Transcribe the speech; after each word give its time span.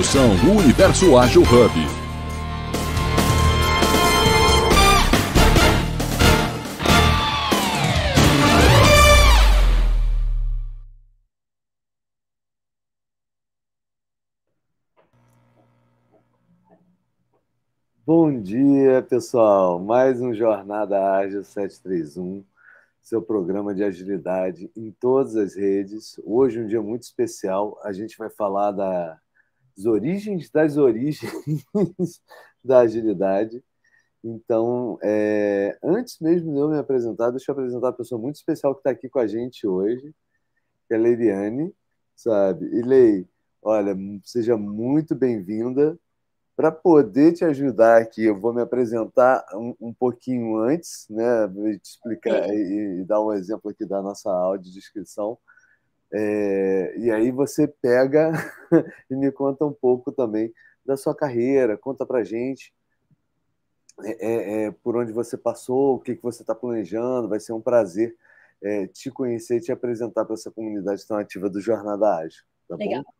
Produção 0.00 0.34
do 0.36 0.52
Universo 0.52 1.14
Ágil 1.18 1.42
Hub. 1.42 1.72
Bom 18.06 18.40
dia, 18.40 19.02
pessoal. 19.02 19.78
Mais 19.78 20.18
um 20.22 20.32
Jornada 20.32 21.12
Ágil 21.14 21.44
731, 21.44 22.42
seu 23.02 23.20
programa 23.20 23.74
de 23.74 23.84
agilidade 23.84 24.70
em 24.74 24.90
todas 24.98 25.36
as 25.36 25.54
redes. 25.54 26.18
Hoje 26.24 26.58
um 26.58 26.66
dia 26.66 26.80
muito 26.80 27.02
especial. 27.02 27.78
A 27.84 27.92
gente 27.92 28.16
vai 28.16 28.30
falar 28.30 28.72
das 29.80 29.86
origens 29.86 30.50
das 30.50 30.76
origens 30.76 31.32
da 32.62 32.80
agilidade. 32.80 33.62
Então, 34.22 34.98
é, 35.02 35.78
antes 35.82 36.18
mesmo 36.20 36.52
de 36.52 36.58
eu 36.58 36.68
me 36.68 36.78
apresentar, 36.78 37.30
deixa 37.30 37.50
eu 37.50 37.54
apresentar 37.54 37.86
uma 37.86 37.92
pessoa 37.92 38.20
muito 38.20 38.36
especial 38.36 38.74
que 38.74 38.80
está 38.80 38.90
aqui 38.90 39.08
com 39.08 39.18
a 39.18 39.26
gente 39.26 39.66
hoje, 39.66 40.14
que 40.86 40.94
é 40.94 40.96
a 40.96 41.00
Leiriane, 41.00 41.74
sabe? 42.14 42.66
E 42.66 42.82
Lei, 42.82 43.26
olha, 43.62 43.96
seja 44.24 44.56
muito 44.56 45.14
bem-vinda 45.14 45.98
para 46.54 46.70
poder 46.70 47.32
te 47.32 47.42
ajudar 47.42 48.02
aqui, 48.02 48.24
eu 48.24 48.38
vou 48.38 48.52
me 48.52 48.60
apresentar 48.60 49.42
um, 49.54 49.74
um 49.80 49.94
pouquinho 49.94 50.58
antes, 50.58 51.06
né? 51.08 51.46
Vou 51.46 51.64
te 51.78 51.86
explicar 51.86 52.46
e, 52.50 53.00
e, 53.00 53.04
dar 53.06 53.24
um 53.24 53.32
exemplo 53.32 53.70
aqui 53.70 53.86
da 53.86 54.02
nossa 54.02 54.30
audiodescrição. 54.30 55.38
É, 56.12 56.94
e 56.98 57.10
aí 57.10 57.30
você 57.30 57.68
pega 57.68 58.32
e 59.10 59.14
me 59.14 59.30
conta 59.30 59.64
um 59.64 59.72
pouco 59.72 60.10
também 60.10 60.52
da 60.84 60.96
sua 60.96 61.14
carreira, 61.14 61.78
conta 61.78 62.04
para 62.04 62.24
gente 62.24 62.72
é, 64.04 64.26
é, 64.26 64.64
é, 64.64 64.70
por 64.70 64.96
onde 64.96 65.12
você 65.12 65.36
passou, 65.36 65.96
o 65.96 66.00
que, 66.00 66.16
que 66.16 66.22
você 66.22 66.42
está 66.42 66.54
planejando. 66.54 67.28
Vai 67.28 67.40
ser 67.40 67.52
um 67.52 67.60
prazer 67.60 68.16
é, 68.62 68.86
te 68.86 69.10
conhecer 69.10 69.56
e 69.56 69.60
te 69.60 69.72
apresentar 69.72 70.24
para 70.24 70.34
essa 70.34 70.50
comunidade 70.50 71.06
tão 71.06 71.16
ativa 71.16 71.48
do 71.48 71.60
Jornada 71.60 72.16
Ágil. 72.16 72.42
Tá 72.68 72.76
Legal. 72.76 73.02
Bom? 73.02 73.10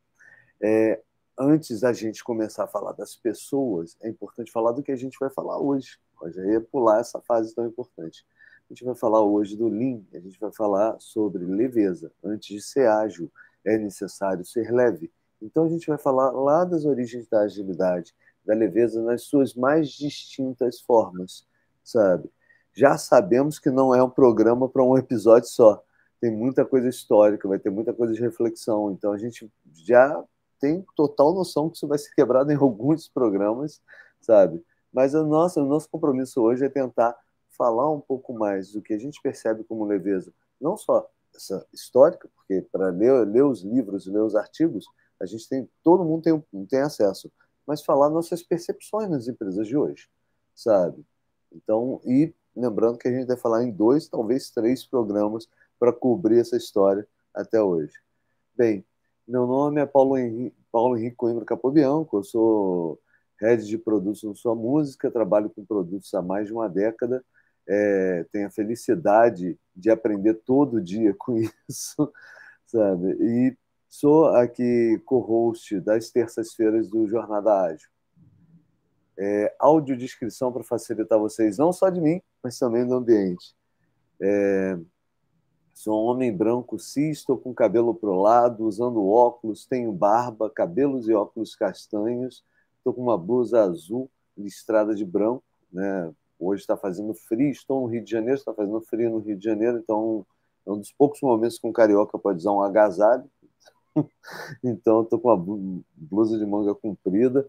É, 0.63 1.01
antes 1.39 1.81
da 1.81 1.93
gente 1.93 2.23
começar 2.23 2.65
a 2.65 2.69
falar 2.69 2.93
das 2.93 3.17
pessoas, 3.17 3.97
é 4.03 4.09
importante 4.09 4.53
falar 4.53 4.73
do 4.73 4.83
que 4.83 4.93
a 4.93 4.97
gente 4.97 5.17
vai 5.19 5.31
falar 5.31 5.59
hoje. 5.59 5.99
Já 6.29 6.45
ia 6.45 6.61
pular 6.61 7.01
essa 7.01 7.21
fase 7.21 7.55
tão 7.55 7.67
importante. 7.67 8.25
A 8.71 8.73
gente 8.73 8.85
vai 8.85 8.95
falar 8.95 9.21
hoje 9.21 9.57
do 9.57 9.67
Lean, 9.67 10.01
a 10.15 10.21
gente 10.21 10.39
vai 10.39 10.53
falar 10.53 10.97
sobre 11.01 11.45
leveza. 11.45 12.13
Antes 12.23 12.55
de 12.55 12.63
ser 12.63 12.87
ágil, 12.87 13.29
é 13.65 13.77
necessário 13.77 14.45
ser 14.45 14.71
leve. 14.71 15.11
Então 15.43 15.65
a 15.65 15.69
gente 15.69 15.89
vai 15.89 15.99
falar 15.99 16.31
lá 16.31 16.65
das 16.65 16.85
origens 16.85 17.27
da 17.27 17.41
agilidade, 17.41 18.15
da 18.45 18.55
leveza 18.55 19.03
nas 19.03 19.23
suas 19.23 19.55
mais 19.55 19.89
distintas 19.91 20.81
formas, 20.81 21.45
sabe? 21.83 22.31
Já 22.73 22.97
sabemos 22.97 23.59
que 23.59 23.71
não 23.71 23.93
é 23.93 24.01
um 24.01 24.09
programa 24.09 24.69
para 24.69 24.85
um 24.85 24.97
episódio 24.97 25.49
só. 25.49 25.83
Tem 26.21 26.31
muita 26.31 26.65
coisa 26.65 26.89
histórica, 26.89 27.49
vai 27.49 27.59
ter 27.59 27.71
muita 27.71 27.93
coisa 27.93 28.15
de 28.15 28.21
reflexão. 28.21 28.93
Então 28.93 29.13
a 29.13 29.19
gente 29.19 29.51
já 29.85 30.23
tem 30.61 30.87
total 30.95 31.35
noção 31.35 31.69
que 31.69 31.77
isso 31.77 31.89
vai 31.89 31.99
ser 31.99 32.15
quebrado 32.15 32.53
em 32.53 32.55
alguns 32.61 33.09
programas, 33.09 33.83
sabe? 34.21 34.65
Mas 34.93 35.13
a 35.13 35.25
nossa, 35.25 35.61
o 35.61 35.67
nosso 35.67 35.89
compromisso 35.89 36.41
hoje 36.41 36.65
é 36.65 36.69
tentar 36.69 37.17
falar 37.61 37.91
um 37.91 38.01
pouco 38.01 38.33
mais 38.33 38.73
do 38.73 38.81
que 38.81 38.95
a 38.95 38.99
gente 38.99 39.21
percebe 39.21 39.63
como 39.65 39.85
leveza, 39.85 40.33
não 40.59 40.79
só 40.79 41.07
essa 41.37 41.67
histórica, 41.75 42.27
porque 42.35 42.63
para 42.73 42.89
ler, 42.89 43.27
ler 43.27 43.45
os 43.45 43.61
livros, 43.61 44.07
ler 44.07 44.23
os 44.23 44.35
artigos, 44.35 44.87
a 45.21 45.27
gente 45.27 45.47
tem, 45.47 45.69
todo 45.83 46.03
mundo 46.03 46.23
tem, 46.23 46.67
tem 46.67 46.81
acesso, 46.81 47.31
mas 47.67 47.83
falar 47.83 48.09
nossas 48.09 48.43
percepções 48.43 49.11
nas 49.11 49.29
empresas 49.29 49.67
de 49.67 49.77
hoje, 49.77 50.09
sabe? 50.55 51.05
Então, 51.53 52.01
e 52.07 52.33
lembrando 52.57 52.97
que 52.97 53.09
a 53.09 53.13
gente 53.13 53.27
vai 53.27 53.37
falar 53.37 53.63
em 53.63 53.71
dois, 53.71 54.09
talvez 54.09 54.51
três 54.51 54.83
programas 54.87 55.47
para 55.79 55.93
cobrir 55.93 56.39
essa 56.39 56.57
história 56.57 57.07
até 57.35 57.63
hoje. 57.63 57.93
Bem, 58.57 58.83
meu 59.29 59.47
nome 59.47 59.83
é 59.83 59.87
Paulo 59.87 60.17
Henrique, 60.17 60.57
Paulo 60.73 60.97
Henrique 60.97 61.17
Coimbra 61.17 61.45
Capobianco, 61.45 62.17
eu 62.17 62.25
sou 62.25 62.99
head 63.39 63.67
de 63.67 63.77
produtos 63.77 64.23
no 64.23 64.35
Sua 64.35 64.55
Música, 64.55 65.11
trabalho 65.11 65.51
com 65.51 65.63
produtos 65.63 66.15
há 66.15 66.23
mais 66.23 66.47
de 66.47 66.55
uma 66.55 66.67
década, 66.67 67.23
é, 67.73 68.45
a 68.45 68.51
felicidade 68.51 69.57
de 69.75 69.91
aprender 69.91 70.35
todo 70.35 70.81
dia 70.81 71.15
com 71.17 71.39
isso, 71.69 72.13
sabe? 72.67 73.17
E 73.21 73.57
sou 73.89 74.27
aqui 74.27 75.01
co-host 75.05 75.81
das 75.81 76.11
terças-feiras 76.11 76.89
do 76.89 77.07
Jornada 77.07 77.63
Ágil. 77.63 77.89
É, 79.17 79.55
audiodescrição 79.59 80.51
para 80.51 80.65
facilitar 80.65 81.19
vocês, 81.19 81.59
não 81.59 81.73
só 81.73 81.91
de 81.91 82.01
mim, 82.01 82.21
mas 82.43 82.59
também 82.59 82.87
do 82.87 82.95
ambiente. 82.95 83.55
É, 84.21 84.79
Sou 85.83 86.05
um 86.05 86.09
homem 86.09 86.31
branco 86.31 86.79
cis, 86.79 87.21
estou 87.21 87.39
com 87.39 87.55
cabelo 87.55 87.95
pro 87.95 88.21
lado, 88.21 88.67
usando 88.67 89.09
óculos, 89.09 89.65
tenho 89.65 89.91
barba, 89.91 90.51
cabelos 90.51 91.09
e 91.09 91.15
óculos 91.15 91.55
castanhos, 91.55 92.45
estou 92.77 92.93
com 92.93 93.01
uma 93.01 93.17
blusa 93.17 93.63
azul 93.63 94.11
listrada 94.37 94.95
de 94.95 95.07
branco, 95.07 95.43
né? 95.73 96.13
Hoje 96.41 96.63
está 96.63 96.77
fazendo 96.77 97.13
frio, 97.15 97.51
estou 97.51 97.83
no 97.83 97.87
Rio 97.87 98.03
de 98.03 98.11
Janeiro, 98.11 98.39
está 98.39 98.53
fazendo 98.53 98.81
frio 98.81 99.11
no 99.11 99.19
Rio 99.19 99.37
de 99.37 99.45
Janeiro, 99.45 99.79
então 99.79 100.27
é 100.67 100.71
um 100.71 100.79
dos 100.79 100.93
poucos 100.93 101.21
momentos 101.21 101.59
que 101.59 101.67
um 101.67 101.73
carioca 101.73 102.19
pode 102.19 102.39
usar 102.39 102.53
um 102.53 102.63
agasalho. 102.63 103.31
então, 104.65 105.03
estou 105.03 105.21
com 105.21 105.29
uma 105.33 105.83
blusa 105.95 106.39
de 106.39 106.47
manga 106.47 106.75
comprida, 106.75 107.47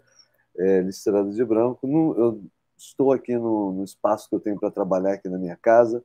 é, 0.57 0.81
listrada 0.81 1.31
de 1.31 1.45
branco. 1.45 1.87
eu 1.87 2.43
estou 2.77 3.11
aqui 3.11 3.35
no, 3.37 3.71
no 3.71 3.83
espaço 3.83 4.27
que 4.27 4.35
eu 4.35 4.39
tenho 4.39 4.59
para 4.59 4.69
trabalhar 4.69 5.13
aqui 5.13 5.29
na 5.29 5.37
minha 5.37 5.55
casa 5.55 6.03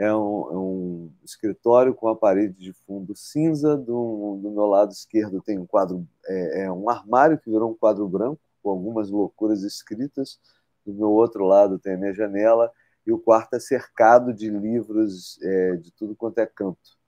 é 0.00 0.14
um, 0.14 0.50
é 0.50 0.56
um, 0.56 1.12
escritório 1.22 1.94
com 1.94 2.08
a 2.08 2.16
parede 2.16 2.54
de 2.54 2.72
fundo 2.72 3.14
cinza. 3.14 3.76
Do, 3.76 4.40
do 4.42 4.50
meu 4.50 4.64
lado 4.64 4.92
esquerdo 4.92 5.42
tem 5.42 5.58
um 5.58 5.66
quadro, 5.66 6.08
é, 6.26 6.62
é, 6.62 6.72
um 6.72 6.88
armário 6.88 7.38
que 7.38 7.50
virou 7.50 7.70
um 7.70 7.74
quadro 7.74 8.08
branco, 8.08 8.40
com 8.62 8.70
algumas 8.70 9.10
loucuras 9.10 9.62
escritas. 9.62 10.40
Do 10.84 10.94
meu 10.94 11.10
outro 11.10 11.44
lado 11.44 11.78
tem 11.78 11.94
a 11.94 11.98
minha 11.98 12.14
janela 12.14 12.70
e 13.06 13.12
o 13.12 13.18
quarto 13.18 13.54
é 13.54 13.60
cercado 13.60 14.32
de 14.32 14.50
livros 14.50 15.38
é, 15.42 15.76
de 15.76 15.92
tudo 15.92 16.14
quanto 16.16 16.38
é 16.38 16.46
canto. 16.46 16.98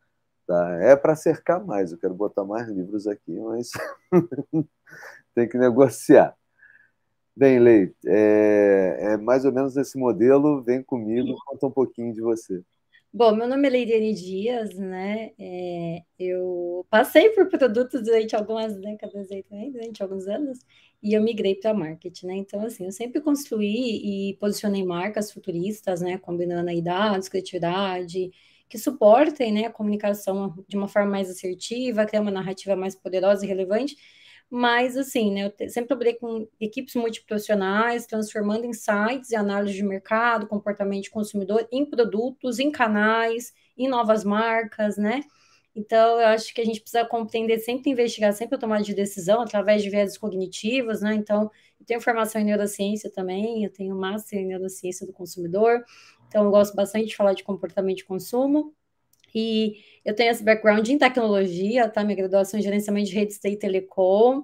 Tá? 0.47 0.79
É 0.83 0.97
para 0.97 1.15
cercar 1.15 1.65
mais, 1.65 1.93
eu 1.93 1.99
quero 1.99 2.15
botar 2.15 2.45
mais 2.45 2.69
livros 2.69 3.07
aqui, 3.07 3.39
mas 3.39 3.71
tem 5.35 5.49
que 5.49 5.57
negociar. 5.57 6.37
Bem, 7.35 7.59
Leite, 7.59 7.97
é, 8.07 8.97
é, 9.01 9.17
mais 9.17 9.45
ou 9.47 9.53
menos 9.53 9.77
esse 9.77 9.97
modelo. 9.97 10.63
Vem 10.63 10.83
comigo, 10.83 11.35
conta 11.47 11.67
um 11.67 11.71
pouquinho 11.71 12.13
de 12.13 12.21
você. 12.21 12.63
Bom, 13.15 13.35
meu 13.37 13.47
nome 13.47 13.69
é 13.69 13.71
Leidiane 13.71 14.15
Dias, 14.15 14.75
né? 14.79 15.33
É, 15.39 16.03
eu 16.19 16.87
passei 16.89 17.29
por 17.31 17.47
produtos 17.49 18.03
durante 18.03 18.35
algumas 18.35 18.75
décadas 18.81 19.31
aí 19.31 19.43
também, 19.43 19.71
durante 19.71 20.03
alguns 20.03 20.27
anos, 20.27 20.59
e 21.03 21.13
eu 21.13 21.23
migrei 21.23 21.55
para 21.55 21.75
marketing, 21.75 22.27
né? 22.27 22.37
Então, 22.37 22.63
assim, 22.65 22.87
eu 22.87 22.91
sempre 22.93 23.21
construí 23.21 24.31
e 24.31 24.37
posicionei 24.39 24.83
marcas 24.83 25.31
futuristas, 25.31 26.01
né? 26.01 26.17
Combinando 26.19 26.71
aí 26.71 26.81
dados, 26.81 27.29
criatividade, 27.29 28.31
que 28.67 28.79
suportem 28.79 29.53
né, 29.53 29.67
a 29.67 29.71
comunicação 29.71 30.55
de 30.67 30.75
uma 30.77 30.89
forma 30.89 31.11
mais 31.11 31.29
assertiva, 31.29 32.07
criar 32.07 32.23
uma 32.23 32.31
narrativa 32.31 32.75
mais 32.75 32.95
poderosa 32.97 33.45
e 33.45 33.49
relevante 33.49 33.95
mas, 34.55 34.99
assim, 34.99 35.33
né, 35.33 35.51
eu 35.59 35.71
sempre 35.71 35.89
trabalhei 35.89 36.13
com 36.13 36.47
equipes 36.61 36.95
multiprofissionais, 36.95 38.05
transformando 38.05 38.67
insights 38.67 39.31
e 39.31 39.35
análise 39.35 39.73
de 39.75 39.83
mercado, 39.83 40.47
comportamento 40.47 41.05
de 41.05 41.11
consumidor 41.11 41.67
em 41.73 41.87
produtos, 41.87 42.59
em 42.59 42.71
canais, 42.71 43.55
em 43.79 43.89
novas 43.89 44.25
marcas, 44.25 44.99
né? 44.99 45.23
Então, 45.75 46.21
eu 46.21 46.27
acho 46.27 46.53
que 46.53 46.61
a 46.61 46.67
gente 46.67 46.83
precisa 46.83 47.03
compreender, 47.07 47.61
sempre 47.61 47.91
investigar, 47.91 48.31
sempre 48.35 48.57
a 48.57 48.59
tomada 48.59 48.83
de 48.83 48.93
decisão 48.95 49.41
através 49.41 49.83
de 49.83 49.89
viés 49.89 50.19
cognitivos, 50.19 51.01
né? 51.01 51.15
Então, 51.15 51.51
eu 51.81 51.87
tenho 51.87 52.01
formação 52.03 52.39
em 52.39 52.45
neurociência 52.45 53.11
também, 53.11 53.65
eu 53.65 53.73
tenho 53.73 53.97
master 53.97 54.39
em 54.39 54.47
neurociência 54.47 55.07
do 55.07 55.15
consumidor, 55.15 55.83
então 56.29 56.45
eu 56.45 56.51
gosto 56.51 56.75
bastante 56.77 57.07
de 57.07 57.17
falar 57.17 57.33
de 57.33 57.43
comportamento 57.43 57.97
de 57.97 58.05
consumo. 58.05 58.75
E 59.35 59.77
eu 60.05 60.15
tenho 60.15 60.31
esse 60.31 60.43
background 60.43 60.89
em 60.89 60.99
tecnologia, 60.99 61.89
tá? 61.89 62.05
Minha 62.05 62.17
graduação 62.17 62.59
em 62.59 62.63
gerenciamento 62.63 63.09
de 63.09 63.15
redes 63.15 63.39
e 63.45 63.57
telecom. 63.57 64.43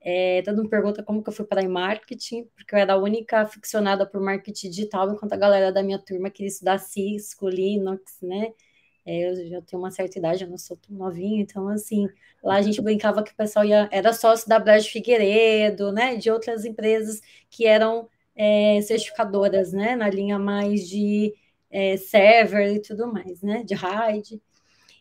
É, 0.00 0.42
todo 0.42 0.58
mundo 0.58 0.70
pergunta 0.70 1.02
como 1.02 1.22
que 1.22 1.28
eu 1.28 1.32
fui 1.32 1.44
para 1.44 1.62
em 1.62 1.68
marketing, 1.68 2.44
porque 2.54 2.74
eu 2.74 2.78
era 2.78 2.94
a 2.94 2.96
única 2.96 3.40
aficionada 3.40 4.06
por 4.06 4.20
marketing 4.20 4.70
digital, 4.70 5.12
enquanto 5.12 5.32
a 5.32 5.36
galera 5.36 5.72
da 5.72 5.82
minha 5.82 5.98
turma 5.98 6.30
queria 6.30 6.48
estudar 6.48 6.78
Cisco, 6.78 7.48
Linux, 7.48 8.18
né? 8.22 8.52
É, 9.04 9.30
eu 9.30 9.46
já 9.48 9.62
tenho 9.62 9.80
uma 9.82 9.90
certa 9.90 10.18
idade, 10.18 10.44
eu 10.44 10.50
não 10.50 10.58
sou 10.58 10.76
tão 10.76 10.96
novinha, 10.96 11.40
então, 11.40 11.68
assim, 11.68 12.06
lá 12.42 12.56
a 12.56 12.62
gente 12.62 12.80
brincava 12.82 13.22
que 13.22 13.32
o 13.32 13.36
pessoal 13.36 13.64
ia, 13.64 13.88
era 13.90 14.12
sócio 14.12 14.48
da 14.48 14.58
Brad 14.58 14.84
Figueiredo, 14.84 15.92
né? 15.92 16.16
De 16.16 16.30
outras 16.30 16.64
empresas 16.64 17.20
que 17.50 17.66
eram 17.66 18.08
é, 18.36 18.80
certificadoras, 18.82 19.72
né? 19.72 19.96
Na 19.96 20.08
linha 20.08 20.38
mais 20.38 20.88
de 20.88 21.34
é, 21.70 21.96
server 21.96 22.74
e 22.74 22.80
tudo 22.82 23.06
mais, 23.12 23.42
né? 23.42 23.62
De 23.62 23.74
RAID. 23.74 24.40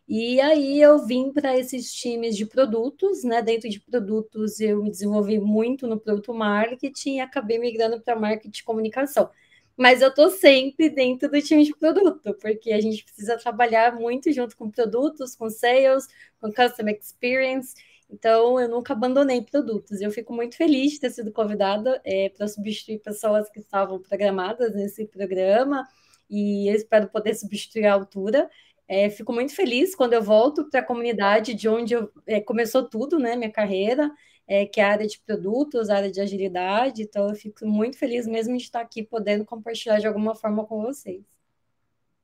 E 0.07 0.39
aí 0.39 0.81
eu 0.81 1.05
vim 1.05 1.33
para 1.33 1.57
esses 1.57 1.93
times 1.93 2.37
de 2.37 2.45
produtos, 2.45 3.23
né? 3.23 3.41
Dentro 3.41 3.69
de 3.69 3.79
produtos 3.79 4.59
eu 4.59 4.81
me 4.81 4.89
desenvolvi 4.89 5.37
muito 5.39 5.85
no 5.85 5.99
produto 5.99 6.33
marketing 6.33 7.15
e 7.17 7.19
acabei 7.19 7.59
migrando 7.59 7.99
para 8.01 8.15
marketing 8.15 8.51
de 8.51 8.63
comunicação. 8.63 9.29
Mas 9.75 10.01
eu 10.01 10.09
estou 10.09 10.29
sempre 10.29 10.89
dentro 10.89 11.29
do 11.29 11.41
time 11.41 11.63
de 11.63 11.75
produto, 11.75 12.33
porque 12.41 12.71
a 12.71 12.81
gente 12.81 13.03
precisa 13.03 13.37
trabalhar 13.37 13.95
muito 13.95 14.31
junto 14.31 14.57
com 14.57 14.71
produtos, 14.71 15.35
com 15.35 15.49
sales, 15.49 16.07
com 16.41 16.51
customer 16.51 16.97
experience. 16.97 17.75
Então, 18.09 18.59
eu 18.59 18.69
nunca 18.69 18.93
abandonei 18.93 19.41
produtos. 19.41 20.01
Eu 20.01 20.09
fico 20.09 20.33
muito 20.33 20.55
feliz 20.55 20.93
de 20.93 21.01
ter 21.01 21.11
sido 21.11 21.31
convidada 21.31 22.01
é, 22.05 22.29
para 22.29 22.47
substituir 22.47 22.99
pessoas 22.99 23.49
que 23.49 23.59
estavam 23.59 24.01
programadas 24.01 24.73
nesse 24.73 25.05
programa 25.05 25.87
e 26.29 26.69
eu 26.69 26.75
espero 26.75 27.09
poder 27.09 27.35
substituir 27.35 27.85
a 27.85 27.93
altura. 27.93 28.49
É, 28.87 29.09
fico 29.09 29.33
muito 29.33 29.53
feliz 29.53 29.93
quando 29.93 30.13
eu 30.13 30.21
volto 30.21 30.69
para 30.69 30.79
a 30.79 30.83
comunidade 30.83 31.53
de 31.53 31.67
onde 31.67 31.93
eu, 31.93 32.09
é, 32.25 32.39
começou 32.39 32.87
tudo, 32.87 33.19
né, 33.19 33.35
minha 33.35 33.51
carreira, 33.51 34.09
é, 34.47 34.65
que 34.65 34.79
é 34.79 34.83
a 34.83 34.91
área 34.91 35.05
de 35.07 35.19
produtos, 35.19 35.89
a 35.89 35.97
área 35.97 36.11
de 36.11 36.21
agilidade. 36.21 37.03
Então, 37.03 37.27
eu 37.27 37.35
fico 37.35 37.65
muito 37.65 37.97
feliz 37.97 38.25
mesmo 38.25 38.55
de 38.55 38.63
estar 38.63 38.79
aqui 38.79 39.03
podendo 39.03 39.43
compartilhar 39.43 39.99
de 39.99 40.07
alguma 40.07 40.33
forma 40.35 40.65
com 40.65 40.81
vocês. 40.81 41.23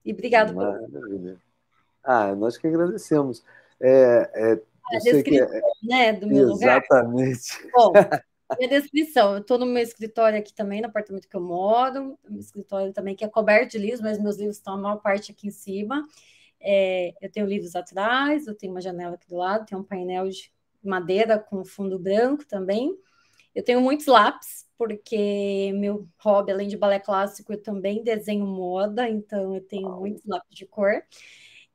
E 0.05 0.13
obrigado 0.13 0.53
por. 0.53 0.63
Ah, 2.03 2.35
nós 2.35 2.57
que 2.57 2.67
agradecemos. 2.67 3.43
É, 3.79 4.29
é, 4.33 4.61
a 4.93 4.99
descrição, 4.99 5.47
é... 5.47 5.61
né, 5.81 6.13
do 6.13 6.27
meu 6.27 6.51
Exatamente. 6.51 7.57
lugar. 7.73 7.97
Exatamente. 7.97 8.23
Minha 8.57 8.69
descrição, 8.69 9.33
eu 9.33 9.41
estou 9.41 9.57
no 9.57 9.65
meu 9.65 9.81
escritório 9.81 10.37
aqui 10.39 10.53
também, 10.53 10.81
no 10.81 10.87
apartamento 10.87 11.27
que 11.27 11.35
eu 11.35 11.41
moro, 11.41 12.17
meu 12.29 12.39
escritório 12.39 12.93
também 12.93 13.15
que 13.15 13.23
é 13.25 13.27
coberto 13.27 13.71
de 13.71 13.77
livros, 13.79 14.01
mas 14.01 14.19
meus 14.21 14.37
livros 14.37 14.57
estão 14.57 14.75
a 14.75 14.77
maior 14.77 14.97
parte 14.97 15.31
aqui 15.31 15.47
em 15.47 15.51
cima. 15.51 16.03
É, 16.59 17.13
eu 17.21 17.31
tenho 17.31 17.45
livros 17.47 17.75
atrás, 17.75 18.47
eu 18.47 18.55
tenho 18.55 18.73
uma 18.73 18.81
janela 18.81 19.15
aqui 19.15 19.27
do 19.27 19.35
lado, 19.37 19.65
tenho 19.65 19.81
um 19.81 19.83
painel 19.83 20.29
de 20.29 20.51
madeira 20.83 21.39
com 21.39 21.65
fundo 21.65 21.99
branco 21.99 22.45
também. 22.45 22.95
Eu 23.55 23.63
tenho 23.63 23.81
muitos 23.81 24.07
lápis, 24.07 24.67
porque 24.77 25.71
meu 25.75 26.07
hobby, 26.19 26.51
além 26.51 26.67
de 26.67 26.77
balé 26.77 26.99
clássico, 26.99 27.53
eu 27.53 27.61
também 27.61 28.03
desenho 28.03 28.45
moda, 28.45 29.09
então 29.09 29.55
eu 29.55 29.61
tenho 29.61 29.91
muitos 29.99 30.23
lápis 30.25 30.55
de 30.55 30.65
cor. 30.65 31.03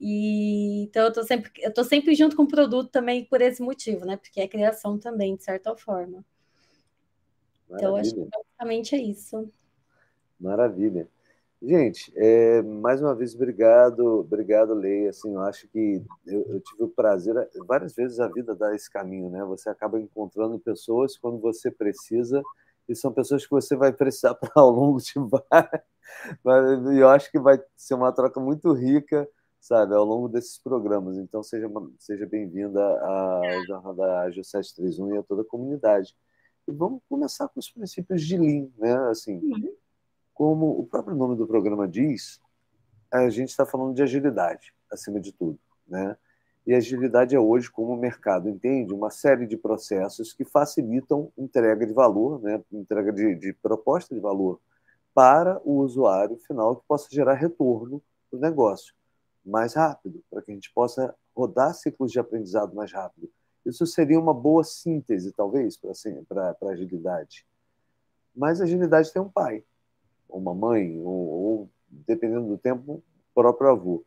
E 0.00 0.84
então 0.84 1.06
eu 1.06 1.12
tô 1.12 1.24
sempre, 1.24 1.50
eu 1.58 1.72
tô 1.74 1.84
sempre 1.84 2.14
junto 2.14 2.36
com 2.36 2.44
o 2.44 2.48
produto 2.48 2.90
também 2.90 3.24
por 3.24 3.40
esse 3.42 3.62
motivo, 3.62 4.04
né? 4.06 4.16
Porque 4.16 4.40
é 4.40 4.48
criação 4.48 4.98
também, 4.98 5.36
de 5.36 5.44
certa 5.44 5.76
forma. 5.76 6.24
Maravilha. 7.68 7.76
Então, 7.76 7.96
acho 7.96 8.14
que 8.14 8.28
basicamente 8.30 8.94
é 8.94 8.98
isso. 8.98 9.52
Maravilha. 10.40 11.08
Gente, 11.60 12.12
é, 12.14 12.62
mais 12.62 13.02
uma 13.02 13.16
vez, 13.16 13.34
obrigado, 13.34 14.20
obrigado, 14.20 14.72
Leia. 14.74 15.10
Assim, 15.10 15.34
eu 15.34 15.40
acho 15.40 15.66
que 15.68 16.00
eu, 16.24 16.46
eu, 16.48 16.60
tive 16.60 16.84
o 16.84 16.88
prazer, 16.88 17.34
várias 17.66 17.94
vezes 17.96 18.20
a 18.20 18.28
vida 18.28 18.54
dá 18.54 18.72
esse 18.74 18.88
caminho, 18.88 19.28
né? 19.28 19.44
Você 19.44 19.68
acaba 19.68 19.98
encontrando 19.98 20.56
pessoas 20.60 21.18
quando 21.18 21.40
você 21.40 21.68
precisa, 21.68 22.42
e 22.88 22.94
são 22.94 23.12
pessoas 23.12 23.44
que 23.44 23.50
você 23.50 23.74
vai 23.74 23.92
precisar 23.92 24.34
para 24.36 24.52
ao 24.54 24.70
longo 24.70 24.98
de 25.00 25.14
várias. 25.16 26.94
E 26.94 26.98
eu 26.98 27.08
acho 27.08 27.30
que 27.30 27.40
vai 27.40 27.60
ser 27.76 27.94
uma 27.94 28.12
troca 28.12 28.38
muito 28.38 28.72
rica, 28.72 29.28
sabe, 29.60 29.94
ao 29.94 30.04
longo 30.04 30.28
desses 30.28 30.58
programas. 30.58 31.18
Então, 31.18 31.42
seja, 31.42 31.68
seja 31.98 32.24
bem-vinda 32.24 32.80
ao 33.00 33.42
Jornada 33.66 34.20
Ágil 34.20 34.44
731 34.44 35.16
e 35.16 35.18
a 35.18 35.22
toda 35.24 35.42
a 35.42 35.44
comunidade. 35.44 36.14
Vamos 36.72 37.02
começar 37.08 37.48
com 37.48 37.60
os 37.60 37.70
princípios 37.70 38.22
de 38.22 38.36
Lean, 38.36 38.68
né? 38.78 38.94
Assim. 39.10 39.40
Uhum 39.42 39.74
como 40.38 40.78
o 40.78 40.86
próprio 40.86 41.16
nome 41.16 41.34
do 41.34 41.48
programa 41.48 41.88
diz, 41.88 42.40
a 43.10 43.28
gente 43.28 43.48
está 43.48 43.66
falando 43.66 43.92
de 43.92 44.04
agilidade, 44.04 44.72
acima 44.88 45.18
de 45.18 45.32
tudo. 45.32 45.58
Né? 45.84 46.16
E 46.64 46.72
agilidade 46.72 47.34
é 47.34 47.40
hoje, 47.40 47.68
como 47.68 47.92
o 47.92 47.96
mercado 47.96 48.48
entende, 48.48 48.94
uma 48.94 49.10
série 49.10 49.48
de 49.48 49.56
processos 49.56 50.32
que 50.32 50.44
facilitam 50.44 51.32
entrega 51.36 51.84
de 51.84 51.92
valor, 51.92 52.40
né? 52.40 52.62
entrega 52.70 53.12
de, 53.12 53.34
de 53.34 53.52
proposta 53.52 54.14
de 54.14 54.20
valor 54.20 54.60
para 55.12 55.60
o 55.64 55.80
usuário 55.80 56.38
final 56.46 56.76
que 56.76 56.86
possa 56.86 57.08
gerar 57.10 57.34
retorno 57.34 58.00
do 58.30 58.38
negócio 58.38 58.94
mais 59.44 59.74
rápido, 59.74 60.22
para 60.30 60.40
que 60.40 60.52
a 60.52 60.54
gente 60.54 60.72
possa 60.72 61.12
rodar 61.34 61.74
ciclos 61.74 62.12
de 62.12 62.20
aprendizado 62.20 62.76
mais 62.76 62.92
rápido. 62.92 63.28
Isso 63.68 63.86
seria 63.86 64.18
uma 64.18 64.32
boa 64.32 64.64
síntese, 64.64 65.30
talvez, 65.32 65.76
para 65.76 66.56
a 66.62 66.70
agilidade. 66.70 67.46
Mas 68.34 68.60
a 68.60 68.64
agilidade 68.64 69.12
tem 69.12 69.20
um 69.20 69.28
pai, 69.28 69.62
uma 70.28 70.54
mãe, 70.54 70.98
ou, 71.00 71.28
ou, 71.28 71.70
dependendo 71.90 72.48
do 72.48 72.56
tempo, 72.56 73.02
próprio 73.34 73.70
avô, 73.70 74.04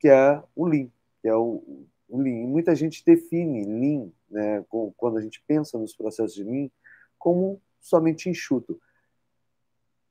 que 0.00 0.08
é 0.08 0.42
o 0.54 0.66
Lean, 0.66 0.88
que 1.20 1.28
é 1.28 1.36
o, 1.36 1.84
o 2.08 2.20
Lean. 2.20 2.46
muita 2.46 2.74
gente 2.74 3.04
define 3.04 3.64
Lean, 3.64 4.10
né, 4.30 4.64
quando 4.96 5.18
a 5.18 5.20
gente 5.20 5.42
pensa 5.46 5.78
nos 5.78 5.94
processos 5.94 6.34
de 6.34 6.44
Lean, 6.44 6.70
como 7.18 7.60
somente 7.78 8.30
enxuto. 8.30 8.80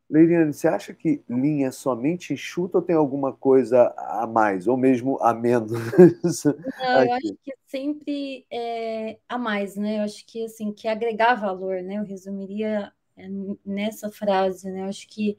Leiriane, 0.10 0.54
você 0.54 0.68
acha 0.68 0.94
que 0.94 1.24
Lean 1.28 1.68
é 1.68 1.72
somente 1.72 2.34
enxuto 2.34 2.78
ou 2.78 2.82
tem 2.82 2.96
alguma 2.96 3.34
coisa 3.34 3.94
a 3.98 4.28
mais, 4.28 4.68
ou 4.68 4.78
mesmo 4.78 5.18
a 5.22 5.34
menos? 5.34 5.72
Não, 6.78 7.02
eu 7.04 7.14
acho 7.14 7.36
que 7.44 7.54
sempre 7.68 8.46
é 8.52 9.20
a 9.28 9.38
mais, 9.38 9.76
né? 9.76 10.00
Eu 10.00 10.04
acho 10.04 10.26
que 10.26 10.46
assim, 10.46 10.72
que 10.74 10.88
agregar 10.88 11.36
valor, 11.36 11.82
né? 11.82 11.98
Eu 11.98 12.04
resumiria 12.04 12.92
é, 13.18 13.28
nessa 13.66 14.12
frase, 14.12 14.70
né? 14.72 14.82
Eu 14.82 14.86
acho 14.86 15.08
que 15.08 15.38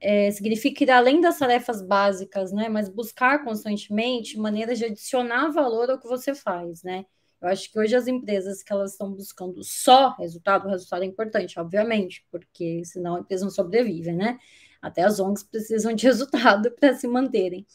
é, 0.00 0.30
significa 0.30 0.84
ir 0.84 0.90
além 0.90 1.20
das 1.20 1.38
tarefas 1.38 1.82
básicas, 1.82 2.52
né? 2.52 2.68
Mas 2.68 2.88
buscar 2.88 3.44
constantemente 3.44 4.38
maneiras 4.38 4.78
de 4.78 4.86
adicionar 4.86 5.50
valor 5.50 5.90
ao 5.90 6.00
que 6.00 6.08
você 6.08 6.34
faz, 6.34 6.82
né? 6.82 7.06
Eu 7.42 7.48
acho 7.48 7.72
que 7.72 7.78
hoje 7.78 7.96
as 7.96 8.06
empresas 8.06 8.62
que 8.62 8.72
elas 8.72 8.92
estão 8.92 9.12
buscando 9.12 9.64
só 9.64 10.14
resultado, 10.16 10.66
o 10.66 10.70
resultado 10.70 11.02
é 11.02 11.06
importante, 11.06 11.58
obviamente, 11.58 12.24
porque 12.30 12.84
senão 12.84 13.16
a 13.16 13.20
empresa 13.20 13.44
não 13.44 13.50
sobrevive, 13.50 14.12
né? 14.12 14.38
Até 14.80 15.02
as 15.02 15.18
ONGs 15.18 15.42
precisam 15.42 15.92
de 15.92 16.06
resultado 16.06 16.70
para 16.70 16.94
se 16.94 17.08
manterem. 17.08 17.66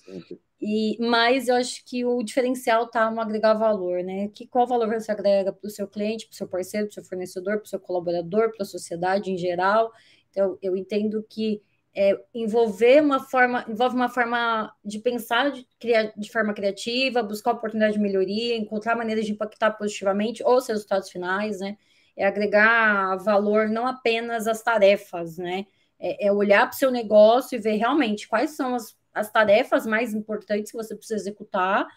E, 0.61 0.97
mas 0.99 1.49
eu 1.49 1.55
acho 1.55 1.83
que 1.85 2.05
o 2.05 2.23
diferencial 2.23 2.85
está 2.85 3.11
no 3.11 3.19
agregar 3.19 3.55
valor, 3.55 4.01
né? 4.03 4.29
Que 4.29 4.47
qual 4.47 4.65
valor 4.65 4.87
você 4.87 5.11
agrega 5.11 5.51
para 5.51 5.67
o 5.67 5.69
seu 5.69 5.85
cliente, 5.85 6.27
para 6.27 6.33
o 6.33 6.37
seu 6.37 6.47
parceiro, 6.47 6.87
para 6.87 6.91
o 6.91 6.93
seu 6.95 7.03
fornecedor, 7.03 7.57
para 7.57 7.65
o 7.65 7.69
seu 7.69 7.79
colaborador, 7.79 8.51
para 8.53 8.63
a 8.63 8.65
sociedade 8.65 9.31
em 9.31 9.37
geral. 9.37 9.91
Então, 10.31 10.57
eu 10.61 10.77
entendo 10.77 11.25
que 11.29 11.61
é, 11.97 12.23
envolver 12.33 13.01
uma 13.01 13.19
forma, 13.19 13.65
envolve 13.67 13.95
uma 13.95 14.09
forma 14.09 14.71
de 14.85 14.99
pensar 14.99 15.51
de, 15.51 15.67
de 16.15 16.31
forma 16.31 16.53
criativa, 16.53 17.23
buscar 17.23 17.51
oportunidade 17.53 17.93
de 17.93 17.99
melhoria, 17.99 18.55
encontrar 18.55 18.95
maneiras 18.95 19.25
de 19.25 19.31
impactar 19.31 19.71
positivamente 19.71 20.43
os 20.45 20.67
resultados 20.67 21.09
finais, 21.09 21.59
né? 21.59 21.77
É 22.15 22.25
agregar 22.25 23.15
valor 23.17 23.67
não 23.69 23.87
apenas 23.87 24.47
às 24.47 24.61
tarefas, 24.61 25.37
né? 25.37 25.65
É, 25.99 26.27
é 26.27 26.31
olhar 26.31 26.67
para 26.67 26.75
o 26.75 26.77
seu 26.77 26.91
negócio 26.91 27.55
e 27.55 27.59
ver 27.59 27.77
realmente 27.77 28.27
quais 28.27 28.51
são 28.51 28.75
as 28.75 28.95
as 29.17 29.31
tarefas 29.31 29.85
mais 29.85 30.13
importantes 30.13 30.71
que 30.71 30.77
você 30.77 30.95
precisa 30.95 31.19
executar 31.19 31.87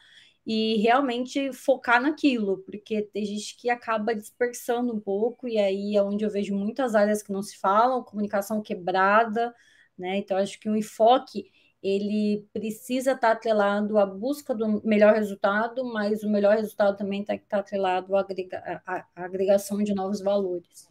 e 0.47 0.77
realmente 0.79 1.53
focar 1.53 2.01
naquilo, 2.01 2.59
porque 2.59 3.03
tem 3.03 3.25
gente 3.25 3.57
que 3.57 3.69
acaba 3.69 4.15
dispersando 4.15 4.95
um 4.95 4.99
pouco, 4.99 5.47
e 5.47 5.59
aí 5.59 5.97
é 5.97 6.03
onde 6.03 6.25
eu 6.25 6.31
vejo 6.31 6.55
muitas 6.55 6.95
áreas 6.95 7.23
que 7.23 7.31
não 7.31 7.43
se 7.43 7.59
falam, 7.59 8.03
comunicação 8.03 8.63
quebrada, 8.63 9.55
né? 10.01 10.19
Então, 10.19 10.37
acho 10.37 10.59
que 10.59 10.69
o 10.69 10.77
enfoque 10.77 11.51
ele 11.83 12.47
precisa 12.53 13.13
estar 13.13 13.33
atrelado 13.33 13.99
à 13.99 14.05
busca 14.05 14.55
do 14.55 14.83
melhor 14.85 15.15
resultado, 15.15 15.85
mas 15.85 16.23
o 16.23 16.31
melhor 16.31 16.57
resultado 16.57 16.97
também 16.97 17.25
tem 17.25 17.39
que 17.39 17.45
estar 17.45 17.61
atrelado 17.61 18.15
à, 18.17 18.21
agrega 18.21 18.83
à 18.87 19.05
agregação 19.15 19.83
de 19.83 19.95
novos 19.95 20.21
valores. 20.21 20.89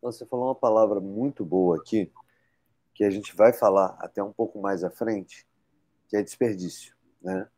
Você 0.00 0.24
falou 0.24 0.46
uma 0.46 0.54
palavra 0.54 1.00
muito 1.00 1.44
boa 1.44 1.76
aqui, 1.76 2.12
que 2.94 3.04
a 3.04 3.10
gente 3.10 3.34
vai 3.34 3.52
falar 3.52 3.96
até 4.00 4.22
um 4.22 4.32
pouco 4.32 4.60
mais 4.60 4.84
à 4.84 4.90
frente, 4.90 5.46
que 6.08 6.16
é 6.16 6.22
desperdício. 6.22 6.94
Né? 7.20 7.48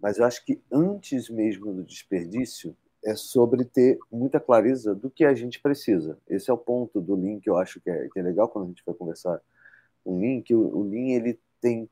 Mas 0.00 0.18
eu 0.18 0.24
acho 0.24 0.44
que 0.44 0.62
antes 0.70 1.30
mesmo 1.30 1.72
do 1.72 1.82
desperdício 1.82 2.76
é 3.04 3.14
sobre 3.14 3.64
ter 3.64 3.98
muita 4.10 4.38
clareza 4.38 4.94
do 4.94 5.10
que 5.10 5.24
a 5.24 5.34
gente 5.34 5.60
precisa. 5.60 6.18
Esse 6.28 6.50
é 6.50 6.52
o 6.52 6.58
ponto 6.58 7.00
do 7.00 7.14
Lean 7.14 7.40
que 7.40 7.48
eu 7.48 7.56
acho 7.56 7.80
que 7.80 7.88
é, 7.88 8.08
que 8.08 8.18
é 8.18 8.22
legal 8.22 8.48
quando 8.48 8.66
a 8.66 8.68
gente 8.68 8.82
vai 8.84 8.94
conversar 8.94 9.40
o 10.08 10.18
Lean, 10.18 10.40
que 10.40 10.54
o, 10.54 10.82
Lean 10.84 11.16
ele 11.16 11.38
tem 11.60 11.88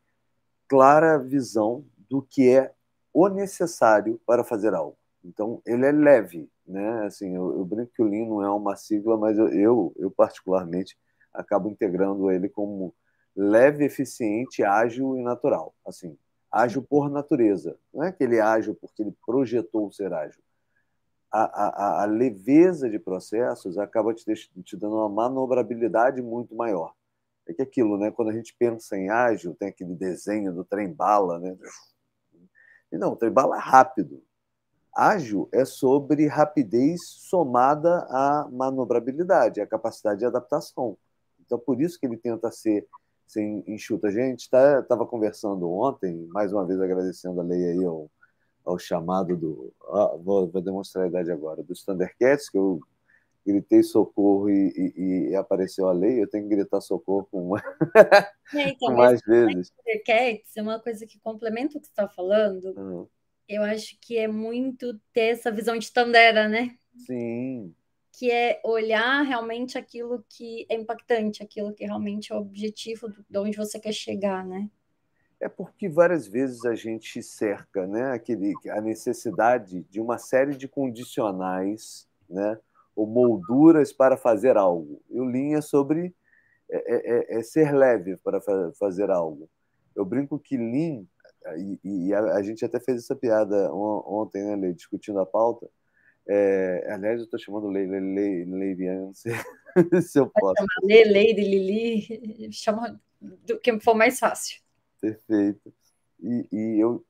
clara 0.66 1.18
visão 1.18 1.84
do 2.08 2.22
que 2.22 2.48
é 2.48 2.72
o 3.12 3.28
necessário 3.28 4.18
para 4.26 4.42
fazer 4.42 4.74
algo. 4.74 4.96
Então, 5.22 5.60
ele 5.66 5.84
é 5.84 5.92
leve, 5.92 6.48
né? 6.66 7.04
Assim, 7.04 7.34
eu, 7.34 7.58
eu 7.58 7.64
brinco 7.64 7.92
que 7.94 8.02
o 8.02 8.06
Lean 8.06 8.26
não 8.26 8.42
é 8.42 8.50
uma 8.50 8.74
sigla, 8.74 9.18
mas 9.18 9.36
eu, 9.36 9.48
eu, 9.48 9.92
eu 9.96 10.10
particularmente 10.10 10.96
acabo 11.32 11.68
integrando 11.68 12.30
ele 12.30 12.48
como 12.48 12.94
leve, 13.36 13.84
eficiente, 13.84 14.64
ágil 14.64 15.18
e 15.18 15.22
natural. 15.22 15.74
Assim, 15.86 16.16
ágil 16.50 16.82
por 16.82 17.10
natureza. 17.10 17.76
Não 17.92 18.02
é 18.02 18.12
que 18.12 18.24
ele 18.24 18.36
é 18.36 18.40
ágil 18.40 18.74
porque 18.74 19.02
ele 19.02 19.14
projetou 19.26 19.92
ser 19.92 20.12
ágil. 20.12 20.40
A, 21.30 21.42
a, 21.42 22.02
a 22.02 22.04
leveza 22.06 22.88
de 22.88 22.98
processos 22.98 23.76
acaba 23.76 24.14
te, 24.14 24.24
te 24.62 24.76
dando 24.76 24.96
uma 24.96 25.08
manobrabilidade 25.08 26.22
muito 26.22 26.54
maior. 26.54 26.94
É 27.48 27.54
que 27.54 27.62
aquilo, 27.62 27.96
né? 27.96 28.10
Quando 28.10 28.30
a 28.30 28.32
gente 28.32 28.54
pensa 28.58 28.96
em 28.96 29.08
ágil, 29.08 29.54
tem 29.58 29.68
aquele 29.68 29.94
desenho 29.94 30.52
do 30.52 30.64
trem 30.64 30.92
bala, 30.92 31.38
né? 31.38 31.56
E 32.90 32.98
não, 32.98 33.14
trem 33.14 33.30
bala 33.30 33.56
é 33.56 33.60
rápido. 33.60 34.22
Ágil 34.96 35.48
é 35.52 35.64
sobre 35.64 36.26
rapidez 36.26 37.02
somada 37.06 38.06
à 38.08 38.48
manobrabilidade, 38.50 39.60
à 39.60 39.66
capacidade 39.66 40.20
de 40.20 40.26
adaptação. 40.26 40.96
Então, 41.44 41.58
por 41.58 41.80
isso 41.80 42.00
que 42.00 42.06
ele 42.06 42.16
tenta 42.16 42.50
ser, 42.50 42.86
ser 43.26 43.42
enxuto. 43.68 44.06
A 44.06 44.10
gente 44.10 44.40
estava 44.40 44.82
tá, 44.82 44.96
conversando 45.06 45.70
ontem, 45.70 46.26
mais 46.32 46.52
uma 46.52 46.66
vez 46.66 46.80
agradecendo 46.80 47.40
a 47.40 47.44
lei 47.44 47.62
aí 47.72 47.84
ao, 47.84 48.10
ao 48.64 48.78
chamado 48.78 49.36
do. 49.36 49.72
Ah, 49.88 50.16
vou, 50.18 50.48
vou, 50.48 50.62
demonstrar 50.62 51.04
a 51.04 51.08
idade 51.08 51.30
agora, 51.30 51.62
dos 51.62 51.84
Thundercats, 51.84 52.48
que 52.48 52.58
eu 52.58 52.80
gritei 53.46 53.82
socorro 53.82 54.50
e, 54.50 54.92
e, 54.96 55.28
e, 55.30 55.36
apareceu 55.36 55.88
a 55.88 55.92
lei, 55.92 56.20
eu 56.20 56.28
tenho 56.28 56.48
que 56.48 56.54
gritar 56.54 56.80
socorro 56.80 57.28
com, 57.30 57.56
é, 57.56 57.62
então, 58.68 58.88
com 58.88 58.94
mais 58.94 59.20
vezes. 59.22 59.70
Thundercats 59.70 60.56
é 60.56 60.62
uma 60.62 60.80
coisa 60.80 61.06
que 61.06 61.18
complementa 61.20 61.78
o 61.78 61.80
que 61.80 61.86
você 61.86 61.92
está 61.92 62.08
falando. 62.08 62.74
Uhum 62.76 63.06
eu 63.48 63.62
acho 63.62 63.96
que 64.00 64.18
é 64.18 64.26
muito 64.26 64.98
ter 65.12 65.32
essa 65.32 65.50
visão 65.50 65.78
de 65.78 65.92
Tandera, 65.92 66.48
né? 66.48 66.76
Sim. 67.06 67.74
Que 68.12 68.30
é 68.30 68.60
olhar 68.64 69.22
realmente 69.22 69.78
aquilo 69.78 70.24
que 70.28 70.66
é 70.68 70.74
impactante, 70.74 71.42
aquilo 71.42 71.72
que 71.72 71.84
realmente 71.84 72.32
é 72.32 72.36
o 72.36 72.40
objetivo 72.40 73.08
de 73.28 73.38
onde 73.38 73.56
você 73.56 73.78
quer 73.78 73.92
chegar, 73.92 74.44
né? 74.44 74.68
É 75.38 75.48
porque 75.48 75.88
várias 75.88 76.26
vezes 76.26 76.64
a 76.64 76.74
gente 76.74 77.22
cerca 77.22 77.86
né, 77.86 78.10
aquele, 78.12 78.54
a 78.70 78.80
necessidade 78.80 79.82
de 79.82 80.00
uma 80.00 80.16
série 80.16 80.56
de 80.56 80.66
condicionais 80.66 82.08
né, 82.28 82.58
ou 82.96 83.06
molduras 83.06 83.92
para 83.92 84.16
fazer 84.16 84.56
algo. 84.56 85.02
E 85.10 85.20
o 85.20 85.24
Lean 85.24 85.58
é 85.58 85.60
sobre 85.60 86.14
é, 86.68 87.36
é, 87.36 87.38
é 87.38 87.42
ser 87.42 87.72
leve 87.72 88.16
para 88.16 88.40
fazer 88.78 89.10
algo. 89.10 89.48
Eu 89.94 90.04
brinco 90.04 90.38
que 90.38 90.56
Lean 90.56 91.04
e, 91.56 91.78
e 91.84 92.14
a, 92.14 92.20
a, 92.34 92.42
gente 92.42 92.64
até 92.64 92.80
fez 92.80 93.04
essa 93.04 93.14
piada 93.14 93.72
ontem, 93.72 94.42
né, 94.42 94.56
Lei, 94.56 94.72
discutindo 94.72 95.20
a 95.20 95.26
pauta. 95.26 95.68
É, 96.28 96.88
aliás, 96.90 97.20
eu 97.20 97.24
estou 97.24 97.38
chamando 97.38 97.68
Lei, 97.68 97.86
Lei, 97.86 98.00
Lei, 98.00 98.44
Lei, 98.44 98.76
não 98.96 99.14
sei 99.14 99.32
se 100.02 100.18
eu 100.18 100.28
posso. 100.28 100.64
Lei, 100.82 101.04
Lei, 101.04 101.32
Lili, 101.32 102.52
chama 102.52 103.00
do 103.20 103.60
que 103.60 103.78
for 103.78 103.94
mais 103.94 104.18
fácil. 104.18 104.60
Perfeito. 105.00 105.72
E, 106.20 106.48
e 106.50 106.80
eu, 106.80 107.04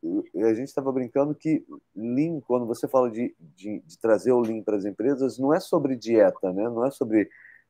a 0.45 0.55
gente 0.55 0.69
estava 0.69 0.91
brincando 0.91 1.35
que 1.35 1.65
Lean, 1.95 2.41
quando 2.41 2.67
você 2.67 2.89
fala 2.89 3.11
de, 3.11 3.35
de, 3.39 3.81
de 3.81 3.99
trazer 3.99 4.33
o 4.33 4.41
Lean 4.41 4.63
para 4.63 4.77
as 4.77 4.85
empresas, 4.85 5.39
não 5.39 5.55
é 5.55 5.61
sobre 5.61 5.97
dieta, 5.97 6.53
né? 6.53 6.65
não 6.65 6.85
é 6.85 6.91
sobre 6.91 7.29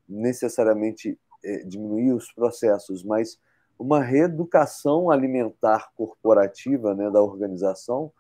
necessariamente 0.09 1.19
é, 1.45 1.59
diminuir 1.65 2.13
os 2.13 2.33
processos, 2.33 3.03
mas 3.03 3.39
uma 3.79 4.03
reeducação 4.03 5.11
alimentar 5.11 5.91
corporativa 5.95 6.95
né, 6.95 7.11
da 7.11 7.21
organização, 7.21 8.11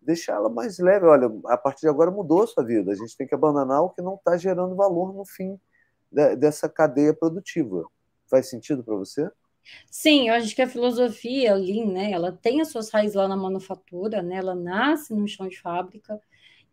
deixar 0.00 0.34
ela 0.34 0.48
mais 0.48 0.78
leve. 0.78 1.06
Olha, 1.06 1.30
a 1.46 1.56
partir 1.56 1.82
de 1.82 1.88
agora 1.88 2.10
mudou 2.10 2.42
a 2.42 2.46
sua 2.46 2.64
vida, 2.64 2.92
a 2.92 2.94
gente 2.94 3.16
tem 3.16 3.26
que 3.26 3.34
abandonar 3.34 3.82
o 3.82 3.90
que 3.90 4.00
não 4.00 4.14
está 4.14 4.36
gerando 4.36 4.74
valor 4.74 5.12
no 5.12 5.24
fim 5.24 5.60
dessa 6.10 6.68
cadeia 6.68 7.14
produtiva. 7.14 7.84
Faz 8.26 8.48
sentido 8.48 8.82
para 8.82 8.94
você? 8.94 9.30
Sim, 9.90 10.28
eu 10.28 10.34
acho 10.34 10.54
que 10.54 10.62
a 10.62 10.68
filosofia 10.68 11.54
Lean, 11.54 11.86
né, 11.92 12.10
ela 12.12 12.32
tem 12.32 12.60
as 12.60 12.68
suas 12.68 12.90
raízes 12.90 13.14
lá 13.14 13.28
na 13.28 13.36
manufatura, 13.36 14.22
né, 14.22 14.36
ela 14.36 14.54
nasce 14.54 15.14
no 15.14 15.26
chão 15.28 15.48
de 15.48 15.60
fábrica, 15.60 16.20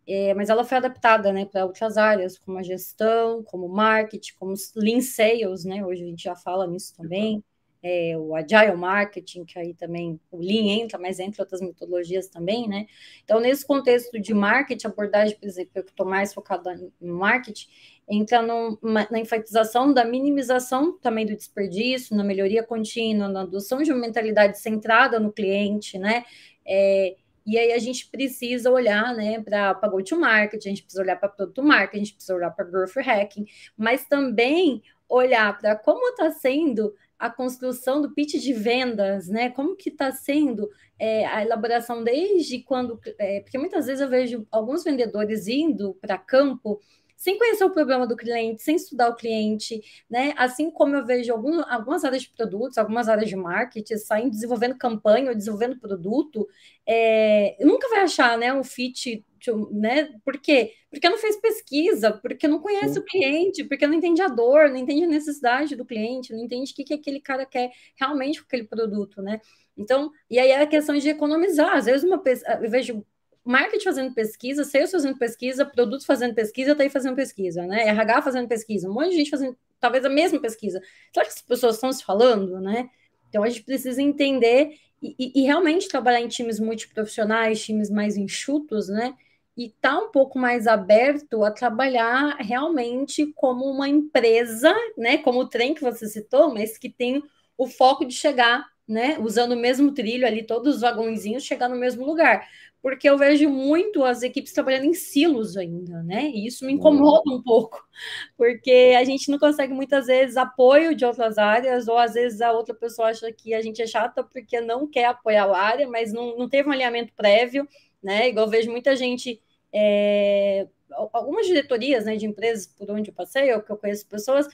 é, 0.07 0.33
mas 0.35 0.49
ela 0.49 0.63
foi 0.65 0.77
adaptada, 0.77 1.33
né, 1.33 1.45
para 1.45 1.65
outras 1.65 1.97
áreas, 1.97 2.37
como 2.39 2.57
a 2.59 2.63
gestão, 2.63 3.43
como 3.43 3.69
marketing, 3.69 4.33
como 4.39 4.53
Lean 4.75 5.01
Sales, 5.01 5.65
né, 5.65 5.85
hoje 5.85 6.03
a 6.03 6.07
gente 6.07 6.23
já 6.23 6.35
fala 6.35 6.67
nisso 6.67 6.95
também, 6.97 7.43
é, 7.81 8.17
o 8.17 8.35
Agile 8.35 8.75
Marketing, 8.75 9.45
que 9.45 9.57
aí 9.57 9.73
também 9.73 10.19
o 10.29 10.37
Lean 10.37 10.81
entra, 10.81 10.99
mas 10.99 11.19
entre 11.19 11.41
outras 11.41 11.61
metodologias 11.61 12.27
também, 12.27 12.67
né? 12.67 12.85
Então, 13.23 13.39
nesse 13.39 13.65
contexto 13.65 14.19
de 14.19 14.33
marketing, 14.33 14.87
abordagem, 14.87 15.37
por 15.37 15.47
exemplo, 15.47 15.71
eu 15.75 15.83
estou 15.83 16.05
mais 16.05 16.33
focada 16.33 16.73
em 17.01 17.07
marketing, 17.07 17.67
entra 18.07 18.41
no, 18.41 18.77
na 18.81 19.19
enfatização 19.19 19.93
da 19.93 20.03
minimização 20.03 20.97
também 20.97 21.25
do 21.25 21.35
desperdício, 21.35 22.17
na 22.17 22.23
melhoria 22.23 22.63
contínua, 22.63 23.29
na 23.29 23.41
adoção 23.41 23.81
de 23.81 23.91
uma 23.91 24.01
mentalidade 24.01 24.59
centrada 24.59 25.19
no 25.19 25.31
cliente, 25.31 25.97
né? 25.97 26.25
É, 26.65 27.15
e 27.45 27.57
aí 27.57 27.71
a 27.71 27.79
gente 27.79 28.07
precisa 28.09 28.69
olhar 28.69 29.15
né, 29.15 29.41
para 29.41 29.73
go-to-market, 29.87 30.59
a 30.63 30.69
gente 30.69 30.83
precisa 30.83 31.01
olhar 31.01 31.15
para 31.15 31.29
produto 31.29 31.63
marketing, 31.63 31.95
a 31.95 32.05
gente 32.05 32.13
precisa 32.13 32.35
olhar 32.35 32.51
para 32.51 32.65
growth 32.65 32.95
hacking, 32.97 33.45
mas 33.75 34.05
também 34.05 34.83
olhar 35.07 35.57
para 35.57 35.75
como 35.75 36.09
está 36.09 36.29
sendo 36.31 36.93
a 37.19 37.29
construção 37.29 38.01
do 38.01 38.11
pitch 38.11 38.35
de 38.35 38.53
vendas, 38.53 39.27
né? 39.27 39.49
Como 39.49 39.75
que 39.75 39.89
está 39.89 40.09
sendo 40.11 40.69
é, 40.97 41.25
a 41.25 41.43
elaboração 41.43 42.01
desde 42.01 42.63
quando... 42.63 42.97
É, 43.19 43.41
porque 43.41 43.57
muitas 43.57 43.87
vezes 43.87 44.01
eu 44.01 44.07
vejo 44.07 44.47
alguns 44.49 44.85
vendedores 44.85 45.45
indo 45.45 45.93
para 45.95 46.17
campo 46.17 46.79
sem 47.19 47.37
conhecer 47.37 47.65
o 47.65 47.69
problema 47.69 48.07
do 48.07 48.15
cliente, 48.15 48.63
sem 48.63 48.77
estudar 48.77 49.09
o 49.09 49.15
cliente, 49.15 49.81
né? 50.09 50.33
Assim 50.37 50.71
como 50.71 50.95
eu 50.95 51.05
vejo 51.05 51.33
algum, 51.33 51.61
algumas 51.69 52.05
áreas 52.05 52.23
de 52.23 52.29
produtos, 52.29 52.77
algumas 52.77 53.09
áreas 53.09 53.27
de 53.27 53.35
marketing 53.35 53.97
saindo 53.97 54.31
desenvolvendo 54.31 54.77
campanha 54.77 55.29
ou 55.29 55.35
desenvolvendo 55.35 55.77
produto, 55.77 56.47
é, 56.87 57.57
nunca 57.59 57.89
vai 57.89 57.99
achar 58.03 58.37
né, 58.37 58.53
um 58.53 58.63
fit 58.63 59.25
né? 59.71 60.09
Por 60.23 60.37
quê? 60.37 60.73
Porque 60.89 61.09
não 61.09 61.17
fez 61.17 61.37
pesquisa, 61.37 62.11
porque 62.11 62.47
não 62.47 62.59
conhece 62.59 62.95
Sim. 62.95 62.99
o 62.99 63.05
cliente, 63.05 63.63
porque 63.63 63.87
não 63.87 63.93
entende 63.93 64.21
a 64.21 64.27
dor, 64.27 64.69
não 64.69 64.77
entende 64.77 65.03
a 65.03 65.07
necessidade 65.07 65.75
do 65.75 65.85
cliente, 65.85 66.33
não 66.33 66.43
entende 66.43 66.71
o 66.71 66.75
que, 66.75 66.83
que 66.83 66.93
aquele 66.93 67.21
cara 67.21 67.45
quer 67.45 67.71
realmente 67.95 68.39
com 68.41 68.47
aquele 68.47 68.65
produto, 68.65 69.21
né? 69.21 69.39
Então, 69.77 70.11
e 70.29 70.37
aí 70.37 70.51
é 70.51 70.61
a 70.61 70.67
questão 70.67 70.97
de 70.97 71.07
economizar. 71.09 71.75
Às 71.75 71.85
vezes, 71.85 72.03
uma 72.03 72.21
eu 72.61 72.69
vejo 72.69 73.05
marketing 73.49 73.83
fazendo 73.83 74.13
pesquisa, 74.13 74.63
sales 74.63 74.91
fazendo 74.91 75.17
pesquisa, 75.17 75.65
produtos 75.65 76.05
fazendo 76.05 76.33
pesquisa, 76.35 76.75
tá 76.75 76.83
aí 76.83 76.89
fazendo 76.89 77.15
pesquisa, 77.15 77.65
né? 77.65 77.87
RH 77.87 78.21
fazendo 78.21 78.47
pesquisa, 78.47 78.89
um 78.89 78.93
monte 78.93 79.11
de 79.11 79.17
gente 79.17 79.29
fazendo 79.29 79.57
talvez 79.79 80.05
a 80.05 80.09
mesma 80.09 80.39
pesquisa. 80.39 80.81
Será 81.13 81.25
que 81.25 81.31
as 81.31 81.41
pessoas 81.41 81.75
estão 81.75 81.91
se 81.91 82.03
falando, 82.03 82.59
né? 82.59 82.89
Então 83.29 83.43
a 83.43 83.49
gente 83.49 83.63
precisa 83.63 84.01
entender 84.01 84.77
e, 85.01 85.31
e, 85.35 85.43
realmente 85.43 85.87
trabalhar 85.87 86.19
em 86.19 86.27
times 86.27 86.59
multiprofissionais, 86.59 87.63
times 87.63 87.89
mais 87.89 88.17
enxutos, 88.17 88.89
né? 88.89 89.15
e 89.59 89.65
está 89.65 89.99
um 89.99 90.09
pouco 90.09 90.39
mais 90.39 90.67
aberto 90.67 91.43
a 91.43 91.51
trabalhar 91.51 92.37
realmente 92.39 93.25
como 93.35 93.65
uma 93.65 93.89
empresa, 93.89 94.73
né? 94.97 95.17
Como 95.17 95.39
o 95.39 95.49
trem 95.49 95.73
que 95.73 95.81
você 95.81 96.07
citou, 96.07 96.53
mas 96.53 96.77
que 96.77 96.89
tem 96.89 97.21
o 97.57 97.67
foco 97.67 98.05
de 98.05 98.13
chegar, 98.13 98.65
né? 98.87 99.19
Usando 99.19 99.51
o 99.51 99.59
mesmo 99.59 99.93
trilho 99.93 100.25
ali, 100.25 100.43
todos 100.43 100.75
os 100.75 100.81
vagõezinhos 100.81 101.43
chegar 101.43 101.67
no 101.67 101.75
mesmo 101.75 102.05
lugar. 102.05 102.47
Porque 102.81 103.09
eu 103.09 103.17
vejo 103.17 103.49
muito 103.49 104.03
as 104.03 104.21
equipes 104.23 104.53
trabalhando 104.53 104.85
em 104.85 104.93
silos 104.93 105.57
ainda, 105.57 106.01
né? 106.03 106.29
E 106.29 106.47
isso 106.47 106.65
me 106.65 106.73
incomoda 106.73 107.29
um 107.29 107.41
pouco, 107.43 107.85
porque 108.37 108.95
a 108.97 109.03
gente 109.03 109.29
não 109.29 109.37
consegue 109.37 109.73
muitas 109.73 110.07
vezes 110.07 110.37
apoio 110.37 110.95
de 110.95 111.03
outras 111.05 111.37
áreas, 111.37 111.87
ou 111.87 111.97
às 111.97 112.13
vezes 112.13 112.39
a 112.41 112.51
outra 112.53 112.73
pessoa 112.73 113.09
acha 113.09 113.31
que 113.33 113.53
a 113.53 113.61
gente 113.61 113.81
é 113.81 113.87
chata 113.87 114.23
porque 114.23 114.61
não 114.61 114.87
quer 114.87 115.05
apoiar 115.05 115.45
a 115.45 115.57
área, 115.57 115.87
mas 115.87 116.13
não, 116.13 116.37
não 116.37 116.47
teve 116.47 116.69
um 116.69 116.71
alinhamento 116.71 117.13
prévio, 117.13 117.67
né? 118.01 118.29
Igual 118.29 118.45
eu 118.45 118.51
vejo 118.51 118.71
muita 118.71 118.95
gente 118.95 119.41
é, 119.73 120.67
algumas 121.13 121.45
diretorias 121.45 122.05
né, 122.05 122.15
de 122.15 122.25
empresas 122.25 122.67
por 122.67 122.89
onde 122.91 123.09
eu 123.09 123.13
passei, 123.13 123.53
ou 123.53 123.61
que 123.61 123.71
eu 123.71 123.77
conheço 123.77 124.07
pessoas, 124.07 124.47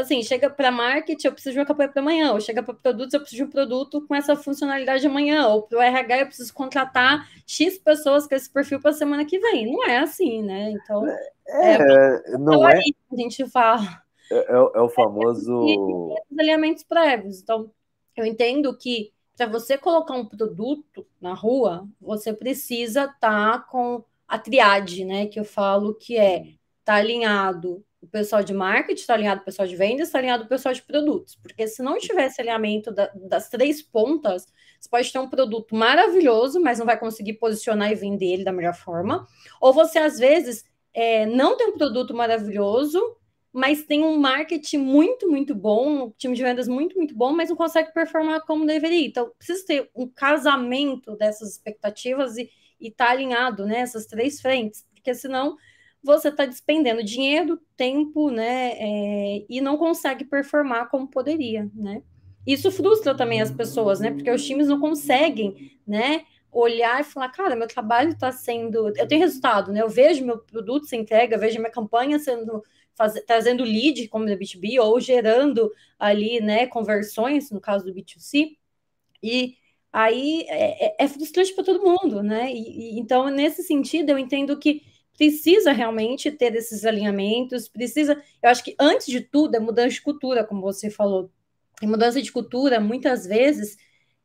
assim, 0.00 0.22
chega 0.22 0.50
para 0.50 0.70
marketing, 0.70 1.26
eu 1.26 1.32
preciso 1.32 1.54
de 1.54 1.60
uma 1.60 1.66
campanha 1.66 1.88
para 1.88 2.00
amanhã, 2.02 2.32
ou 2.32 2.40
chega 2.40 2.62
para 2.62 2.74
produtos, 2.74 3.14
eu 3.14 3.20
preciso 3.20 3.42
de 3.42 3.48
um 3.48 3.50
produto 3.50 4.06
com 4.06 4.14
essa 4.14 4.34
funcionalidade 4.36 5.06
amanhã, 5.06 5.46
ou 5.48 5.62
para 5.62 5.78
o 5.78 5.82
RH 5.82 6.18
eu 6.18 6.26
preciso 6.26 6.52
contratar 6.54 7.28
X 7.46 7.78
pessoas 7.78 8.26
com 8.26 8.34
esse 8.34 8.50
perfil 8.50 8.80
para 8.80 8.90
a 8.90 8.94
semana 8.94 9.24
que 9.24 9.38
vem. 9.38 9.70
Não 9.70 9.84
é 9.86 9.98
assim, 9.98 10.42
né? 10.42 10.70
Então, 10.70 11.06
é, 11.06 11.74
é 12.26 12.38
não 12.38 12.68
é. 12.68 12.80
A 13.12 13.16
gente 13.16 13.48
fala. 13.48 14.02
É, 14.30 14.36
é, 14.36 14.54
é 14.54 14.80
o 14.80 14.88
famoso. 14.88 15.52
Os 16.30 16.38
alinhamentos 16.38 16.84
prévios. 16.84 17.40
Então, 17.40 17.70
eu 18.16 18.24
entendo 18.24 18.76
que 18.76 19.12
para 19.36 19.46
você 19.46 19.78
colocar 19.78 20.14
um 20.14 20.26
produto 20.26 21.06
na 21.20 21.32
rua, 21.34 21.88
você 22.00 22.32
precisa 22.32 23.04
estar 23.04 23.52
tá 23.52 23.58
com 23.58 24.04
a 24.28 24.38
triade, 24.38 25.04
né? 25.04 25.26
Que 25.26 25.40
eu 25.40 25.44
falo 25.44 25.94
que 25.94 26.16
é 26.16 26.44
tá 26.84 26.94
alinhado 26.94 27.84
o 28.02 28.06
pessoal 28.06 28.42
de 28.42 28.54
marketing, 28.54 29.00
está 29.00 29.14
alinhado 29.14 29.42
o 29.42 29.44
pessoal 29.44 29.68
de 29.68 29.76
vendas, 29.76 30.08
está 30.08 30.18
alinhado 30.18 30.44
o 30.44 30.48
pessoal 30.48 30.74
de 30.74 30.82
produtos. 30.82 31.36
Porque 31.36 31.68
se 31.68 31.82
não 31.82 31.98
tivesse 31.98 32.40
alinhamento 32.40 32.90
da, 32.90 33.10
das 33.14 33.48
três 33.48 33.82
pontas, 33.82 34.46
você 34.78 34.88
pode 34.88 35.12
ter 35.12 35.18
um 35.18 35.28
produto 35.28 35.74
maravilhoso, 35.74 36.60
mas 36.60 36.78
não 36.78 36.86
vai 36.86 36.98
conseguir 36.98 37.34
posicionar 37.34 37.92
e 37.92 37.94
vender 37.94 38.32
ele 38.32 38.44
da 38.44 38.52
melhor 38.52 38.74
forma. 38.74 39.26
Ou 39.60 39.72
você, 39.72 39.98
às 39.98 40.18
vezes, 40.18 40.64
é, 40.94 41.26
não 41.26 41.56
tem 41.56 41.68
um 41.68 41.76
produto 41.76 42.14
maravilhoso, 42.14 43.16
mas 43.52 43.84
tem 43.84 44.04
um 44.04 44.16
marketing 44.16 44.78
muito, 44.78 45.28
muito 45.28 45.54
bom, 45.54 46.04
um 46.04 46.10
time 46.12 46.34
de 46.34 46.42
vendas 46.42 46.68
muito, 46.68 46.96
muito 46.96 47.14
bom, 47.14 47.32
mas 47.32 47.50
não 47.50 47.56
consegue 47.56 47.92
performar 47.92 48.40
como 48.46 48.64
deveria. 48.64 49.06
Então, 49.06 49.30
precisa 49.36 49.66
ter 49.66 49.90
um 49.94 50.08
casamento 50.08 51.16
dessas 51.16 51.50
expectativas 51.50 52.38
e 52.38 52.48
estar 52.80 53.06
tá 53.06 53.10
alinhado 53.10 53.66
nessas 53.66 54.04
né, 54.04 54.10
três 54.10 54.40
frentes, 54.40 54.86
porque 54.94 55.14
senão 55.14 55.56
você 56.02 56.28
está 56.28 56.46
despendendo 56.46 57.04
dinheiro, 57.04 57.60
tempo, 57.76 58.30
né, 58.30 58.72
é, 58.78 59.46
e 59.48 59.60
não 59.60 59.76
consegue 59.76 60.24
performar 60.24 60.88
como 60.88 61.08
poderia, 61.08 61.70
né? 61.74 62.02
Isso 62.46 62.70
frustra 62.70 63.14
também 63.14 63.40
as 63.40 63.50
pessoas, 63.50 64.00
né? 64.00 64.10
Porque 64.10 64.30
os 64.30 64.44
times 64.44 64.68
não 64.68 64.80
conseguem, 64.80 65.78
né, 65.86 66.24
olhar 66.50 67.00
e 67.00 67.04
falar, 67.04 67.28
cara, 67.28 67.54
meu 67.54 67.68
trabalho 67.68 68.10
está 68.10 68.32
sendo. 68.32 68.88
Eu 68.96 69.06
tenho 69.06 69.20
resultado, 69.20 69.72
né? 69.72 69.82
Eu 69.82 69.88
vejo 69.88 70.24
meu 70.24 70.38
produto 70.38 70.86
se 70.86 70.96
entrega, 70.96 71.38
vejo 71.38 71.58
minha 71.58 71.70
campanha 71.70 72.18
sendo. 72.18 72.62
Faz, 72.94 73.14
trazendo 73.26 73.62
lead, 73.64 74.08
como 74.08 74.26
da 74.26 74.36
B2B, 74.36 74.78
ou 74.80 75.00
gerando 75.00 75.72
ali, 75.98 76.40
né, 76.40 76.66
conversões, 76.66 77.50
no 77.50 77.60
caso 77.60 77.84
do 77.84 77.94
B2C, 77.94 78.56
e 79.22 79.56
aí 79.92 80.44
é, 80.48 80.86
é, 80.86 80.96
é 81.04 81.08
frustrante 81.08 81.54
para 81.54 81.64
todo 81.64 81.82
mundo, 81.82 82.22
né? 82.22 82.52
E, 82.52 82.96
e, 82.96 83.00
então, 83.00 83.28
nesse 83.28 83.62
sentido, 83.62 84.10
eu 84.10 84.18
entendo 84.18 84.58
que 84.58 84.82
precisa 85.20 85.70
realmente 85.70 86.30
ter 86.30 86.54
esses 86.54 86.86
alinhamentos, 86.86 87.68
precisa, 87.68 88.14
eu 88.42 88.48
acho 88.48 88.64
que 88.64 88.74
antes 88.80 89.06
de 89.06 89.20
tudo 89.20 89.54
é 89.54 89.60
mudança 89.60 89.90
de 89.90 90.00
cultura, 90.00 90.42
como 90.42 90.62
você 90.62 90.88
falou. 90.88 91.30
E 91.82 91.86
mudança 91.86 92.22
de 92.22 92.32
cultura, 92.32 92.80
muitas 92.80 93.26
vezes, 93.26 93.76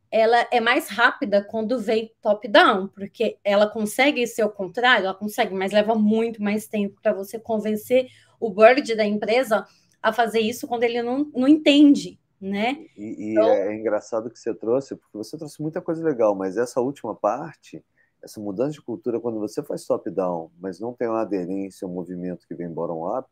ela 0.09 0.47
é 0.49 0.61
mais 0.61 0.87
rápida 0.87 1.43
quando 1.43 1.77
vem 1.77 2.13
top-down, 2.21 2.87
porque 2.87 3.37
ela 3.43 3.67
consegue 3.67 4.25
ser 4.25 4.45
o 4.45 4.49
contrário, 4.49 5.07
ela 5.07 5.13
consegue, 5.13 5.53
mas 5.53 5.73
leva 5.73 5.95
muito 5.95 6.41
mais 6.41 6.65
tempo 6.65 6.97
para 7.03 7.11
você 7.11 7.37
convencer 7.37 8.07
o 8.39 8.49
board 8.49 8.95
da 8.95 9.03
empresa 9.03 9.67
a 10.01 10.13
fazer 10.13 10.39
isso 10.39 10.65
quando 10.65 10.85
ele 10.85 11.03
não, 11.03 11.29
não 11.35 11.47
entende, 11.49 12.17
né? 12.39 12.85
E, 12.95 13.01
e 13.03 13.31
então... 13.31 13.49
é 13.49 13.75
engraçado 13.75 14.29
que 14.29 14.39
você 14.39 14.53
trouxe, 14.53 14.95
porque 14.95 15.17
você 15.17 15.37
trouxe 15.37 15.61
muita 15.61 15.81
coisa 15.81 16.01
legal, 16.01 16.33
mas 16.33 16.55
essa 16.55 16.79
última 16.79 17.13
parte, 17.13 17.83
essa 18.25 18.41
mudança 18.41 18.71
de 18.71 18.81
cultura, 18.81 19.19
quando 19.19 19.39
você 19.39 19.63
faz 19.63 19.85
top-down, 19.85 20.51
mas 20.59 20.79
não 20.79 20.93
tem 20.93 21.07
uma 21.07 21.21
aderência, 21.21 21.87
um 21.87 21.93
movimento 21.93 22.47
que 22.47 22.55
vem 22.55 22.67
bottom-up, 22.67 23.29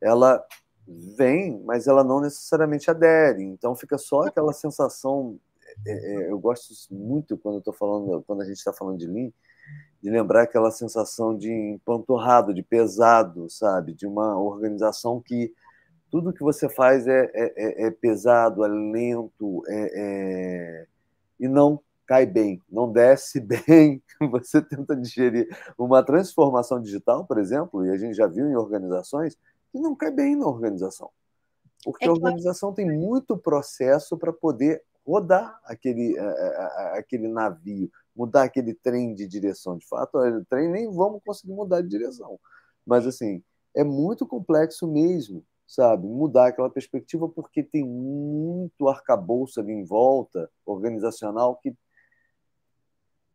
ela 0.00 0.44
vem, 0.86 1.60
mas 1.64 1.88
ela 1.88 2.04
não 2.04 2.20
necessariamente 2.20 2.90
adere. 2.90 3.42
Então 3.42 3.74
fica 3.74 3.98
só 3.98 4.22
aquela 4.22 4.52
sensação 4.52 5.40
é, 5.86 5.92
é, 5.92 6.30
eu 6.30 6.38
gosto 6.38 6.72
muito 6.92 7.36
quando 7.36 7.58
estou 7.58 7.72
falando, 7.72 8.22
quando 8.26 8.42
a 8.42 8.44
gente 8.44 8.56
está 8.56 8.72
falando 8.72 8.98
de 8.98 9.06
Lean, 9.06 9.30
de 10.02 10.10
lembrar 10.10 10.42
aquela 10.42 10.70
sensação 10.70 11.36
de 11.36 11.50
empanturrado, 11.50 12.54
de 12.54 12.62
pesado, 12.62 13.48
sabe? 13.50 13.92
De 13.92 14.06
uma 14.06 14.38
organização 14.38 15.20
que 15.20 15.52
tudo 16.10 16.32
que 16.32 16.42
você 16.42 16.68
faz 16.68 17.06
é, 17.06 17.30
é, 17.34 17.84
é, 17.84 17.86
é 17.86 17.90
pesado, 17.90 18.64
é 18.64 18.68
lento, 18.68 19.62
é, 19.66 19.90
é, 19.94 20.86
e 21.38 21.48
não 21.48 21.80
cai 22.08 22.24
bem, 22.24 22.60
não 22.68 22.90
desce 22.90 23.38
bem. 23.68 24.02
Você 24.30 24.62
tenta 24.62 24.96
digerir 24.96 25.46
uma 25.76 26.02
transformação 26.02 26.80
digital, 26.80 27.24
por 27.26 27.38
exemplo, 27.38 27.84
e 27.84 27.90
a 27.90 27.96
gente 27.96 28.16
já 28.16 28.26
viu 28.26 28.48
em 28.48 28.56
organizações, 28.56 29.36
que 29.70 29.78
não 29.78 29.94
cai 29.94 30.10
bem 30.10 30.34
na 30.34 30.46
organização. 30.46 31.10
Porque 31.84 32.08
a 32.08 32.10
organização 32.10 32.72
tem 32.72 32.90
muito 32.90 33.36
processo 33.36 34.16
para 34.16 34.32
poder 34.32 34.82
rodar 35.06 35.60
aquele, 35.64 36.18
eh, 36.18 36.20
eh, 36.20 36.94
eh, 36.94 36.98
aquele 36.98 37.28
navio, 37.28 37.90
mudar 38.16 38.42
aquele 38.42 38.74
trem 38.74 39.14
de 39.14 39.28
direção. 39.28 39.76
De 39.76 39.86
fato, 39.86 40.18
o 40.18 40.44
trem 40.46 40.68
nem 40.68 40.90
vamos 40.90 41.22
conseguir 41.24 41.52
mudar 41.52 41.82
de 41.82 41.88
direção. 41.88 42.40
Mas, 42.84 43.06
assim, 43.06 43.42
é 43.74 43.84
muito 43.84 44.26
complexo 44.26 44.88
mesmo, 44.88 45.44
sabe? 45.66 46.06
Mudar 46.06 46.48
aquela 46.48 46.68
perspectiva, 46.68 47.28
porque 47.28 47.62
tem 47.62 47.84
muito 47.84 48.88
arcabouço 48.88 49.60
ali 49.60 49.72
em 49.72 49.84
volta, 49.84 50.50
organizacional, 50.66 51.56
que 51.56 51.74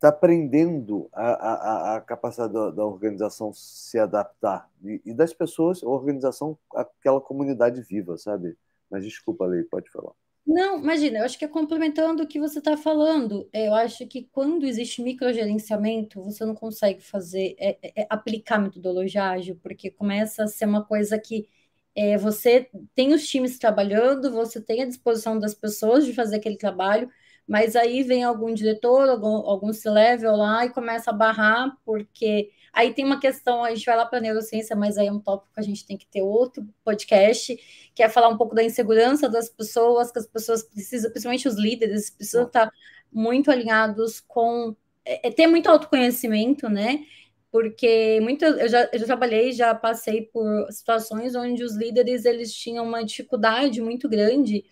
está 0.04 0.12
prendendo 0.12 1.08
a, 1.14 1.24
a, 1.24 1.96
a 1.96 2.00
capacidade 2.02 2.52
da, 2.52 2.70
da, 2.70 2.84
organização 2.84 3.52
se 3.54 3.98
adaptar. 3.98 4.68
E, 4.84 5.00
e 5.06 5.14
das 5.14 5.32
pessoas, 5.32 5.82
a 5.82 5.88
organização, 5.88 6.58
aquela 6.74 7.20
comunidade 7.20 7.80
viva, 7.80 8.18
sabe? 8.18 8.54
Mas 8.90 9.02
desculpa, 9.02 9.46
Lei, 9.46 9.62
pode 9.62 9.90
falar. 9.90 10.12
Não, 10.46 10.78
imagina, 10.78 11.20
eu 11.20 11.24
acho 11.24 11.38
que 11.38 11.44
é 11.46 11.48
complementando 11.48 12.22
o 12.22 12.26
que 12.26 12.38
você 12.38 12.58
está 12.58 12.76
falando. 12.76 13.48
Eu 13.50 13.74
acho 13.74 14.06
que 14.06 14.28
quando 14.30 14.66
existe 14.66 15.00
microgerenciamento, 15.00 16.22
você 16.22 16.44
não 16.44 16.54
consegue 16.54 17.00
fazer, 17.00 17.56
é, 17.58 17.78
é, 17.82 18.02
é, 18.02 18.06
aplicar 18.10 18.58
metodologia 18.58 19.24
ágil, 19.24 19.58
porque 19.62 19.90
começa 19.90 20.44
a 20.44 20.46
ser 20.46 20.66
uma 20.66 20.84
coisa 20.84 21.18
que 21.18 21.48
é, 21.94 22.18
você 22.18 22.68
tem 22.94 23.14
os 23.14 23.26
times 23.26 23.58
trabalhando, 23.58 24.30
você 24.30 24.60
tem 24.60 24.82
a 24.82 24.86
disposição 24.86 25.38
das 25.38 25.54
pessoas 25.54 26.04
de 26.04 26.12
fazer 26.12 26.36
aquele 26.36 26.58
trabalho, 26.58 27.08
mas 27.46 27.76
aí 27.76 28.02
vem 28.02 28.24
algum 28.24 28.52
diretor, 28.52 29.08
algum, 29.08 29.48
algum 29.48 29.72
C-level 29.72 30.36
lá 30.36 30.64
e 30.64 30.70
começa 30.70 31.10
a 31.10 31.14
barrar, 31.14 31.76
porque 31.84 32.50
Aí 32.74 32.92
tem 32.92 33.04
uma 33.04 33.20
questão, 33.20 33.62
a 33.62 33.72
gente 33.72 33.86
vai 33.86 33.96
lá 33.96 34.04
para 34.04 34.20
neurociência, 34.20 34.74
mas 34.74 34.98
aí 34.98 35.06
é 35.06 35.12
um 35.12 35.20
tópico 35.20 35.54
que 35.54 35.60
a 35.60 35.62
gente 35.62 35.86
tem 35.86 35.96
que 35.96 36.06
ter 36.06 36.22
outro 36.22 36.66
podcast, 36.84 37.56
que 37.94 38.02
é 38.02 38.08
falar 38.08 38.28
um 38.28 38.36
pouco 38.36 38.52
da 38.52 38.64
insegurança 38.64 39.28
das 39.28 39.48
pessoas, 39.48 40.10
que 40.10 40.18
as 40.18 40.26
pessoas 40.26 40.64
precisam, 40.64 41.08
principalmente 41.12 41.46
os 41.46 41.54
líderes, 41.54 42.10
precisam 42.10 42.46
estar 42.46 42.68
muito 43.12 43.50
alinhados 43.50 44.18
com. 44.18 44.74
É, 45.04 45.28
é, 45.28 45.30
ter 45.30 45.46
muito 45.46 45.68
autoconhecimento, 45.68 46.68
né? 46.68 47.04
Porque 47.52 48.18
muito, 48.22 48.44
eu, 48.44 48.68
já, 48.68 48.88
eu 48.92 48.98
já 48.98 49.06
trabalhei, 49.06 49.52
já 49.52 49.72
passei 49.72 50.22
por 50.22 50.66
situações 50.72 51.36
onde 51.36 51.62
os 51.62 51.76
líderes 51.76 52.24
eles 52.24 52.52
tinham 52.52 52.84
uma 52.84 53.04
dificuldade 53.04 53.80
muito 53.80 54.08
grande 54.08 54.64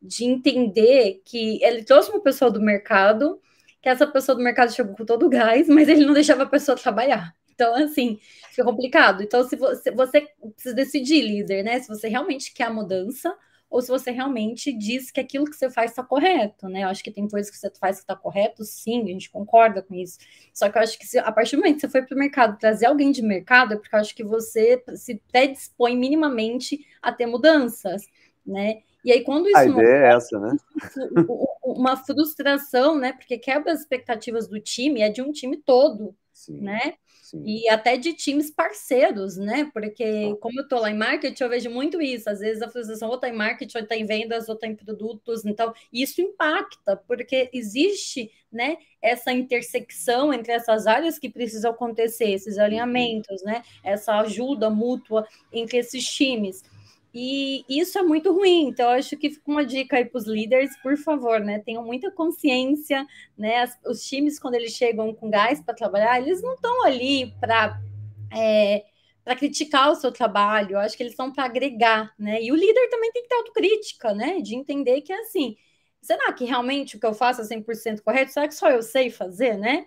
de 0.00 0.24
entender 0.24 1.22
que 1.24 1.62
ele 1.62 1.84
trouxe 1.84 2.10
uma 2.10 2.22
pessoa 2.22 2.50
do 2.50 2.60
mercado 2.60 3.40
que 3.80 3.88
essa 3.88 4.06
pessoa 4.06 4.36
do 4.36 4.44
mercado 4.44 4.72
chegou 4.72 4.94
com 4.94 5.04
todo 5.04 5.26
o 5.26 5.30
gás, 5.30 5.68
mas 5.68 5.88
ele 5.88 6.04
não 6.04 6.12
deixava 6.14 6.42
a 6.42 6.46
pessoa 6.46 6.76
trabalhar. 6.76 7.34
Então, 7.54 7.74
assim, 7.74 8.18
fica 8.50 8.64
complicado. 8.64 9.22
Então, 9.22 9.46
se 9.46 9.56
você, 9.56 9.90
você 9.90 10.26
precisa 10.54 10.74
decidir, 10.74 11.22
líder, 11.22 11.62
né? 11.62 11.78
Se 11.80 11.88
você 11.88 12.08
realmente 12.08 12.52
quer 12.52 12.64
a 12.64 12.72
mudança 12.72 13.34
ou 13.68 13.80
se 13.80 13.88
você 13.88 14.10
realmente 14.10 14.72
diz 14.72 15.10
que 15.10 15.20
aquilo 15.20 15.44
que 15.44 15.54
você 15.54 15.70
faz 15.70 15.92
está 15.92 16.02
correto, 16.02 16.68
né? 16.68 16.82
Eu 16.82 16.88
acho 16.88 17.04
que 17.04 17.10
tem 17.10 17.28
coisas 17.28 17.50
que 17.50 17.56
você 17.56 17.70
faz 17.78 17.96
que 17.96 18.02
está 18.02 18.16
correto, 18.16 18.64
sim, 18.64 19.02
a 19.02 19.06
gente 19.06 19.30
concorda 19.30 19.82
com 19.82 19.94
isso. 19.94 20.18
Só 20.52 20.68
que 20.68 20.76
eu 20.76 20.82
acho 20.82 20.98
que 20.98 21.06
se, 21.06 21.18
a 21.18 21.30
partir 21.30 21.56
do 21.56 21.60
momento 21.60 21.76
que 21.76 21.80
você 21.82 21.88
foi 21.88 22.02
para 22.02 22.14
o 22.14 22.18
mercado 22.18 22.58
trazer 22.58 22.86
alguém 22.86 23.12
de 23.12 23.22
mercado, 23.22 23.74
é 23.74 23.76
porque 23.76 23.94
eu 23.94 24.00
acho 24.00 24.14
que 24.14 24.24
você 24.24 24.82
se 24.96 25.22
predispõe 25.30 25.96
minimamente 25.96 26.84
a 27.00 27.12
ter 27.12 27.26
mudanças, 27.26 28.02
né? 28.44 28.80
E 29.04 29.12
aí, 29.12 29.22
quando 29.22 29.48
isso. 29.48 29.56
A 29.56 29.66
ideia 29.66 30.06
é 30.06 30.14
essa, 30.14 30.38
né? 30.38 30.56
Uma 31.64 31.96
frustração, 31.96 32.98
né? 32.98 33.12
Porque 33.12 33.38
quebra 33.38 33.72
as 33.72 33.80
expectativas 33.80 34.46
do 34.48 34.60
time, 34.60 35.00
é 35.00 35.08
de 35.08 35.22
um 35.22 35.32
time 35.32 35.56
todo, 35.56 36.14
Sim. 36.32 36.60
né? 36.60 36.94
Sim. 37.30 37.44
E 37.46 37.68
até 37.68 37.96
de 37.96 38.12
times 38.12 38.50
parceiros, 38.50 39.36
né? 39.36 39.70
Porque, 39.72 40.34
como 40.40 40.58
eu 40.58 40.64
estou 40.64 40.80
lá 40.80 40.90
em 40.90 40.96
marketing, 40.96 41.44
eu 41.44 41.48
vejo 41.48 41.70
muito 41.70 42.02
isso. 42.02 42.28
Às 42.28 42.40
vezes 42.40 42.60
a 42.60 42.68
frustração 42.68 43.08
ou 43.08 43.14
está 43.14 43.28
em 43.28 43.32
marketing, 43.32 43.78
ou 43.78 43.82
está 43.84 43.96
em 43.96 44.04
vendas, 44.04 44.48
ou 44.48 44.56
está 44.56 44.66
em 44.66 44.74
produtos. 44.74 45.44
Então, 45.44 45.72
isso 45.92 46.20
impacta, 46.20 46.96
porque 46.96 47.48
existe 47.52 48.32
né, 48.50 48.78
essa 49.00 49.32
intersecção 49.32 50.34
entre 50.34 50.52
essas 50.52 50.88
áreas 50.88 51.20
que 51.20 51.30
precisam 51.30 51.70
acontecer, 51.70 52.32
esses 52.32 52.56
uhum. 52.56 52.64
alinhamentos, 52.64 53.44
né? 53.44 53.62
Essa 53.84 54.18
ajuda 54.18 54.68
mútua 54.68 55.24
entre 55.52 55.78
esses 55.78 56.04
times. 56.04 56.64
E 57.12 57.64
isso 57.68 57.98
é 57.98 58.02
muito 58.02 58.32
ruim. 58.32 58.68
Então, 58.68 58.88
acho 58.90 59.16
que 59.16 59.30
fica 59.30 59.50
uma 59.50 59.64
dica 59.64 59.96
aí 59.96 60.04
para 60.04 60.18
os 60.18 60.26
líderes, 60.26 60.76
por 60.80 60.96
favor, 60.96 61.40
né? 61.40 61.58
Tenham 61.58 61.84
muita 61.84 62.10
consciência, 62.10 63.04
né? 63.36 63.64
Os 63.86 64.02
times, 64.04 64.38
quando 64.38 64.54
eles 64.54 64.72
chegam 64.72 65.12
com 65.14 65.28
gás 65.28 65.60
para 65.60 65.74
trabalhar, 65.74 66.20
eles 66.20 66.40
não 66.42 66.54
estão 66.54 66.84
ali 66.84 67.34
para. 67.40 67.80
É, 68.32 68.84
para 69.24 69.36
criticar 69.36 69.90
o 69.90 69.94
seu 69.94 70.10
trabalho, 70.10 70.72
eu 70.72 70.78
acho 70.78 70.96
que 70.96 71.02
eles 71.02 71.12
estão 71.12 71.30
para 71.30 71.44
agregar, 71.44 72.12
né? 72.18 72.42
E 72.42 72.50
o 72.50 72.56
líder 72.56 72.88
também 72.88 73.12
tem 73.12 73.22
que 73.22 73.28
ter 73.28 73.34
autocrítica, 73.34 74.14
né? 74.14 74.40
De 74.40 74.56
entender 74.56 75.02
que 75.02 75.12
é 75.12 75.20
assim, 75.20 75.56
será 76.00 76.32
que 76.32 76.44
realmente 76.44 76.96
o 76.96 77.00
que 77.00 77.06
eu 77.06 77.14
faço 77.14 77.40
é 77.40 77.44
100% 77.44 78.02
correto? 78.02 78.32
Será 78.32 78.48
que 78.48 78.54
só 78.54 78.70
eu 78.70 78.82
sei 78.82 79.10
fazer, 79.10 79.56
né? 79.56 79.86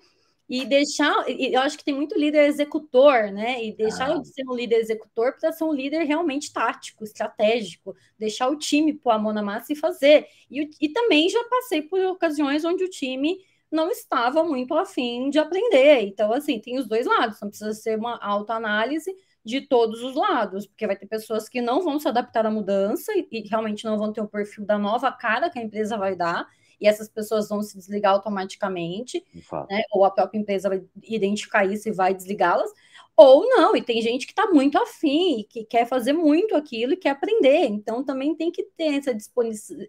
E 0.50 0.66
deixar, 0.66 1.26
eu 1.30 1.62
acho 1.62 1.78
que 1.78 1.86
tem 1.86 1.96
muito 1.96 2.18
líder 2.18 2.46
executor, 2.46 3.32
né? 3.32 3.64
E 3.64 3.74
deixar 3.74 4.12
ah. 4.12 4.18
de 4.20 4.28
ser 4.28 4.44
um 4.48 4.54
líder 4.54 4.76
executor 4.76 5.38
para 5.40 5.52
ser 5.52 5.64
um 5.64 5.74
líder 5.74 6.04
realmente 6.04 6.52
tático, 6.52 7.04
estratégico, 7.04 7.96
deixar 8.20 8.50
o 8.50 8.58
time 8.58 8.94
pôr 8.94 9.12
a 9.12 9.18
mão 9.18 9.34
na 9.34 9.42
massa 9.42 9.72
e 9.72 9.76
fazer. 9.76 10.28
E, 10.52 10.70
e 10.82 10.90
também 10.90 11.30
já 11.30 11.44
passei 11.46 11.82
por 11.82 12.00
ocasiões 12.06 12.66
onde 12.66 12.84
o 12.84 12.90
time 12.90 13.38
não 13.72 13.90
estava 13.90 14.44
muito 14.44 14.76
afim 14.76 15.30
de 15.30 15.40
aprender. 15.40 16.02
Então, 16.02 16.32
assim, 16.34 16.60
tem 16.60 16.78
os 16.78 16.88
dois 16.88 17.08
lados, 17.08 17.40
não 17.42 17.50
precisa 17.50 17.74
ser 17.74 17.98
uma 17.98 18.20
autoanálise 18.22 19.16
de 19.44 19.62
todos 19.62 20.04
os 20.04 20.16
lados, 20.16 20.68
porque 20.68 20.88
vai 20.88 20.96
ter 20.96 21.08
pessoas 21.08 21.50
que 21.50 21.62
não 21.62 21.82
vão 21.82 22.00
se 22.00 22.08
adaptar 22.08 22.46
à 22.46 22.52
mudança 22.52 23.12
e, 23.14 23.28
e 23.32 23.48
realmente 23.48 23.84
não 23.86 23.98
vão 23.98 24.14
ter 24.14 24.22
o 24.22 24.28
perfil 24.28 24.66
da 24.66 24.78
nova 24.78 25.12
cara 25.12 25.50
que 25.50 25.60
a 25.60 25.64
empresa 25.64 25.98
vai 25.98 26.16
dar 26.16 26.48
e 26.84 26.88
essas 26.88 27.08
pessoas 27.08 27.48
vão 27.48 27.62
se 27.62 27.78
desligar 27.78 28.12
automaticamente, 28.12 29.24
né? 29.70 29.84
ou 29.94 30.04
a 30.04 30.12
própria 30.12 30.38
empresa 30.38 30.68
vai 30.68 30.84
identificar 31.02 31.64
isso 31.64 31.88
e 31.88 31.94
vai 31.94 32.14
desligá-las, 32.14 32.70
ou 33.16 33.48
não, 33.48 33.74
e 33.74 33.82
tem 33.82 34.02
gente 34.02 34.26
que 34.26 34.34
está 34.34 34.48
muito 34.48 34.78
afim, 34.78 35.46
que 35.50 35.64
quer 35.64 35.88
fazer 35.88 36.12
muito 36.12 36.58
aquilo 36.58 36.92
e 36.92 36.98
quer 36.98 37.12
aprender, 37.12 37.68
então 37.68 38.04
também 38.04 38.36
tem 38.36 38.52
que 38.52 38.64
ter 38.76 38.96
essa, 38.96 39.16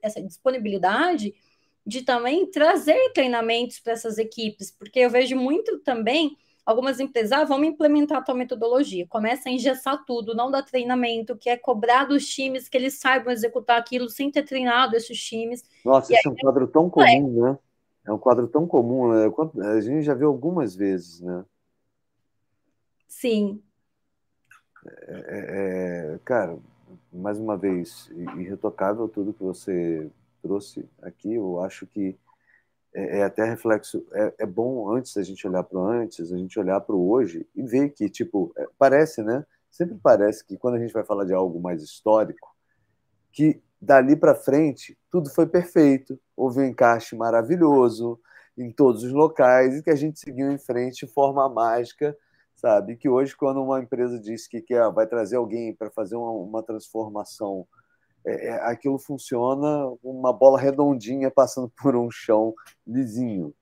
essa 0.00 0.22
disponibilidade 0.22 1.34
de 1.84 2.02
também 2.02 2.48
trazer 2.48 3.10
treinamentos 3.12 3.80
para 3.80 3.94
essas 3.94 4.16
equipes, 4.16 4.70
porque 4.70 5.00
eu 5.00 5.10
vejo 5.10 5.34
muito 5.34 5.80
também 5.80 6.36
Algumas 6.64 6.98
empresas, 6.98 7.32
ah, 7.32 7.44
vamos 7.44 7.68
implementar 7.68 8.18
a 8.18 8.22
tua 8.22 8.34
metodologia. 8.34 9.06
Começa 9.06 9.48
a 9.48 9.52
engessar 9.52 10.02
tudo, 10.06 10.34
não 10.34 10.50
dá 10.50 10.62
treinamento, 10.62 11.36
que 11.36 11.50
é 11.50 11.58
cobrar 11.58 12.04
dos 12.04 12.26
times 12.26 12.68
que 12.68 12.76
eles 12.76 12.98
saibam 12.98 13.32
executar 13.32 13.78
aquilo 13.78 14.08
sem 14.08 14.30
ter 14.30 14.44
treinado 14.44 14.96
esses 14.96 15.22
times. 15.22 15.62
Nossa, 15.84 16.14
isso 16.14 16.26
é 16.26 16.30
um 16.30 16.36
quadro 16.36 16.66
tão 16.66 16.88
comum, 16.88 17.42
né? 17.42 17.58
É 18.06 18.12
um 18.12 18.18
quadro 18.18 18.46
tão 18.48 18.66
comum, 18.66 19.12
né? 19.12 19.30
a 19.66 19.80
gente 19.80 20.02
já 20.02 20.14
viu 20.14 20.28
algumas 20.28 20.74
vezes, 20.74 21.20
né? 21.20 21.44
Sim. 23.06 23.62
É, 24.86 25.12
é, 25.12 26.14
é 26.14 26.18
cara, 26.24 26.58
mais 27.12 27.38
uma 27.38 27.56
vez, 27.56 28.10
irretocável 28.36 29.08
tudo 29.08 29.32
que 29.32 29.42
você 29.42 30.10
trouxe 30.42 30.88
aqui. 31.02 31.34
Eu 31.34 31.60
acho 31.60 31.86
que 31.86 32.16
é, 32.94 33.18
é 33.18 33.22
até 33.24 33.44
reflexo. 33.44 34.06
É, 34.12 34.34
é, 34.38 34.46
bom 34.46 34.90
antes 34.94 35.16
a 35.16 35.22
gente 35.22 35.46
olhar 35.46 35.64
para 35.64 35.78
o 35.78 35.86
antes, 35.86 36.32
a 36.32 36.38
gente 36.38 36.58
olhar 36.58 36.80
para 36.80 36.94
o 36.94 37.10
hoje 37.10 37.46
e 37.54 37.62
ver 37.62 37.90
que, 37.90 38.08
tipo, 38.08 38.52
é, 38.56 38.66
parece, 38.78 39.22
né? 39.22 39.44
Sempre 39.70 39.98
parece 40.00 40.44
que 40.44 40.56
quando 40.56 40.76
a 40.76 40.78
gente 40.78 40.92
vai 40.92 41.04
falar 41.04 41.24
de 41.24 41.34
algo 41.34 41.60
mais 41.60 41.82
histórico, 41.82 42.54
que 43.32 43.60
dali 43.80 44.16
para 44.16 44.34
frente 44.34 44.96
tudo 45.10 45.28
foi 45.28 45.46
perfeito, 45.46 46.18
houve 46.36 46.60
um 46.60 46.64
encaixe 46.64 47.16
maravilhoso 47.16 48.18
em 48.56 48.70
todos 48.70 49.02
os 49.02 49.12
locais 49.12 49.76
e 49.76 49.82
que 49.82 49.90
a 49.90 49.96
gente 49.96 50.20
seguiu 50.20 50.50
em 50.50 50.58
frente 50.58 51.04
de 51.06 51.12
forma 51.12 51.48
mágica, 51.48 52.16
sabe? 52.54 52.96
Que 52.96 53.08
hoje, 53.08 53.36
quando 53.36 53.62
uma 53.62 53.80
empresa 53.80 54.18
diz 54.18 54.46
que 54.46 54.60
quer, 54.60 54.88
vai 54.92 55.06
trazer 55.06 55.36
alguém 55.36 55.74
para 55.74 55.90
fazer 55.90 56.14
uma, 56.14 56.30
uma 56.30 56.62
transformação 56.62 57.66
é, 58.26 58.48
é, 58.48 58.52
aquilo 58.64 58.98
funciona 58.98 59.86
uma 60.02 60.32
bola 60.32 60.58
redondinha 60.58 61.30
passando 61.30 61.70
por 61.80 61.96
um 61.96 62.10
chão 62.10 62.54
lisinho. 62.86 63.54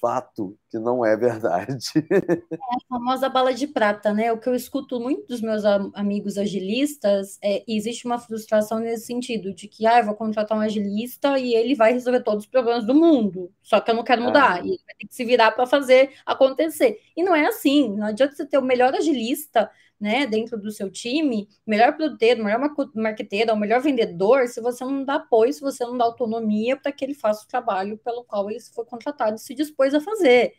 Fato 0.00 0.56
que 0.70 0.78
não 0.78 1.04
é 1.04 1.14
verdade. 1.14 1.90
É 2.52 2.76
a 2.76 2.88
famosa 2.88 3.28
bala 3.28 3.52
de 3.52 3.66
prata, 3.66 4.12
né? 4.14 4.32
O 4.32 4.38
que 4.38 4.48
eu 4.48 4.54
escuto 4.54 4.98
muito 4.98 5.26
dos 5.26 5.40
meus 5.42 5.64
amigos 5.94 6.38
agilistas 6.38 7.38
é 7.42 7.62
existe 7.68 8.06
uma 8.06 8.18
frustração 8.18 8.78
nesse 8.78 9.06
sentido, 9.06 9.52
de 9.52 9.68
que 9.68 9.86
ah, 9.86 9.98
eu 9.98 10.06
vou 10.06 10.14
contratar 10.14 10.56
um 10.56 10.60
agilista 10.60 11.38
e 11.38 11.54
ele 11.54 11.74
vai 11.74 11.92
resolver 11.92 12.20
todos 12.20 12.44
os 12.44 12.50
problemas 12.50 12.86
do 12.86 12.94
mundo. 12.94 13.52
Só 13.62 13.80
que 13.80 13.90
eu 13.90 13.94
não 13.94 14.04
quero 14.04 14.22
mudar. 14.22 14.60
É. 14.60 14.62
E 14.62 14.68
ele 14.68 14.82
vai 14.86 14.94
ter 14.94 15.06
que 15.06 15.14
se 15.14 15.24
virar 15.24 15.50
para 15.52 15.66
fazer 15.66 16.12
acontecer. 16.24 17.00
E 17.16 17.22
não 17.22 17.34
é 17.34 17.46
assim. 17.46 17.94
Não 17.96 18.06
adianta 18.06 18.34
você 18.34 18.46
ter 18.46 18.58
o 18.58 18.62
melhor 18.62 18.94
agilista 18.94 19.70
né, 20.00 20.26
dentro 20.26 20.58
do 20.58 20.70
seu 20.70 20.90
time, 20.90 21.46
melhor 21.66 21.94
produtor, 21.94 22.36
melhor 22.36 22.74
marqueteiro, 22.94 23.52
o 23.52 23.56
melhor 23.56 23.82
vendedor, 23.82 24.48
se 24.48 24.60
você 24.60 24.82
não 24.84 25.04
dá 25.04 25.16
apoio, 25.16 25.52
se 25.52 25.60
você 25.60 25.84
não 25.84 25.98
dá 25.98 26.04
autonomia 26.04 26.76
para 26.76 26.90
que 26.90 27.04
ele 27.04 27.14
faça 27.14 27.44
o 27.44 27.48
trabalho 27.48 27.98
pelo 27.98 28.24
qual 28.24 28.50
ele 28.50 28.60
foi 28.74 28.84
contratado 28.86 29.36
e 29.36 29.38
se 29.38 29.54
dispôs 29.54 29.92
a 29.94 30.00
fazer, 30.00 30.54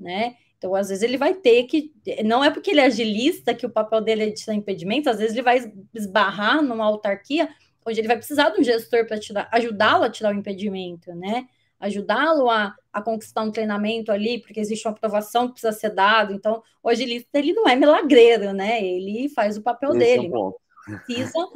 né? 0.00 0.36
Então, 0.56 0.74
às 0.74 0.88
vezes, 0.88 1.02
ele 1.02 1.18
vai 1.18 1.34
ter 1.34 1.64
que. 1.64 1.92
Não 2.24 2.42
é 2.42 2.50
porque 2.50 2.70
ele 2.70 2.80
é 2.80 2.86
agilista 2.86 3.54
que 3.54 3.66
o 3.66 3.70
papel 3.70 4.00
dele 4.00 4.22
é 4.22 4.26
de 4.28 4.34
tirar 4.34 4.54
impedimento, 4.54 5.10
às 5.10 5.18
vezes 5.18 5.34
ele 5.34 5.42
vai 5.42 5.70
esbarrar 5.94 6.62
numa 6.62 6.86
autarquia 6.86 7.48
onde 7.86 8.00
ele 8.00 8.08
vai 8.08 8.16
precisar 8.16 8.50
de 8.50 8.60
um 8.60 8.64
gestor 8.64 9.06
para 9.06 9.18
ajudá-lo 9.52 10.04
a 10.04 10.10
tirar 10.10 10.34
o 10.34 10.38
impedimento, 10.38 11.14
né? 11.14 11.46
Ajudá-lo 11.86 12.50
a, 12.50 12.74
a 12.92 13.02
conquistar 13.02 13.42
um 13.42 13.50
treinamento 13.50 14.12
ali, 14.12 14.40
porque 14.40 14.60
existe 14.60 14.86
uma 14.86 14.92
aprovação 14.92 15.46
que 15.46 15.54
precisa 15.54 15.72
ser 15.72 15.90
dado. 15.90 16.32
Então, 16.32 16.62
o 16.82 16.88
agilista 16.88 17.38
ele 17.38 17.52
não 17.52 17.68
é 17.68 17.74
milagreiro, 17.74 18.52
né? 18.52 18.84
Ele 18.84 19.28
faz 19.28 19.56
o 19.56 19.62
papel 19.62 19.90
Esse 19.90 19.98
dele. 19.98 20.26
É 20.26 20.66
precisa 21.04 21.48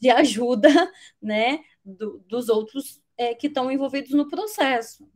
de 0.00 0.10
ajuda, 0.10 0.68
né, 1.20 1.60
do, 1.84 2.22
dos 2.28 2.48
outros 2.48 3.00
é, 3.16 3.34
que 3.34 3.48
estão 3.48 3.70
envolvidos 3.70 4.12
no 4.12 4.28
processo. 4.28 5.06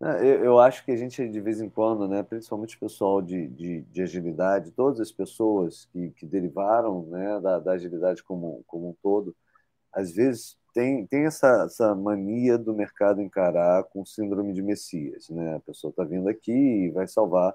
É, 0.00 0.22
eu, 0.22 0.44
eu, 0.44 0.58
acho 0.60 0.84
que 0.84 0.92
a 0.92 0.96
gente, 0.96 1.26
de 1.28 1.40
vez 1.40 1.60
em 1.60 1.68
quando, 1.68 2.06
né, 2.06 2.22
principalmente 2.22 2.76
o 2.76 2.80
pessoal 2.80 3.20
de, 3.20 3.48
de, 3.48 3.82
de 3.82 4.02
agilidade, 4.02 4.70
todas 4.70 5.00
as 5.00 5.10
pessoas 5.10 5.86
que, 5.86 6.10
que 6.10 6.24
derivaram 6.24 7.06
né, 7.06 7.40
da, 7.40 7.58
da 7.58 7.72
agilidade 7.72 8.22
como, 8.22 8.62
como 8.66 8.90
um 8.90 8.96
todo, 9.02 9.34
às 9.92 10.12
vezes 10.12 10.56
tem, 10.74 11.06
tem 11.06 11.26
essa, 11.26 11.64
essa 11.66 11.94
mania 11.94 12.56
do 12.56 12.74
mercado 12.74 13.20
encarar 13.20 13.84
com 13.84 14.04
síndrome 14.04 14.52
de 14.52 14.62
Messias. 14.62 15.28
Né? 15.28 15.56
A 15.56 15.60
pessoa 15.60 15.90
está 15.90 16.04
vindo 16.04 16.28
aqui 16.28 16.52
e 16.52 16.90
vai 16.90 17.06
salvar. 17.08 17.54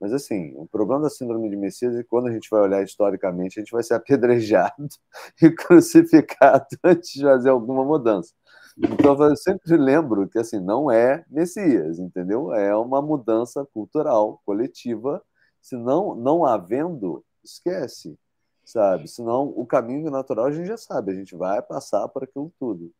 Mas, 0.00 0.12
assim, 0.12 0.52
o 0.56 0.66
problema 0.66 1.02
da 1.02 1.10
síndrome 1.10 1.48
de 1.48 1.56
Messias 1.56 1.94
é 1.94 2.02
que 2.02 2.08
quando 2.08 2.26
a 2.28 2.32
gente 2.32 2.48
vai 2.50 2.60
olhar 2.60 2.82
historicamente, 2.82 3.58
a 3.58 3.62
gente 3.62 3.72
vai 3.72 3.82
ser 3.82 3.94
apedrejado 3.94 4.88
e 5.40 5.50
crucificado 5.50 6.66
antes 6.84 7.12
de 7.12 7.22
fazer 7.22 7.50
alguma 7.50 7.84
mudança. 7.84 8.32
Então, 8.76 9.16
eu 9.24 9.36
sempre 9.36 9.76
lembro 9.76 10.28
que, 10.28 10.38
assim, 10.38 10.60
não 10.60 10.90
é 10.90 11.24
Messias, 11.30 11.98
entendeu? 11.98 12.52
É 12.52 12.76
uma 12.76 13.00
mudança 13.00 13.64
cultural, 13.72 14.42
coletiva. 14.44 15.22
Se 15.62 15.76
não, 15.76 16.14
não 16.14 16.44
havendo, 16.44 17.24
esquece 17.42 18.18
sabe? 18.66 19.06
Senão, 19.06 19.44
o 19.56 19.64
caminho 19.64 20.10
natural 20.10 20.46
a 20.46 20.50
gente 20.50 20.66
já 20.66 20.76
sabe, 20.76 21.12
a 21.12 21.14
gente 21.14 21.36
vai 21.36 21.62
passar 21.62 22.06
por 22.08 22.24
aquilo 22.24 22.52
tudo. 22.58 22.92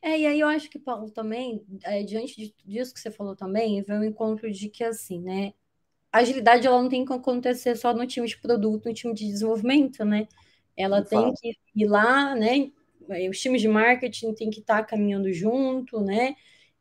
É, 0.00 0.18
e 0.18 0.24
aí 0.24 0.40
eu 0.40 0.46
acho 0.46 0.70
que, 0.70 0.78
Paulo, 0.78 1.10
também, 1.10 1.66
é, 1.82 2.02
diante 2.04 2.54
disso 2.64 2.94
que 2.94 3.00
você 3.00 3.10
falou 3.10 3.34
também, 3.34 3.82
vem 3.82 3.98
o 3.98 4.00
um 4.00 4.04
encontro 4.04 4.50
de 4.50 4.68
que, 4.68 4.84
assim, 4.84 5.20
né, 5.20 5.52
a 6.12 6.18
agilidade 6.18 6.66
ela 6.66 6.80
não 6.80 6.88
tem 6.88 7.04
que 7.04 7.12
acontecer 7.12 7.76
só 7.76 7.92
no 7.92 8.06
time 8.06 8.26
de 8.28 8.38
produto, 8.40 8.86
no 8.86 8.94
time 8.94 9.12
de 9.12 9.26
desenvolvimento, 9.26 10.04
né? 10.04 10.28
Ela 10.76 11.02
tem 11.02 11.18
fato. 11.18 11.40
que 11.40 11.56
ir 11.74 11.86
lá, 11.86 12.34
né? 12.34 12.70
Os 13.28 13.40
times 13.40 13.60
de 13.60 13.68
marketing 13.68 14.34
tem 14.34 14.50
que 14.50 14.60
estar 14.60 14.84
caminhando 14.84 15.32
junto, 15.32 16.00
né? 16.00 16.36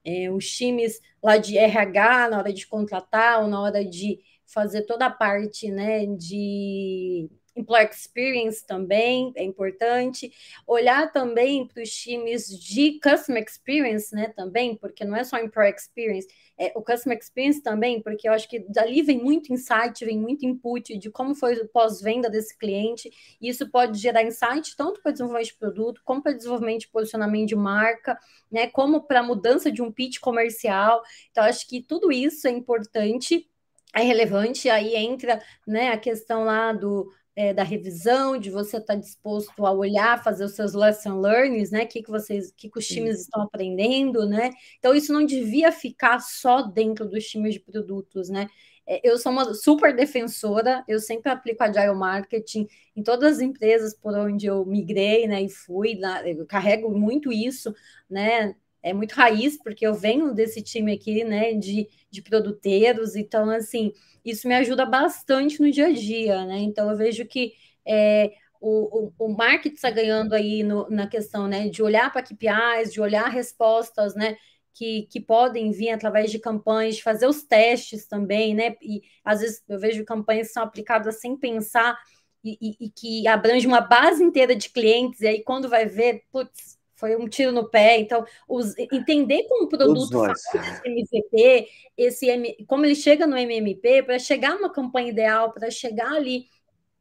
É, 0.05 0.31
os 0.31 0.47
times 0.49 1.01
lá 1.21 1.37
de 1.37 1.57
RH, 1.57 2.29
na 2.29 2.37
hora 2.37 2.53
de 2.53 2.67
contratar, 2.67 3.41
ou 3.41 3.47
na 3.47 3.59
hora 3.59 3.83
de 3.83 4.19
fazer 4.45 4.83
toda 4.83 5.07
a 5.07 5.11
parte, 5.11 5.71
né, 5.71 6.05
de 6.05 7.29
Employee 7.55 7.89
Experience 7.89 8.65
também 8.65 9.31
é 9.35 9.43
importante. 9.43 10.31
Olhar 10.67 11.11
também 11.11 11.65
para 11.67 11.81
os 11.81 11.89
times 11.89 12.47
de 12.47 12.99
Customer 12.99 13.43
Experience, 13.43 14.13
né? 14.13 14.27
Também, 14.35 14.75
porque 14.75 15.05
não 15.05 15.15
é 15.15 15.23
só 15.23 15.37
Employee 15.37 15.73
Experience, 15.73 16.27
é 16.57 16.71
o 16.75 16.81
Customer 16.81 17.17
Experience 17.17 17.61
também, 17.61 18.01
porque 18.01 18.27
eu 18.27 18.33
acho 18.33 18.47
que 18.47 18.59
dali 18.59 19.01
vem 19.01 19.21
muito 19.21 19.51
insight, 19.53 20.05
vem 20.05 20.17
muito 20.17 20.45
input 20.45 20.97
de 20.97 21.09
como 21.09 21.35
foi 21.35 21.55
o 21.55 21.67
pós-venda 21.67 22.29
desse 22.29 22.57
cliente, 22.57 23.09
e 23.41 23.49
isso 23.49 23.69
pode 23.69 23.97
gerar 23.97 24.23
insight 24.23 24.75
tanto 24.75 25.01
para 25.01 25.11
desenvolvimento 25.11 25.47
de 25.47 25.55
produto, 25.55 26.01
como 26.03 26.21
para 26.21 26.33
desenvolvimento 26.33 26.81
de 26.81 26.87
posicionamento 26.89 27.47
de 27.47 27.55
marca, 27.55 28.17
né? 28.51 28.67
Como 28.67 29.01
para 29.01 29.23
mudança 29.23 29.71
de 29.71 29.81
um 29.81 29.91
pitch 29.91 30.19
comercial. 30.19 31.01
Então, 31.31 31.43
acho 31.43 31.67
que 31.67 31.81
tudo 31.81 32.11
isso 32.11 32.47
é 32.47 32.51
importante 32.51 33.49
é 33.93 34.01
relevante, 34.01 34.69
aí 34.69 34.93
entra 34.93 35.41
né, 35.65 35.89
a 35.89 35.97
questão 35.97 36.43
lá 36.43 36.73
do, 36.73 37.09
é, 37.35 37.53
da 37.53 37.63
revisão, 37.63 38.37
de 38.37 38.49
você 38.49 38.77
estar 38.77 38.93
tá 38.93 38.99
disposto 38.99 39.65
a 39.65 39.71
olhar, 39.71 40.23
fazer 40.23 40.45
os 40.45 40.53
seus 40.55 40.73
lesson 40.73 41.19
learnings, 41.19 41.69
né? 41.69 41.83
O 41.83 41.87
que, 41.87 42.01
que 42.01 42.09
vocês, 42.09 42.51
que, 42.55 42.69
que 42.69 42.79
os 42.79 42.87
times 42.87 43.21
estão 43.21 43.41
aprendendo, 43.41 44.25
né? 44.25 44.51
Então, 44.79 44.95
isso 44.95 45.11
não 45.11 45.25
devia 45.25 45.71
ficar 45.71 46.19
só 46.19 46.61
dentro 46.61 47.07
dos 47.07 47.25
times 47.25 47.53
de 47.55 47.59
produtos, 47.59 48.29
né? 48.29 48.47
É, 48.87 49.01
eu 49.03 49.17
sou 49.17 49.31
uma 49.31 49.53
super 49.53 49.95
defensora, 49.95 50.83
eu 50.87 50.99
sempre 50.99 51.31
aplico 51.31 51.63
Agile 51.63 51.95
Marketing 51.95 52.67
em 52.95 53.03
todas 53.03 53.37
as 53.37 53.41
empresas 53.41 53.95
por 53.95 54.15
onde 54.15 54.45
eu 54.45 54.65
migrei, 54.65 55.27
né? 55.27 55.41
E 55.43 55.49
fui, 55.49 55.99
eu 56.25 56.45
carrego 56.45 56.89
muito 56.89 57.33
isso, 57.33 57.73
né? 58.09 58.55
É 58.85 58.93
muito 58.93 59.13
raiz, 59.13 59.57
porque 59.61 59.85
eu 59.85 59.93
venho 59.93 60.33
desse 60.33 60.61
time 60.61 60.93
aqui, 60.93 61.23
né? 61.23 61.53
De, 61.53 61.87
de 62.11 62.21
produteiros, 62.21 63.15
então, 63.15 63.49
assim 63.49 63.91
isso 64.25 64.47
me 64.47 64.55
ajuda 64.55 64.85
bastante 64.85 65.61
no 65.61 65.71
dia 65.71 65.87
a 65.87 65.91
dia, 65.93 66.43
né? 66.45 66.57
Então 66.59 66.89
eu 66.89 66.97
vejo 66.97 67.25
que 67.27 67.53
é, 67.85 68.33
o, 68.59 69.13
o, 69.19 69.27
o 69.27 69.29
marketing 69.29 69.75
está 69.75 69.91
ganhando 69.91 70.33
aí 70.33 70.63
no, 70.63 70.89
na 70.89 71.07
questão 71.07 71.47
né, 71.47 71.69
de 71.69 71.83
olhar 71.83 72.11
para 72.11 72.23
KPIs, 72.23 72.91
de 72.91 72.99
olhar 72.99 73.27
respostas, 73.29 74.15
né? 74.15 74.35
Que, 74.73 75.03
que 75.03 75.21
podem 75.21 75.71
vir 75.71 75.91
através 75.91 76.31
de 76.31 76.39
campanhas, 76.39 76.95
de 76.97 77.03
fazer 77.03 77.27
os 77.27 77.43
testes 77.43 78.07
também, 78.07 78.55
né? 78.55 78.75
E 78.81 79.03
às 79.23 79.41
vezes 79.41 79.63
eu 79.69 79.79
vejo 79.79 80.03
campanhas 80.03 80.47
que 80.47 80.53
são 80.53 80.63
aplicadas 80.63 81.19
sem 81.21 81.37
pensar 81.37 81.97
e, 82.43 82.57
e, 82.61 82.85
e 82.87 82.89
que 82.89 83.27
abrange 83.27 83.67
uma 83.67 83.81
base 83.81 84.23
inteira 84.23 84.55
de 84.55 84.69
clientes, 84.69 85.21
e 85.21 85.27
aí 85.27 85.43
quando 85.43 85.69
vai 85.69 85.85
ver, 85.85 86.23
putz, 86.31 86.74
foi 86.95 87.15
um 87.15 87.27
tiro 87.27 87.51
no 87.51 87.69
pé. 87.69 87.99
Então, 87.99 88.25
os, 88.47 88.77
entender 88.77 89.43
como 89.43 89.65
o 89.65 89.69
produto 89.69 90.09
faz 90.11 90.39
esse 90.55 90.87
MVP, 90.87 91.67
esse 91.97 92.25
M, 92.27 92.65
como 92.67 92.85
ele 92.85 92.95
chega 92.95 93.27
no 93.27 93.37
MMP, 93.37 94.03
para 94.03 94.17
chegar 94.17 94.55
numa 94.55 94.71
campanha 94.71 95.09
ideal, 95.09 95.51
para 95.51 95.69
chegar 95.69 96.13
ali 96.13 96.47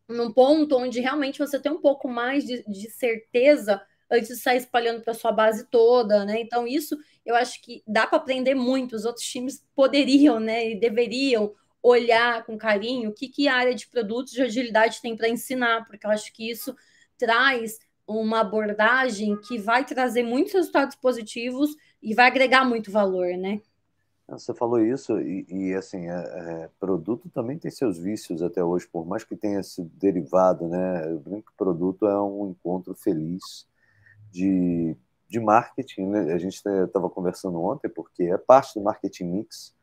num 0.09 0.33
ponto 0.33 0.77
onde 0.77 1.01
realmente 1.01 1.39
você 1.39 1.59
tem 1.59 1.73
um 1.73 1.81
pouco 1.81 2.09
mais 2.09 2.45
de, 2.45 2.63
de 2.65 2.91
certeza 2.91 3.81
antes 4.11 4.29
de 4.29 4.37
sair 4.37 4.59
espalhando 4.59 5.01
para 5.03 5.15
sua 5.15 5.33
base 5.33 5.67
toda, 5.71 6.25
né? 6.25 6.41
Então, 6.41 6.67
isso 6.67 6.97
eu 7.25 7.35
acho 7.35 7.63
que 7.63 7.83
dá 7.87 8.07
para 8.07 8.19
aprender 8.19 8.55
muito. 8.55 8.95
Os 8.95 9.05
outros 9.05 9.25
times 9.25 9.65
poderiam, 9.75 10.39
né, 10.39 10.71
e 10.71 10.79
deveriam 10.79 11.55
olhar 11.83 12.45
com 12.45 12.57
carinho 12.57 13.11
o 13.11 13.13
que, 13.13 13.29
que 13.29 13.47
a 13.47 13.57
área 13.57 13.75
de 13.75 13.87
produtos 13.87 14.33
de 14.33 14.43
agilidade 14.43 15.03
tem 15.03 15.17
para 15.17 15.29
ensinar, 15.29 15.87
porque 15.87 16.07
eu 16.07 16.11
acho 16.11 16.33
que 16.33 16.51
isso 16.51 16.75
traz 17.19 17.79
uma 18.07 18.41
abordagem 18.41 19.37
que 19.37 19.59
vai 19.59 19.85
trazer 19.85 20.23
muitos 20.23 20.53
resultados 20.53 20.97
positivos 20.97 21.75
e 22.03 22.15
vai 22.15 22.27
agregar 22.27 22.65
muito 22.65 22.91
valor, 22.91 23.29
né? 23.37 23.61
Você 24.29 24.55
falou 24.55 24.81
isso 24.81 25.21
e, 25.21 25.47
e 25.51 25.75
assim, 25.75 26.09
é, 26.09 26.15
é, 26.15 26.71
produto 26.81 27.29
também 27.29 27.59
tem 27.59 27.71
seus 27.71 27.99
vícios 27.99 28.43
até 28.43 28.65
hoje, 28.65 28.89
por 28.89 29.07
mais 29.07 29.23
que 29.23 29.37
tenha 29.37 29.63
sido 29.63 29.91
derivado, 29.95 30.67
né? 30.67 31.11
Eu 31.11 31.19
brinco 31.19 31.51
que 31.51 31.57
produto 31.57 32.07
é 32.07 32.21
um 32.21 32.51
encontro 32.51 32.95
feliz 32.95 33.67
de, 34.33 34.97
de 35.29 35.41
marketing, 35.41 36.07
né? 36.07 36.33
a 36.33 36.39
gente 36.39 36.57
estava 36.57 37.11
conversando 37.11 37.61
ontem, 37.63 37.89
porque 37.89 38.25
é 38.25 38.39
parte 38.39 38.75
do 38.75 38.83
marketing 38.83 39.25
mix 39.25 39.75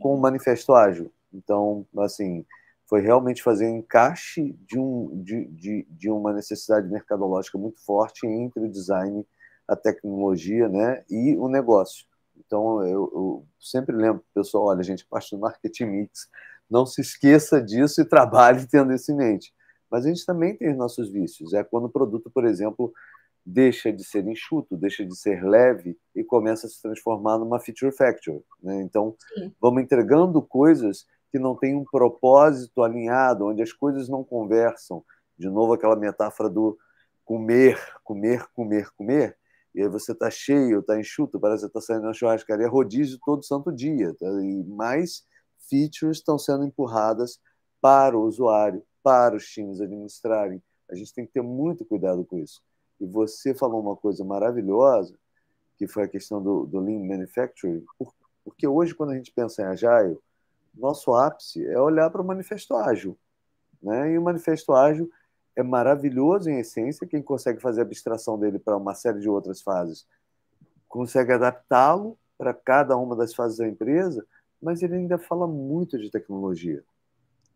com 0.00 0.14
o 0.14 0.20
manifesto 0.20 0.74
ágil. 0.74 1.12
Então, 1.32 1.86
assim, 1.98 2.44
foi 2.90 3.00
realmente 3.00 3.40
fazer 3.40 3.66
um 3.66 3.76
encaixe 3.76 4.52
de, 4.66 4.76
um, 4.76 5.22
de, 5.22 5.44
de, 5.46 5.86
de 5.88 6.10
uma 6.10 6.32
necessidade 6.32 6.88
mercadológica 6.88 7.56
muito 7.56 7.80
forte 7.84 8.26
entre 8.26 8.64
o 8.64 8.68
design, 8.68 9.24
a 9.68 9.76
tecnologia 9.76 10.68
né, 10.68 11.04
e 11.08 11.36
o 11.36 11.48
negócio. 11.48 12.04
Então, 12.36 12.82
eu, 12.82 13.08
eu 13.14 13.46
sempre 13.60 13.94
lembro, 13.94 14.24
pessoal, 14.34 14.64
olha, 14.64 14.82
gente, 14.82 15.06
parte 15.06 15.30
do 15.30 15.38
marketing 15.40 15.84
mix, 15.84 16.28
não 16.68 16.84
se 16.84 17.00
esqueça 17.00 17.62
disso 17.62 18.00
e 18.00 18.04
trabalhe 18.04 18.66
tendo 18.66 18.92
isso 18.92 19.12
em 19.12 19.16
mente. 19.16 19.54
Mas 19.88 20.04
a 20.04 20.08
gente 20.08 20.26
também 20.26 20.56
tem 20.56 20.72
os 20.72 20.76
nossos 20.76 21.08
vícios. 21.12 21.54
É 21.54 21.62
quando 21.62 21.84
o 21.84 21.90
produto, 21.90 22.28
por 22.28 22.44
exemplo, 22.44 22.92
deixa 23.46 23.92
de 23.92 24.02
ser 24.02 24.26
enxuto, 24.26 24.76
deixa 24.76 25.06
de 25.06 25.16
ser 25.16 25.44
leve 25.44 25.96
e 26.12 26.24
começa 26.24 26.66
a 26.66 26.70
se 26.70 26.82
transformar 26.82 27.38
numa 27.38 27.60
feature 27.60 27.92
factory. 27.92 28.42
Né? 28.60 28.82
Então, 28.82 29.14
Sim. 29.32 29.52
vamos 29.60 29.80
entregando 29.80 30.42
coisas 30.42 31.06
que 31.30 31.38
não 31.38 31.56
têm 31.56 31.76
um 31.76 31.84
propósito 31.84 32.82
alinhado, 32.82 33.46
onde 33.46 33.62
as 33.62 33.72
coisas 33.72 34.08
não 34.08 34.24
conversam. 34.24 35.04
De 35.38 35.48
novo, 35.48 35.72
aquela 35.72 35.96
metáfora 35.96 36.48
do 36.48 36.78
comer, 37.24 37.78
comer, 38.04 38.46
comer, 38.54 38.90
comer. 38.96 39.36
E 39.74 39.82
aí 39.82 39.88
você 39.88 40.12
está 40.12 40.30
cheio, 40.30 40.80
está 40.80 40.98
enxuto, 40.98 41.38
parece 41.38 41.62
que 41.62 41.68
está 41.68 41.80
saindo 41.80 42.04
na 42.04 42.12
churrascaria 42.12 42.68
rodízio 42.68 43.18
todo 43.24 43.44
santo 43.44 43.70
dia. 43.70 44.14
Tá? 44.18 44.26
E 44.42 44.64
mais 44.64 45.24
features 45.68 46.18
estão 46.18 46.38
sendo 46.38 46.64
empurradas 46.64 47.40
para 47.80 48.18
o 48.18 48.22
usuário, 48.22 48.82
para 49.02 49.36
os 49.36 49.46
times 49.46 49.80
administrarem. 49.80 50.60
A 50.90 50.94
gente 50.94 51.14
tem 51.14 51.24
que 51.24 51.32
ter 51.32 51.42
muito 51.42 51.84
cuidado 51.84 52.24
com 52.24 52.36
isso. 52.36 52.60
E 53.00 53.06
você 53.06 53.54
falou 53.54 53.80
uma 53.80 53.96
coisa 53.96 54.24
maravilhosa, 54.24 55.14
que 55.78 55.86
foi 55.86 56.02
a 56.02 56.08
questão 56.08 56.42
do, 56.42 56.66
do 56.66 56.80
Lean 56.80 57.06
Manufacturing, 57.06 57.82
porque 58.44 58.66
hoje, 58.66 58.94
quando 58.94 59.10
a 59.10 59.16
gente 59.16 59.32
pensa 59.32 59.62
em 59.62 59.66
Agile, 59.66 60.18
nosso 60.74 61.12
ápice 61.14 61.64
é 61.66 61.78
olhar 61.78 62.10
para 62.10 62.22
o 62.22 62.26
Manifesto 62.26 62.74
Ágil. 62.74 63.18
Né? 63.82 64.12
E 64.12 64.18
o 64.18 64.22
Manifesto 64.22 64.72
Ágil 64.72 65.10
é 65.56 65.62
maravilhoso 65.62 66.48
em 66.48 66.60
essência, 66.60 67.06
quem 67.06 67.22
consegue 67.22 67.60
fazer 67.60 67.80
a 67.80 67.84
abstração 67.84 68.38
dele 68.38 68.58
para 68.58 68.76
uma 68.76 68.94
série 68.94 69.20
de 69.20 69.28
outras 69.28 69.60
fases, 69.60 70.06
consegue 70.88 71.32
adaptá-lo 71.32 72.18
para 72.38 72.54
cada 72.54 72.96
uma 72.96 73.14
das 73.14 73.34
fases 73.34 73.58
da 73.58 73.68
empresa, 73.68 74.24
mas 74.60 74.82
ele 74.82 74.96
ainda 74.96 75.18
fala 75.18 75.46
muito 75.46 75.98
de 75.98 76.10
tecnologia. 76.10 76.82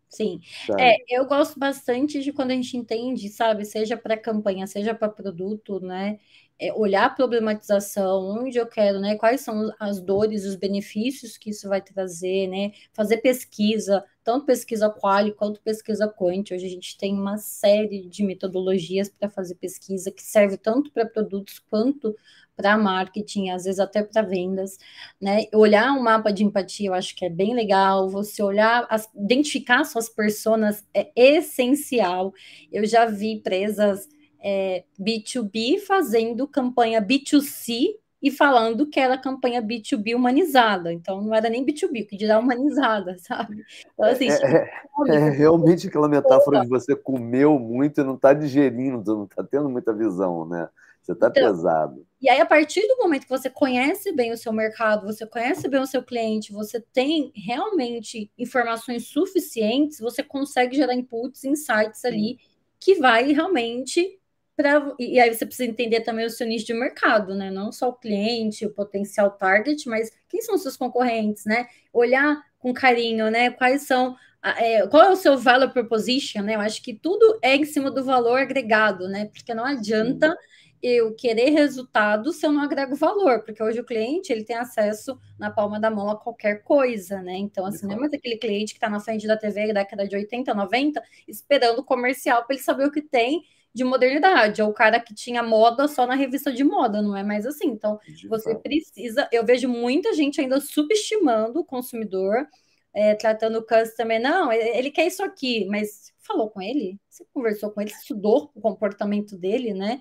Sim, 0.09 0.41
é, 0.79 0.97
eu 1.09 1.27
gosto 1.27 1.59
bastante 1.59 2.23
de 2.23 2.33
quando 2.33 2.53
a 2.53 2.55
gente 2.55 2.77
entende, 2.77 3.29
sabe, 3.29 3.65
seja 3.65 3.97
para 3.97 4.17
campanha, 4.17 4.65
seja 4.67 4.95
para 4.95 5.09
produto, 5.09 5.81
né? 5.81 6.21
É 6.59 6.73
olhar 6.73 7.07
a 7.07 7.11
problematização, 7.11 8.21
onde 8.43 8.59
eu 8.59 8.67
quero, 8.67 9.01
né? 9.01 9.17
Quais 9.17 9.41
são 9.41 9.73
as 9.79 10.01
dores, 10.01 10.45
os 10.45 10.55
benefícios 10.55 11.37
que 11.37 11.51
isso 11.51 11.69
vai 11.69 11.83
trazer, 11.83 12.47
né? 12.47 12.73
Fazer 12.93 13.19
pesquisa, 13.19 14.05
tanto 14.23 14.47
pesquisa 14.47 14.89
quali 14.89 15.33
quanto 15.33 15.61
pesquisa 15.61 16.07
quant. 16.09 16.53
Hoje 16.53 16.67
a 16.67 16.69
gente 16.69 16.97
tem 16.97 17.13
uma 17.13 17.39
série 17.39 18.07
de 18.09 18.23
metodologias 18.23 19.09
para 19.09 19.29
fazer 19.29 19.57
pesquisa 19.57 20.13
que 20.13 20.23
serve 20.23 20.57
tanto 20.57 20.93
para 20.93 21.05
produtos 21.05 21.59
quanto 21.59 22.15
para 22.57 22.79
marketing, 22.79 23.51
às 23.51 23.65
vezes 23.65 23.81
até 23.81 24.03
para 24.03 24.23
vendas, 24.23 24.79
né? 25.21 25.47
Olhar 25.53 25.93
um 25.93 26.03
mapa 26.03 26.33
de 26.33 26.45
empatia, 26.45 26.89
eu 26.89 26.95
acho 26.95 27.15
que 27.17 27.25
é 27.25 27.31
bem 27.31 27.55
legal. 27.55 28.09
Você 28.09 28.43
olhar, 28.43 28.87
as, 28.89 29.09
identificar 29.15 29.85
suas 29.85 30.09
personas 30.09 30.85
é 30.95 31.11
essencial. 31.17 32.33
Eu 32.73 32.87
já 32.87 33.07
vi 33.07 33.33
empresas 33.33 34.09
é, 34.45 34.85
B2B 35.01 35.79
fazendo 35.79 36.47
campanha 36.47 37.01
B2C 37.01 37.95
e 38.23 38.31
falando 38.31 38.87
que 38.87 39.01
era 39.01 39.17
campanha 39.17 39.63
B2B 39.63 40.15
humanizada. 40.15 40.93
Então, 40.93 41.23
não 41.23 41.35
era 41.35 41.49
nem 41.49 41.65
B2B, 41.65 42.07
que 42.07 42.17
dirá 42.17 42.39
humanizada, 42.39 43.17
sabe? 43.27 43.65
Então, 43.95 44.05
assim, 44.05 44.29
é, 44.31 44.71
é, 45.09 45.15
é 45.15 45.31
realmente 45.31 45.89
aquela 45.89 46.09
metáfora 46.09 46.61
de 46.61 46.69
você 46.69 46.95
comeu 46.95 47.59
muito 47.59 48.03
e 48.03 48.05
não 48.05 48.17
está 48.17 48.35
digerindo, 48.35 49.17
não 49.17 49.25
está 49.25 49.43
tendo 49.43 49.71
muita 49.71 49.95
visão, 49.95 50.47
né? 50.47 50.69
Você 51.03 51.13
está 51.13 51.29
então, 51.29 51.43
pesado. 51.43 52.07
E 52.21 52.31
aí, 52.31 52.41
a 52.41 52.47
partir 52.47 52.87
do 52.87 52.97
momento 52.97 53.25
que 53.25 53.29
você 53.29 53.51
conhece 53.51 54.11
bem 54.13 54.33
o 54.33 54.39
seu 54.39 54.53
mercado, 54.53 55.07
você 55.07 55.27
conhece 55.27 55.69
bem 55.69 55.81
o 55.81 55.87
seu 55.87 56.03
cliente, 56.03 56.53
você 56.53 56.81
tem 56.81 57.31
realmente 57.35 58.31
informações 58.39 59.09
suficientes, 59.09 60.01
você 60.01 60.23
consegue 60.23 60.77
gerar 60.77 60.95
inputs, 60.95 61.45
insights 61.45 62.05
ali, 62.07 62.39
que 62.81 62.95
vai 62.95 63.33
realmente 63.33 64.19
Pra, 64.57 64.95
e 65.01 65.19
aí 65.19 65.35
você 65.35 65.45
precisa 65.45 65.69
entender 65.69 66.03
também 66.03 66.27
o 66.27 66.31
seu 66.31 66.47
nicho 66.47 66.67
de 66.67 66.75
mercado, 66.75 67.35
né? 67.35 67.51
Não 67.51 67.73
só 67.73 67.89
o 67.89 67.95
cliente, 67.95 68.65
o 68.65 68.73
potencial 68.73 69.31
target, 69.33 69.89
mas 69.89 70.13
quem 70.29 70.41
são 70.43 70.55
os 70.55 70.63
seus 70.63 70.77
concorrentes, 70.77 71.45
né? 71.45 71.67
Olhar 71.93 72.41
com 72.59 72.73
carinho, 72.73 73.31
né? 73.31 73.51
Quais 73.51 73.83
são 73.83 74.17
é, 74.45 74.87
qual 74.87 75.03
é 75.05 75.11
o 75.11 75.17
seu 75.17 75.39
value 75.39 75.73
proposition, 75.73 76.43
né? 76.43 76.55
Eu 76.55 76.61
acho 76.61 76.83
que 76.83 76.93
tudo 76.93 77.39
é 77.43 77.57
em 77.57 77.65
cima 77.65 77.91
do 77.91 78.05
valor 78.05 78.39
agregado, 78.39 79.09
né? 79.09 79.25
Porque 79.27 79.55
não 79.55 79.65
adianta 79.65 80.37
eu 80.83 81.15
querer 81.15 81.49
resultado 81.49 82.31
se 82.31 82.47
eu 82.47 82.53
não 82.53 82.61
agrego 82.61 82.95
valor, 82.95 83.43
porque 83.43 83.63
hoje 83.63 83.81
o 83.81 83.85
cliente 83.85 84.31
ele 84.31 84.45
tem 84.45 84.57
acesso 84.57 85.19
na 85.39 85.51
palma 85.51 85.81
da 85.81 85.91
mão 85.91 86.11
a 86.11 86.21
qualquer 86.21 86.63
coisa, 86.63 87.23
né? 87.23 87.39
Então, 87.39 87.65
assim, 87.65 87.87
não 87.87 87.95
é 87.95 88.01
mais 88.01 88.13
aquele 88.13 88.37
cliente 88.37 88.75
que 88.75 88.77
está 88.77 88.91
na 88.91 89.01
frente 89.01 89.27
da 89.27 89.35
TV 89.35 89.69
da 89.69 89.81
década 89.81 90.07
de 90.07 90.15
80, 90.15 90.53
90, 90.53 91.03
esperando 91.27 91.79
o 91.79 91.85
comercial 91.85 92.45
para 92.45 92.55
ele 92.55 92.63
saber 92.63 92.85
o 92.85 92.93
que 92.93 93.01
tem 93.01 93.43
de 93.75 93.83
modernidade, 93.83 94.61
é 94.61 94.65
o 94.65 94.73
cara 94.73 95.01
que 95.01 95.13
tinha 95.13 95.43
moda 95.43 95.89
só 95.89 96.07
na 96.07 96.15
revista 96.15 96.53
de 96.53 96.63
moda, 96.63 97.03
não 97.03 97.17
é 97.17 97.25
mais 97.25 97.45
assim. 97.45 97.67
Então, 97.67 97.99
você 98.29 98.55
precisa. 98.55 99.29
Eu 99.33 99.45
vejo 99.45 99.69
muita 99.69 100.13
gente 100.15 100.41
ainda 100.41 100.61
subestimando 100.61 101.61
o 101.61 101.65
consumidor, 101.65 102.47
é, 102.95 103.17
tratando 103.17 103.59
o 103.59 103.67
customer, 103.67 104.21
não, 104.21 104.53
ele 104.53 104.91
quer 104.93 105.07
isso 105.07 105.25
aqui, 105.25 105.67
mas 105.67 106.13
falou 106.21 106.49
com 106.49 106.63
ele, 106.63 107.01
você 107.11 107.25
conversou 107.35 107.71
com 107.73 107.81
ele, 107.81 107.91
estudou 107.91 108.53
o 108.55 108.61
comportamento 108.61 109.37
dele, 109.37 109.75
né? 109.75 110.01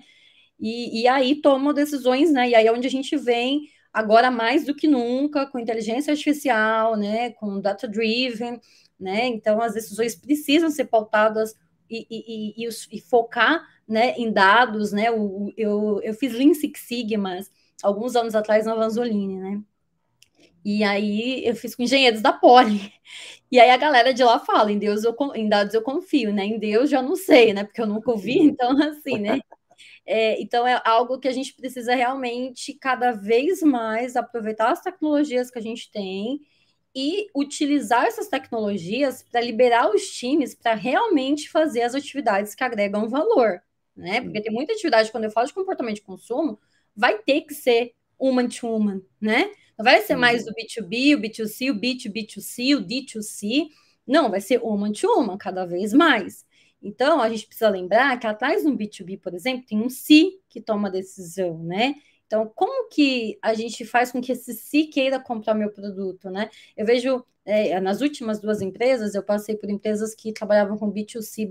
E, 0.58 1.02
e 1.02 1.08
aí 1.08 1.40
toma 1.42 1.74
decisões, 1.74 2.30
né? 2.30 2.48
E 2.50 2.54
aí 2.54 2.66
é 2.68 2.72
onde 2.72 2.86
a 2.86 2.90
gente 2.90 3.16
vem 3.16 3.68
agora 3.92 4.30
mais 4.30 4.64
do 4.64 4.74
que 4.74 4.86
nunca 4.86 5.46
com 5.46 5.58
inteligência 5.58 6.12
artificial, 6.12 6.96
né? 6.96 7.30
Com 7.32 7.60
data 7.60 7.88
driven, 7.88 8.60
né? 8.98 9.26
Então 9.26 9.60
as 9.60 9.74
decisões 9.74 10.14
precisam 10.14 10.70
ser 10.70 10.84
pautadas 10.84 11.54
e, 11.88 12.06
e, 12.10 12.64
e, 12.64 12.68
e 12.92 13.00
focar 13.00 13.66
né, 13.86 14.14
em 14.16 14.32
dados, 14.32 14.92
né? 14.92 15.08
Eu, 15.08 15.52
eu, 15.56 16.00
eu 16.02 16.14
fiz 16.14 16.32
Lean 16.32 16.54
Six 16.54 16.80
Sigmas 16.80 17.50
alguns 17.82 18.16
anos 18.16 18.34
atrás 18.34 18.66
na 18.66 18.74
Vanzolini, 18.74 19.38
né? 19.38 19.62
E 20.64 20.82
aí 20.82 21.46
eu 21.46 21.54
fiz 21.54 21.74
com 21.74 21.82
engenheiros 21.82 22.22
da 22.22 22.32
Poli. 22.32 22.92
E 23.52 23.60
aí 23.60 23.70
a 23.70 23.76
galera 23.76 24.14
de 24.14 24.24
lá 24.24 24.38
fala, 24.38 24.72
em 24.72 24.78
Deus 24.78 25.04
eu 25.04 25.14
em 25.34 25.48
dados 25.48 25.74
eu 25.74 25.82
confio, 25.82 26.32
né? 26.32 26.44
Em 26.44 26.58
Deus 26.58 26.88
já 26.90 27.02
não 27.02 27.14
sei, 27.14 27.52
né? 27.52 27.64
Porque 27.64 27.80
eu 27.80 27.86
nunca 27.86 28.10
ouvi, 28.10 28.38
então 28.40 28.76
assim, 28.82 29.18
né? 29.18 29.40
É, 30.06 30.40
então 30.40 30.66
é 30.66 30.80
algo 30.84 31.18
que 31.18 31.28
a 31.28 31.32
gente 31.32 31.54
precisa 31.54 31.94
realmente 31.94 32.74
cada 32.74 33.12
vez 33.12 33.62
mais 33.62 34.16
aproveitar 34.16 34.70
as 34.70 34.80
tecnologias 34.80 35.50
que 35.50 35.58
a 35.58 35.62
gente 35.62 35.90
tem 35.90 36.40
e 36.94 37.28
utilizar 37.34 38.06
essas 38.06 38.28
tecnologias 38.28 39.22
para 39.22 39.40
liberar 39.40 39.90
os 39.90 40.08
times 40.08 40.54
para 40.54 40.74
realmente 40.74 41.50
fazer 41.50 41.82
as 41.82 41.94
atividades 41.94 42.54
que 42.54 42.62
agregam 42.62 43.08
valor, 43.08 43.60
né? 43.96 44.20
Porque 44.20 44.40
tem 44.40 44.52
muita 44.52 44.72
atividade, 44.72 45.10
quando 45.10 45.24
eu 45.24 45.30
falo 45.30 45.46
de 45.46 45.54
comportamento 45.54 45.96
de 45.96 46.02
consumo, 46.02 46.58
vai 46.94 47.18
ter 47.18 47.42
que 47.42 47.54
ser 47.54 47.94
human 48.18 48.48
to 48.48 48.66
human, 48.66 49.02
né? 49.20 49.50
Não 49.76 49.84
vai 49.84 50.02
ser 50.02 50.16
mais 50.16 50.46
o 50.46 50.52
B2B, 50.54 51.16
o 51.16 51.20
B2C, 51.20 51.70
o 51.70 51.74
B2B2C, 51.74 52.76
o 52.76 52.86
D2C. 52.86 53.68
Não, 54.06 54.30
vai 54.30 54.40
ser 54.40 54.60
human 54.62 54.92
to 54.92 55.08
human 55.08 55.36
cada 55.36 55.66
vez 55.66 55.92
mais. 55.92 56.44
Então, 56.80 57.20
a 57.20 57.28
gente 57.28 57.46
precisa 57.46 57.68
lembrar 57.70 58.18
que 58.20 58.26
atrás 58.26 58.62
no 58.62 58.76
B2B, 58.76 59.18
por 59.20 59.34
exemplo, 59.34 59.66
tem 59.66 59.80
um 59.80 59.88
C 59.88 60.38
que 60.48 60.60
toma 60.60 60.90
decisão, 60.90 61.58
né? 61.64 61.94
Então, 62.26 62.50
como 62.54 62.88
que 62.88 63.38
a 63.42 63.54
gente 63.54 63.84
faz 63.84 64.10
com 64.10 64.20
que 64.20 64.32
esse 64.32 64.54
si 64.54 64.86
queira 64.86 65.20
comprar 65.20 65.54
meu 65.54 65.70
produto, 65.70 66.30
né? 66.30 66.50
Eu 66.76 66.86
vejo 66.86 67.24
é, 67.44 67.78
nas 67.80 68.00
últimas 68.00 68.40
duas 68.40 68.62
empresas, 68.62 69.14
eu 69.14 69.22
passei 69.22 69.56
por 69.56 69.70
empresas 69.70 70.14
que 70.14 70.32
trabalhavam 70.32 70.78
com 70.78 70.90
B2C 70.90 71.48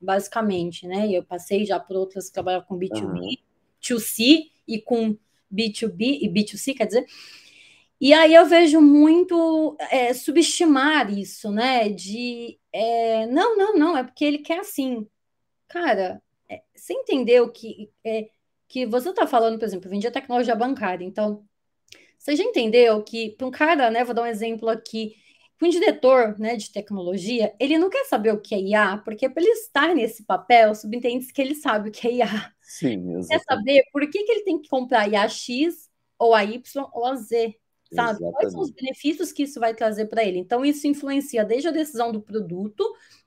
basicamente, 0.00 0.86
né? 0.86 1.08
E 1.08 1.14
eu 1.14 1.24
passei 1.24 1.64
já 1.64 1.80
por 1.80 1.96
outras 1.96 2.28
que 2.28 2.32
trabalhavam 2.32 2.66
com 2.66 2.78
B2B, 2.78 3.02
uhum. 3.02 3.36
2C 3.82 4.50
e 4.68 4.80
com 4.80 5.16
B2B 5.52 6.18
e 6.22 6.28
B2C, 6.28 6.76
quer 6.76 6.86
dizer. 6.86 7.06
E 8.00 8.12
aí 8.12 8.34
eu 8.34 8.46
vejo 8.46 8.80
muito 8.80 9.76
é, 9.90 10.12
subestimar 10.14 11.12
isso, 11.12 11.50
né? 11.50 11.88
De 11.88 12.58
é, 12.72 13.26
não, 13.26 13.56
não, 13.56 13.74
não, 13.74 13.96
é 13.96 14.04
porque 14.04 14.24
ele 14.24 14.38
quer 14.38 14.60
assim. 14.60 15.06
Cara, 15.68 16.22
é, 16.48 16.62
você 16.74 16.92
entendeu 16.94 17.50
que 17.50 17.90
é, 18.04 18.28
que 18.72 18.86
você 18.86 19.10
está 19.10 19.26
falando, 19.26 19.58
por 19.58 19.66
exemplo, 19.66 19.90
vendia 19.90 20.10
tecnologia 20.10 20.56
bancária. 20.56 21.04
Então, 21.04 21.44
você 22.18 22.34
já 22.34 22.42
entendeu 22.42 23.02
que 23.04 23.32
para 23.36 23.46
um 23.46 23.50
cara, 23.50 23.90
né? 23.90 24.02
Vou 24.02 24.14
dar 24.14 24.22
um 24.22 24.26
exemplo 24.26 24.68
aqui. 24.70 25.14
que 25.58 25.66
um 25.66 25.68
diretor 25.68 26.38
né, 26.38 26.56
de 26.56 26.72
tecnologia, 26.72 27.54
ele 27.60 27.78
não 27.78 27.90
quer 27.90 28.06
saber 28.06 28.32
o 28.32 28.40
que 28.40 28.54
é 28.54 28.60
IA, 28.60 28.98
porque 28.98 29.28
para 29.28 29.42
ele 29.42 29.52
estar 29.52 29.94
nesse 29.94 30.24
papel, 30.24 30.74
subentende 30.74 31.32
que 31.32 31.42
ele 31.42 31.54
sabe 31.54 31.90
o 31.90 31.92
que 31.92 32.08
é 32.08 32.12
IA. 32.14 32.52
Sim, 32.62 33.18
exatamente. 33.18 33.28
Quer 33.28 33.40
saber 33.40 33.82
por 33.92 34.02
que, 34.10 34.24
que 34.24 34.32
ele 34.32 34.44
tem 34.44 34.60
que 34.60 34.68
comprar 34.68 35.06
IA 35.08 35.28
X, 35.28 35.90
ou 36.18 36.34
a 36.34 36.42
Y, 36.44 36.62
ou 36.94 37.06
a 37.06 37.14
Z 37.16 37.54
sabe? 37.94 38.22
Exatamente. 38.22 38.32
Quais 38.32 38.52
são 38.52 38.60
os 38.62 38.70
benefícios 38.70 39.32
que 39.32 39.42
isso 39.42 39.60
vai 39.60 39.74
trazer 39.74 40.06
para 40.06 40.24
ele? 40.24 40.38
Então, 40.38 40.64
isso 40.64 40.86
influencia 40.86 41.44
desde 41.44 41.68
a 41.68 41.72
decisão 41.72 42.10
do 42.10 42.22
produto, 42.22 42.84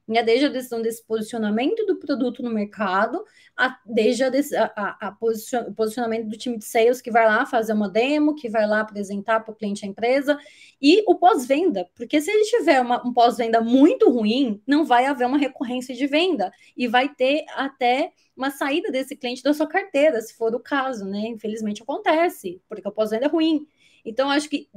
né, 0.08 0.22
desde 0.22 0.46
a 0.46 0.50
decisão 0.50 0.82
desse 0.82 1.04
posicionamento 1.04 1.86
do 1.86 1.98
produto 1.98 2.44
no 2.44 2.50
mercado, 2.50 3.24
a, 3.58 3.78
desde 3.86 4.24
a, 4.24 4.32
a, 4.76 5.08
a 5.08 5.12
posicion, 5.12 5.64
o 5.68 5.74
posicionamento 5.74 6.28
do 6.28 6.38
time 6.38 6.58
de 6.58 6.66
sales 6.66 7.02
que 7.02 7.12
vai 7.12 7.26
lá 7.26 7.46
fazer 7.46 7.74
uma 7.74 7.90
demo, 7.90 8.36
que 8.36 8.50
vai 8.50 8.68
lá 8.68 8.82
apresentar 8.82 9.40
para 9.40 9.52
o 9.52 9.56
cliente 9.56 9.86
a 9.86 9.88
empresa, 9.88 10.38
e 10.82 11.04
o 11.08 11.16
pós-venda, 11.16 11.90
porque 11.96 12.22
se 12.22 12.30
ele 12.30 12.44
tiver 12.44 12.82
uma, 12.82 13.06
um 13.06 13.14
pós-venda 13.14 13.62
muito 13.62 14.10
ruim, 14.10 14.62
não 14.68 14.86
vai 14.86 15.06
haver 15.06 15.26
uma 15.26 15.38
recorrência 15.38 15.96
de 15.96 16.06
venda, 16.06 16.52
e 16.78 16.88
vai 16.88 17.10
ter 17.10 17.46
até 17.56 18.12
uma 18.36 18.52
saída 18.52 18.92
desse 18.92 19.16
cliente 19.16 19.42
da 19.42 19.54
sua 19.54 19.68
carteira, 19.68 20.22
se 20.22 20.36
for 20.36 20.54
o 20.54 20.60
caso, 20.60 21.06
né? 21.06 21.28
Infelizmente 21.28 21.82
acontece, 21.82 22.62
porque 22.68 22.88
o 22.88 22.92
pós-venda 22.92 23.26
é 23.26 23.30
ruim. 23.30 23.66
Então, 24.06 24.30
acho 24.30 24.48
que 24.48 24.70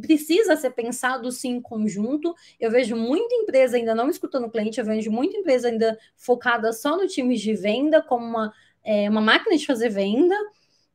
precisa 0.00 0.54
ser 0.56 0.70
pensado 0.70 1.32
sim 1.32 1.56
em 1.56 1.60
conjunto. 1.60 2.34
Eu 2.60 2.70
vejo 2.70 2.94
muita 2.94 3.34
empresa 3.34 3.78
ainda 3.78 3.94
não 3.94 4.10
escutando 4.10 4.44
o 4.46 4.50
cliente, 4.50 4.78
eu 4.78 4.84
vejo 4.84 5.10
muita 5.10 5.36
empresa 5.36 5.68
ainda 5.68 5.98
focada 6.16 6.72
só 6.72 6.96
no 6.96 7.08
time 7.08 7.36
de 7.36 7.54
venda, 7.54 8.02
como 8.02 8.26
uma, 8.26 8.52
é, 8.84 9.08
uma 9.08 9.22
máquina 9.22 9.56
de 9.56 9.66
fazer 9.66 9.88
venda, 9.88 10.36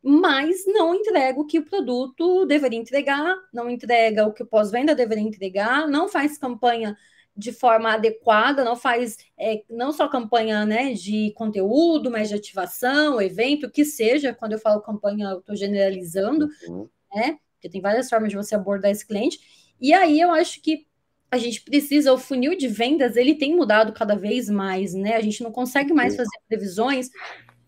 mas 0.02 0.66
não 0.68 0.94
entrega 0.94 1.40
o 1.40 1.46
que 1.46 1.60
o 1.60 1.66
produto 1.66 2.46
deveria 2.46 2.80
entregar, 2.80 3.36
não 3.52 3.70
entrega 3.70 4.28
o 4.28 4.34
que 4.34 4.44
o 4.44 4.46
pós-venda 4.46 4.94
deveria 4.94 5.24
entregar, 5.24 5.88
não 5.88 6.08
faz 6.08 6.38
campanha 6.38 6.96
de 7.36 7.52
forma 7.52 7.94
adequada, 7.94 8.64
não 8.64 8.76
faz 8.76 9.18
é, 9.38 9.64
não 9.70 9.92
só 9.92 10.08
campanha 10.08 10.66
né, 10.66 10.94
de 10.94 11.32
conteúdo, 11.36 12.12
mas 12.12 12.30
de 12.30 12.36
ativação, 12.36 13.20
evento, 13.20 13.72
que 13.72 13.84
seja, 13.84 14.34
quando 14.34 14.52
eu 14.52 14.60
falo 14.60 14.82
campanha, 14.82 15.30
eu 15.30 15.40
estou 15.40 15.56
generalizando, 15.56 16.48
uhum. 16.68 16.88
né? 17.14 17.40
Porque 17.64 17.70
tem 17.70 17.82
várias 17.82 18.10
formas 18.10 18.30
de 18.30 18.36
você 18.36 18.56
abordar 18.56 18.92
esse 18.92 19.08
cliente. 19.08 19.40
E 19.80 19.94
aí 19.94 20.20
eu 20.20 20.32
acho 20.32 20.62
que 20.62 20.86
a 21.32 21.38
gente 21.38 21.62
precisa, 21.62 22.14
o 22.14 22.18
funil 22.18 22.56
de 22.58 22.68
vendas, 22.68 23.16
ele 23.16 23.36
tem 23.36 23.56
mudado 23.56 23.94
cada 23.94 24.16
vez 24.16 24.50
mais, 24.50 24.94
né? 24.94 25.16
A 25.16 25.22
gente 25.22 25.42
não 25.42 25.52
consegue 25.52 25.94
mais 25.94 26.16
fazer 26.16 26.38
previsões, 26.48 27.10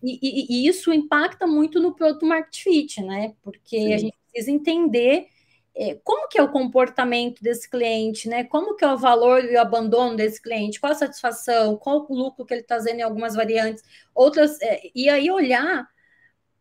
e, 0.03 0.19
e, 0.21 0.47
e 0.49 0.67
isso 0.67 0.93
impacta 0.93 1.47
muito 1.47 1.79
no 1.79 1.95
produto 1.95 2.25
market 2.25 2.61
fit, 2.61 3.01
né? 3.01 3.33
Porque 3.41 3.77
Sim. 3.77 3.93
a 3.93 3.97
gente 3.97 4.17
precisa 4.31 4.51
entender 4.51 5.27
é, 5.73 5.97
como 6.03 6.27
que 6.27 6.37
é 6.37 6.43
o 6.43 6.51
comportamento 6.51 7.41
desse 7.41 7.67
cliente, 7.67 8.29
né? 8.29 8.43
Como 8.43 8.75
que 8.75 8.85
é 8.85 8.93
o 8.93 8.97
valor 8.97 9.43
e 9.43 9.55
o 9.55 9.61
abandono 9.61 10.15
desse 10.15 10.39
cliente, 10.39 10.79
qual 10.79 10.91
a 10.91 10.95
satisfação, 10.95 11.75
qual 11.77 12.05
o 12.07 12.15
lucro 12.15 12.45
que 12.45 12.53
ele 12.53 12.61
está 12.61 12.75
fazendo 12.75 12.99
em 12.99 13.03
algumas 13.03 13.33
variantes, 13.33 13.83
outras, 14.13 14.61
é, 14.61 14.81
e 14.93 15.09
aí 15.09 15.31
olhar 15.31 15.87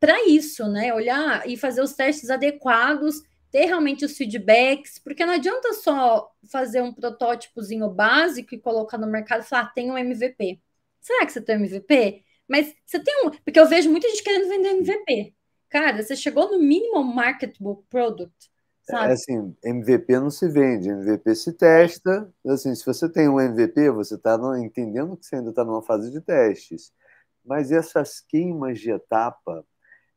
para 0.05 0.29
isso, 0.29 0.69
né? 0.69 0.93
Olhar 0.93 1.49
e 1.49 1.57
fazer 1.57 1.81
os 1.81 1.95
testes 1.95 2.29
adequados, 2.29 3.23
ter 3.51 3.64
realmente 3.64 4.05
os 4.05 4.14
feedbacks, 4.14 4.99
porque 4.99 5.25
não 5.25 5.33
adianta 5.33 5.73
só 5.73 6.31
fazer 6.53 6.83
um 6.83 6.93
protótipozinho 6.93 7.88
básico 7.88 8.55
e 8.55 8.61
colocar 8.61 8.99
no 8.99 9.07
mercado 9.07 9.40
e 9.40 9.47
falar, 9.47 9.62
ah, 9.62 9.73
tem 9.75 9.90
um 9.90 9.97
MVP. 9.97 10.61
Será 11.01 11.25
que 11.25 11.33
você 11.33 11.40
tem 11.40 11.57
um 11.57 11.61
MVP? 11.61 12.23
Mas 12.47 12.75
você 12.85 13.01
tem 13.01 13.27
um. 13.27 13.31
Porque 13.31 13.59
eu 13.59 13.67
vejo 13.67 13.90
muita 13.90 14.07
gente 14.11 14.23
querendo 14.23 14.47
vender 14.47 14.69
MVP. 14.73 15.35
Cara, 15.71 16.03
você 16.03 16.14
chegou 16.14 16.51
no 16.51 16.59
mínimo 16.59 17.03
marketable 17.03 17.83
product. 17.88 18.51
Sabe? 18.83 19.09
É 19.09 19.12
assim, 19.14 19.57
MVP 19.64 20.21
não 20.21 20.29
se 20.29 20.47
vende, 20.51 20.90
MVP 20.90 21.35
se 21.35 21.55
testa. 21.55 22.31
Assim, 22.47 22.75
se 22.75 22.85
você 22.85 23.11
tem 23.11 23.27
um 23.27 23.40
MVP, 23.40 23.90
você 23.90 24.17
está 24.17 24.38
entendendo 24.59 25.17
que 25.17 25.25
você 25.25 25.37
ainda 25.37 25.49
está 25.49 25.64
numa 25.64 25.81
fase 25.81 26.11
de 26.11 26.21
testes. 26.21 26.93
Mas 27.43 27.73
essas 27.73 28.21
queimas 28.21 28.79
de 28.79 28.90
etapa, 28.90 29.64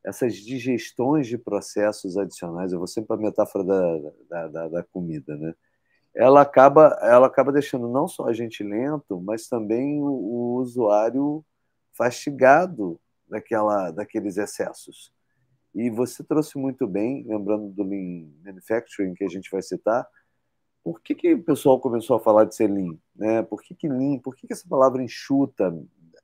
essas 0.04 0.34
digestões 0.34 1.26
de 1.26 1.36
processos 1.36 2.16
adicionais, 2.16 2.72
eu 2.72 2.78
vou 2.78 2.86
sempre 2.86 3.08
para 3.08 3.16
a 3.16 3.20
metáfora 3.20 3.64
da, 3.64 3.98
da, 4.28 4.48
da, 4.48 4.68
da, 4.68 4.82
comida, 4.84 5.36
né? 5.36 5.54
Ela 6.14 6.40
acaba, 6.40 6.98
ela 7.02 7.26
acaba 7.26 7.52
deixando 7.52 7.88
não 7.88 8.08
só 8.08 8.26
a 8.26 8.32
gente 8.32 8.64
lento, 8.64 9.20
mas 9.20 9.46
também 9.46 10.00
o, 10.00 10.06
o 10.06 10.54
usuário 10.56 11.44
fastigado 11.92 12.98
daquela, 13.28 13.90
daqueles 13.90 14.36
excessos. 14.36 15.12
E 15.74 15.90
você 15.90 16.24
trouxe 16.24 16.56
muito 16.58 16.86
bem, 16.86 17.24
lembrando 17.26 17.68
do 17.68 17.82
Lean 17.82 18.28
Manufacturing, 18.44 19.14
que 19.14 19.24
a 19.24 19.28
gente 19.28 19.50
vai 19.50 19.62
citar, 19.62 20.08
por 20.82 21.02
que, 21.02 21.14
que 21.14 21.34
o 21.34 21.42
pessoal 21.42 21.78
começou 21.78 22.16
a 22.16 22.20
falar 22.20 22.44
de 22.44 22.54
ser 22.54 22.68
Lean? 22.68 22.96
Né? 23.14 23.42
Por 23.42 23.62
que, 23.62 23.74
que 23.74 23.88
Lean? 23.88 24.18
Por 24.18 24.34
que, 24.34 24.46
que 24.46 24.52
essa 24.52 24.66
palavra 24.66 25.02
enxuta? 25.02 25.76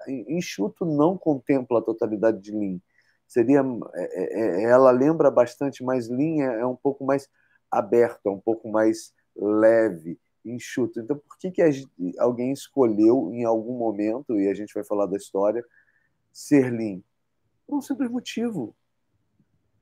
Enxuto 0.09 0.87
não 0.87 1.19
contempla 1.19 1.79
a 1.81 1.83
totalidade 1.83 2.41
de 2.41 2.51
Lean 2.51 2.81
seria 3.35 3.65
é, 3.95 4.05
é, 4.05 4.63
é, 4.63 4.63
ela 4.63 4.93
lembra 4.93 5.29
bastante 5.29 5.83
mais 5.83 6.07
linha, 6.07 6.47
é 6.47 6.65
um 6.65 6.77
pouco 6.77 7.05
mais 7.05 7.29
aberta, 7.69 8.31
um 8.31 8.39
pouco 8.39 8.71
mais 8.71 9.13
leve, 9.35 10.17
enxuto. 10.45 11.01
Então, 11.01 11.19
por 11.19 11.37
que, 11.37 11.51
que 11.51 11.61
alguém 12.17 12.53
escolheu 12.53 13.33
em 13.33 13.45
algum 13.45 13.77
momento, 13.77 14.39
e 14.39 14.49
a 14.49 14.55
gente 14.55 14.73
vai 14.73 14.85
falar 14.85 15.07
da 15.07 15.17
história, 15.17 15.65
ser 16.33 16.71
lean? 16.71 17.01
Por 17.67 17.77
um 17.77 17.83
simples 17.83 18.09
motivo. 18.09 18.73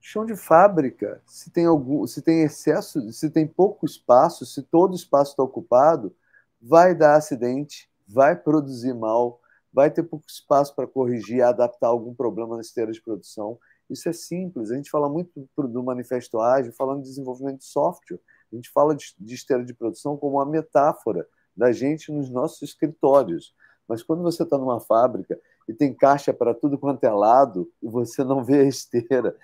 Chão 0.01 0.25
de 0.25 0.35
fábrica, 0.35 1.23
se 1.27 1.51
tem 1.51 1.67
algum, 1.67 2.07
se 2.07 2.23
tem 2.23 2.43
excesso, 2.43 3.13
se 3.13 3.29
tem 3.29 3.47
pouco 3.47 3.85
espaço, 3.85 4.47
se 4.47 4.63
todo 4.63 4.97
espaço 4.97 5.33
está 5.33 5.43
ocupado, 5.43 6.17
vai 6.61 6.95
dar 6.95 7.17
acidente, 7.17 7.89
vai 8.09 8.35
produzir 8.35 8.95
mal, 8.95 9.42
vai 9.73 9.91
ter 9.91 10.03
pouco 10.03 10.27
espaço 10.29 10.75
para 10.75 10.87
corrigir, 10.87 11.43
adaptar 11.43 11.89
algum 11.89 12.15
problema 12.15 12.57
na 12.57 12.61
esteira 12.61 12.93
de 12.93 13.01
produção. 13.01 13.59
Isso 13.89 14.09
é 14.09 14.13
simples. 14.13 14.71
A 14.71 14.77
gente 14.77 14.91
fala 14.91 15.09
muito 15.09 15.49
do 15.57 15.83
manifesto 15.83 16.41
ágil, 16.41 16.73
falando 16.73 17.03
de 17.03 17.09
desenvolvimento 17.09 17.59
de 17.59 17.65
software. 17.65 18.21
A 18.53 18.57
gente 18.57 18.71
fala 18.71 18.95
de, 18.95 19.15
esteira 19.27 19.65
de 19.65 19.73
produção 19.73 20.17
como 20.17 20.37
uma 20.37 20.47
metáfora 20.47 21.27
da 21.57 21.73
gente 21.73 22.13
nos 22.13 22.31
nossos 22.31 22.63
escritórios. 22.63 23.55
Mas 23.89 24.03
quando 24.03 24.23
você 24.23 24.43
está 24.43 24.59
numa 24.59 24.81
fábrica 24.81 25.39
e 25.69 25.73
tem 25.73 25.95
caixa 25.95 26.33
para 26.33 26.55
tudo 26.55 26.79
quanto 26.79 27.05
é 27.05 27.11
lado 27.11 27.71
e 27.83 27.89
você 27.89 28.23
não 28.23 28.45
vê 28.45 28.61
a 28.61 28.65
esteira, 28.65 29.37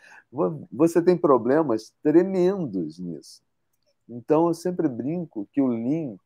você 0.71 1.03
tem 1.03 1.17
problemas 1.17 1.93
tremendos 2.03 2.99
nisso. 2.99 3.43
Então, 4.09 4.49
eu 4.49 4.55
sempre 4.55 4.89
brinco 4.89 5.47
que 5.53 5.61
o 5.61 5.67
Lean 5.67 6.17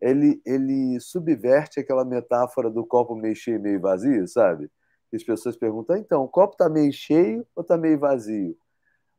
ele, 0.00 0.40
ele 0.44 0.98
subverte 1.00 1.80
aquela 1.80 2.04
metáfora 2.04 2.70
do 2.70 2.84
copo 2.86 3.14
meio 3.14 3.36
cheio 3.36 3.60
meio 3.60 3.80
vazio, 3.80 4.26
sabe? 4.26 4.70
As 5.12 5.24
pessoas 5.24 5.56
perguntam, 5.56 5.96
então, 5.96 6.22
o 6.22 6.28
copo 6.28 6.54
está 6.54 6.68
meio 6.68 6.92
cheio 6.92 7.46
ou 7.54 7.62
está 7.62 7.76
meio 7.76 7.98
vazio? 7.98 8.56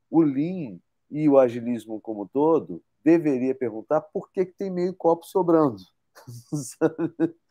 O 0.09 0.21
Lean 0.21 0.79
e 1.09 1.27
o 1.27 1.37
agilismo 1.37 1.99
como 1.99 2.27
todo 2.27 2.81
deveria 3.03 3.53
perguntar 3.53 4.01
por 4.01 4.31
que, 4.31 4.45
que 4.45 4.53
tem 4.53 4.71
meio 4.71 4.93
copo 4.93 5.25
sobrando. 5.25 5.81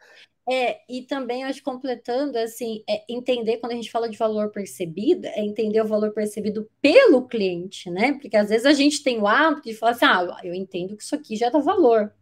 É, 0.49 0.81
e 0.89 1.03
também 1.03 1.45
acho 1.45 1.63
completando 1.63 2.37
assim, 2.37 2.83
é 2.89 3.05
entender 3.09 3.59
quando 3.59 3.73
a 3.73 3.77
gente 3.77 3.91
fala 3.91 4.09
de 4.09 4.17
valor 4.17 4.51
percebido, 4.51 5.27
é 5.27 5.41
entender 5.43 5.81
o 5.81 5.87
valor 5.87 6.13
percebido 6.13 6.69
pelo 6.81 7.29
cliente, 7.29 7.89
né? 7.89 8.15
Porque 8.15 8.37
às 8.37 8.49
vezes 8.49 8.67
a 8.67 8.73
gente 8.73 9.01
tem 9.05 9.21
o 9.21 9.29
hábito 9.29 9.69
de 9.69 9.75
falar 9.75 9.93
assim: 9.93 10.07
ah, 10.07 10.41
eu 10.43 10.53
entendo 10.53 10.97
que 10.97 11.05
isso 11.05 11.15
aqui 11.15 11.37
já 11.37 11.51
dá 11.51 11.61
valor 11.61 12.13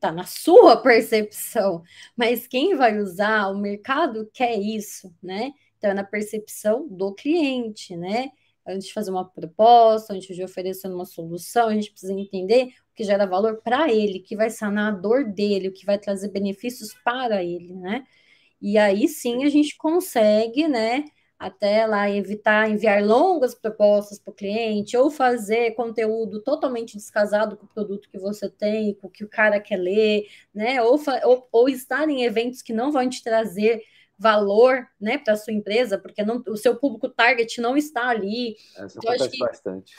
tá 0.00 0.12
na 0.12 0.24
sua 0.24 0.76
percepção, 0.76 1.82
mas 2.16 2.46
quem 2.46 2.76
vai 2.76 2.98
usar, 2.98 3.48
o 3.48 3.58
mercado 3.58 4.28
quer 4.32 4.56
isso, 4.58 5.14
né? 5.22 5.52
Então, 5.76 5.90
é 5.90 5.94
na 5.94 6.04
percepção 6.04 6.86
do 6.88 7.14
cliente, 7.14 7.96
né? 7.96 8.30
Antes 8.66 8.88
de 8.88 8.92
fazer 8.92 9.10
uma 9.10 9.24
proposta, 9.24 10.12
antes 10.12 10.34
de 10.36 10.42
oferecer 10.42 10.88
uma 10.88 11.04
solução, 11.06 11.68
a 11.68 11.74
gente 11.74 11.90
precisa 11.90 12.12
entender 12.12 12.66
o 12.92 12.94
que 12.94 13.04
gera 13.04 13.26
valor 13.26 13.60
para 13.62 13.90
ele, 13.90 14.18
o 14.18 14.22
que 14.22 14.36
vai 14.36 14.50
sanar 14.50 14.92
a 14.92 14.96
dor 14.96 15.24
dele, 15.24 15.68
o 15.68 15.72
que 15.72 15.86
vai 15.86 15.98
trazer 15.98 16.30
benefícios 16.30 16.94
para 17.04 17.42
ele, 17.42 17.74
né? 17.74 18.04
E 18.60 18.76
aí 18.78 19.08
sim 19.08 19.44
a 19.44 19.48
gente 19.48 19.76
consegue, 19.76 20.68
né? 20.68 21.04
Até 21.38 21.86
lá 21.86 22.10
evitar 22.10 22.68
enviar 22.68 23.02
longas 23.02 23.54
propostas 23.54 24.18
para 24.18 24.32
o 24.32 24.34
cliente 24.34 24.96
ou 24.96 25.10
fazer 25.10 25.72
conteúdo 25.72 26.42
totalmente 26.42 26.96
descasado 26.96 27.56
com 27.56 27.64
o 27.64 27.68
produto 27.68 28.08
que 28.10 28.18
você 28.18 28.50
tem, 28.50 28.94
com 28.94 29.06
o 29.06 29.10
que 29.10 29.24
o 29.24 29.28
cara 29.28 29.60
quer 29.60 29.76
ler, 29.76 30.26
né? 30.52 30.82
Ou, 30.82 31.00
ou, 31.24 31.48
ou 31.52 31.68
estar 31.68 32.08
em 32.08 32.24
eventos 32.24 32.60
que 32.62 32.72
não 32.72 32.90
vão 32.90 33.08
te 33.08 33.22
trazer 33.22 33.82
valor, 34.18 34.86
né, 35.00 35.16
para 35.16 35.36
sua 35.36 35.52
empresa, 35.52 35.96
porque 35.96 36.24
não, 36.24 36.42
o 36.48 36.56
seu 36.56 36.74
público 36.74 37.08
target 37.08 37.60
não 37.60 37.76
está 37.76 38.08
ali. 38.08 38.56
Essa 38.76 38.98
então, 38.98 39.12
acontece 39.12 39.30
que, 39.30 39.38
bastante. 39.38 39.96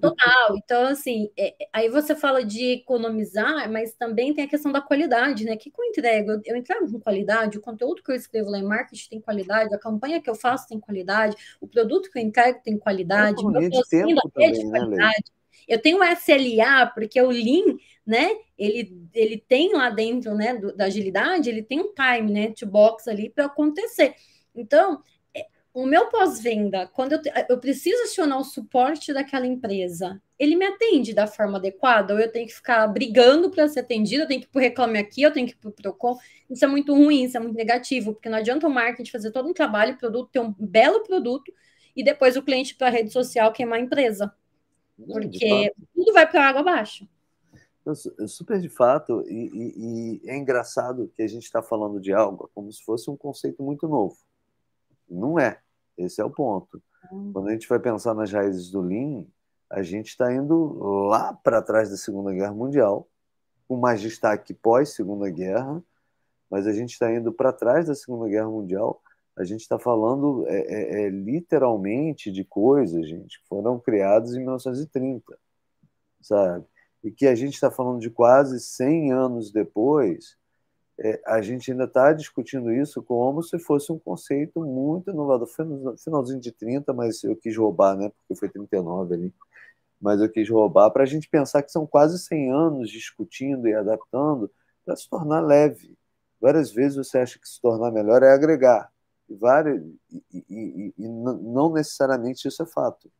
Total. 0.00 0.56
Então, 0.56 0.86
assim, 0.86 1.30
é, 1.36 1.54
é, 1.60 1.68
aí 1.72 1.88
você 1.88 2.14
fala 2.14 2.44
de 2.44 2.72
economizar, 2.72 3.70
mas 3.70 3.94
também 3.94 4.34
tem 4.34 4.44
a 4.44 4.48
questão 4.48 4.72
da 4.72 4.80
qualidade, 4.80 5.44
né? 5.44 5.54
O 5.54 5.58
que, 5.58 5.70
que 5.70 5.80
eu 5.80 5.84
entrego? 5.84 6.32
Eu, 6.32 6.40
eu 6.44 6.56
entrego 6.56 6.90
com 6.90 7.00
qualidade, 7.00 7.58
o 7.58 7.60
conteúdo 7.60 8.02
que 8.02 8.10
eu 8.10 8.16
escrevo 8.16 8.50
lá 8.50 8.58
em 8.58 8.64
marketing 8.64 9.10
tem 9.10 9.20
qualidade, 9.20 9.74
a 9.74 9.78
campanha 9.78 10.20
que 10.20 10.30
eu 10.30 10.34
faço 10.34 10.68
tem 10.68 10.80
qualidade, 10.80 11.36
o 11.60 11.66
produto 11.66 12.10
que 12.10 12.18
eu 12.18 12.22
entrego 12.22 12.60
tem 12.62 12.78
qualidade, 12.78 13.44
o 13.44 13.48
meu 13.48 13.70
tempo 13.88 14.30
também, 14.30 14.64
né, 14.64 14.78
qualidade. 14.78 15.32
Eu 15.68 15.80
tenho 15.80 15.98
o 15.98 16.04
SLA, 16.04 16.86
porque 16.94 17.20
o 17.20 17.30
Lean, 17.30 17.76
né? 18.06 18.30
Ele, 18.58 19.08
ele 19.14 19.38
tem 19.38 19.72
lá 19.72 19.90
dentro, 19.90 20.34
né, 20.34 20.54
do, 20.54 20.76
da 20.76 20.84
agilidade, 20.84 21.48
ele 21.48 21.62
tem 21.62 21.80
um 21.80 21.92
time, 21.94 22.30
né, 22.30 22.52
to 22.52 22.66
box 22.66 23.08
ali 23.08 23.28
para 23.30 23.46
acontecer. 23.46 24.14
Então, 24.54 25.02
é, 25.34 25.46
o 25.74 25.86
meu 25.86 26.08
pós-venda, 26.08 26.86
quando 26.86 27.12
eu, 27.12 27.20
eu 27.48 27.58
preciso 27.58 28.02
acionar 28.04 28.38
o 28.38 28.44
suporte 28.44 29.12
daquela 29.12 29.46
empresa, 29.46 30.20
ele 30.38 30.56
me 30.56 30.66
atende 30.66 31.14
da 31.14 31.26
forma 31.26 31.58
adequada, 31.58 32.14
ou 32.14 32.20
eu 32.20 32.30
tenho 32.30 32.46
que 32.46 32.54
ficar 32.54 32.86
brigando 32.88 33.50
para 33.50 33.68
ser 33.68 33.80
atendido, 33.80 34.24
eu 34.24 34.28
tenho 34.28 34.40
que 34.40 34.46
ir 34.46 34.50
para 34.50 34.58
o 34.58 34.62
reclame 34.62 34.98
aqui, 34.98 35.22
eu 35.22 35.32
tenho 35.32 35.46
que 35.46 35.52
ir 35.52 35.56
para 35.56 35.70
o 35.70 35.72
Procon. 35.72 36.18
Isso 36.50 36.64
é 36.64 36.68
muito 36.68 36.92
ruim, 36.94 37.24
isso 37.24 37.36
é 37.36 37.40
muito 37.40 37.56
negativo, 37.56 38.12
porque 38.12 38.28
não 38.28 38.38
adianta 38.38 38.66
o 38.66 38.70
marketing 38.70 39.10
fazer 39.10 39.30
todo 39.30 39.48
um 39.48 39.52
trabalho, 39.52 39.96
produto, 39.96 40.30
ter 40.32 40.40
um 40.40 40.52
belo 40.58 41.04
produto, 41.04 41.52
e 41.94 42.02
depois 42.02 42.36
o 42.36 42.42
cliente 42.42 42.74
para 42.74 42.88
a 42.88 42.90
rede 42.90 43.12
social 43.12 43.52
queimar 43.52 43.78
a 43.78 43.82
empresa. 43.82 44.34
Porque 45.06 45.72
tudo 45.94 46.12
vai 46.12 46.30
para 46.30 46.48
água 46.48 46.60
abaixo. 46.60 47.08
Super 48.28 48.60
de 48.60 48.68
fato, 48.68 49.24
e, 49.26 49.50
e, 49.52 50.20
e 50.24 50.30
é 50.30 50.36
engraçado 50.36 51.10
que 51.14 51.22
a 51.22 51.26
gente 51.26 51.42
está 51.42 51.60
falando 51.60 52.00
de 52.00 52.12
algo 52.12 52.48
como 52.54 52.72
se 52.72 52.82
fosse 52.84 53.10
um 53.10 53.16
conceito 53.16 53.62
muito 53.62 53.88
novo. 53.88 54.16
Não 55.08 55.38
é. 55.38 55.60
Esse 55.98 56.20
é 56.20 56.24
o 56.24 56.30
ponto. 56.30 56.80
Hum. 57.12 57.32
Quando 57.32 57.48
a 57.48 57.52
gente 57.52 57.68
vai 57.68 57.80
pensar 57.80 58.14
nas 58.14 58.32
raízes 58.32 58.70
do 58.70 58.80
Lean, 58.80 59.24
a 59.68 59.82
gente 59.82 60.08
está 60.08 60.32
indo 60.32 60.78
lá 61.08 61.32
para 61.32 61.60
trás 61.60 61.90
da 61.90 61.96
Segunda 61.96 62.32
Guerra 62.32 62.52
Mundial, 62.52 63.08
com 63.66 63.76
mais 63.76 64.00
destaque 64.00 64.54
pós-Segunda 64.54 65.28
Guerra, 65.28 65.82
mas 66.50 66.66
a 66.66 66.72
gente 66.72 66.92
está 66.92 67.12
indo 67.12 67.32
para 67.32 67.52
trás 67.52 67.86
da 67.86 67.94
Segunda 67.94 68.28
Guerra 68.28 68.48
Mundial 68.48 69.02
a 69.42 69.44
gente 69.44 69.60
está 69.60 69.78
falando 69.78 70.46
é, 70.46 70.60
é, 70.60 71.02
é, 71.02 71.08
literalmente 71.10 72.30
de 72.30 72.44
coisas, 72.44 73.08
gente, 73.08 73.40
que 73.40 73.48
foram 73.48 73.78
criadas 73.78 74.34
em 74.34 74.38
1930, 74.38 75.36
sabe? 76.20 76.64
E 77.02 77.10
que 77.10 77.26
a 77.26 77.34
gente 77.34 77.54
está 77.54 77.70
falando 77.70 78.00
de 78.00 78.08
quase 78.08 78.60
100 78.60 79.12
anos 79.12 79.50
depois, 79.50 80.36
é, 80.98 81.20
a 81.26 81.42
gente 81.42 81.72
ainda 81.72 81.84
está 81.84 82.12
discutindo 82.12 82.72
isso 82.72 83.02
como 83.02 83.42
se 83.42 83.58
fosse 83.58 83.90
um 83.90 83.98
conceito 83.98 84.60
muito 84.60 85.10
inovador. 85.10 85.48
Foi 85.48 85.64
no 85.64 85.98
finalzinho 85.98 86.40
de 86.40 86.52
30, 86.52 86.92
mas 86.92 87.24
eu 87.24 87.34
quis 87.34 87.56
roubar, 87.56 87.96
né? 87.96 88.10
Porque 88.10 88.38
foi 88.38 88.48
39 88.48 89.14
ali. 89.14 89.34
Mas 90.00 90.20
eu 90.20 90.28
quis 90.30 90.48
roubar 90.48 90.90
para 90.90 91.02
a 91.02 91.06
gente 91.06 91.28
pensar 91.28 91.62
que 91.62 91.72
são 91.72 91.86
quase 91.86 92.18
100 92.18 92.52
anos 92.52 92.90
discutindo 92.90 93.66
e 93.66 93.74
adaptando 93.74 94.50
para 94.84 94.94
se 94.94 95.08
tornar 95.08 95.40
leve. 95.40 95.96
Várias 96.40 96.70
vezes 96.72 96.96
você 96.96 97.18
acha 97.18 97.38
que 97.38 97.48
se 97.48 97.60
tornar 97.60 97.90
melhor 97.90 98.22
é 98.22 98.32
agregar 98.32 98.91
várias, 99.34 99.82
e, 100.10 100.24
e, 100.32 100.94
e, 100.98 101.08
não 101.08 101.72
necessariamente 101.72 102.46
isso 102.46 102.62
é 102.62 102.66
fato. 102.66 103.10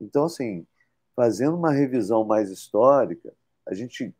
Então, 0.00 0.24
assim, 0.24 0.66
fazendo 1.14 1.56
uma 1.56 1.72
revisão 1.72 2.24
mais 2.24 2.50
histórica, 2.50 3.32
a 3.66 3.74
gente 3.74 4.14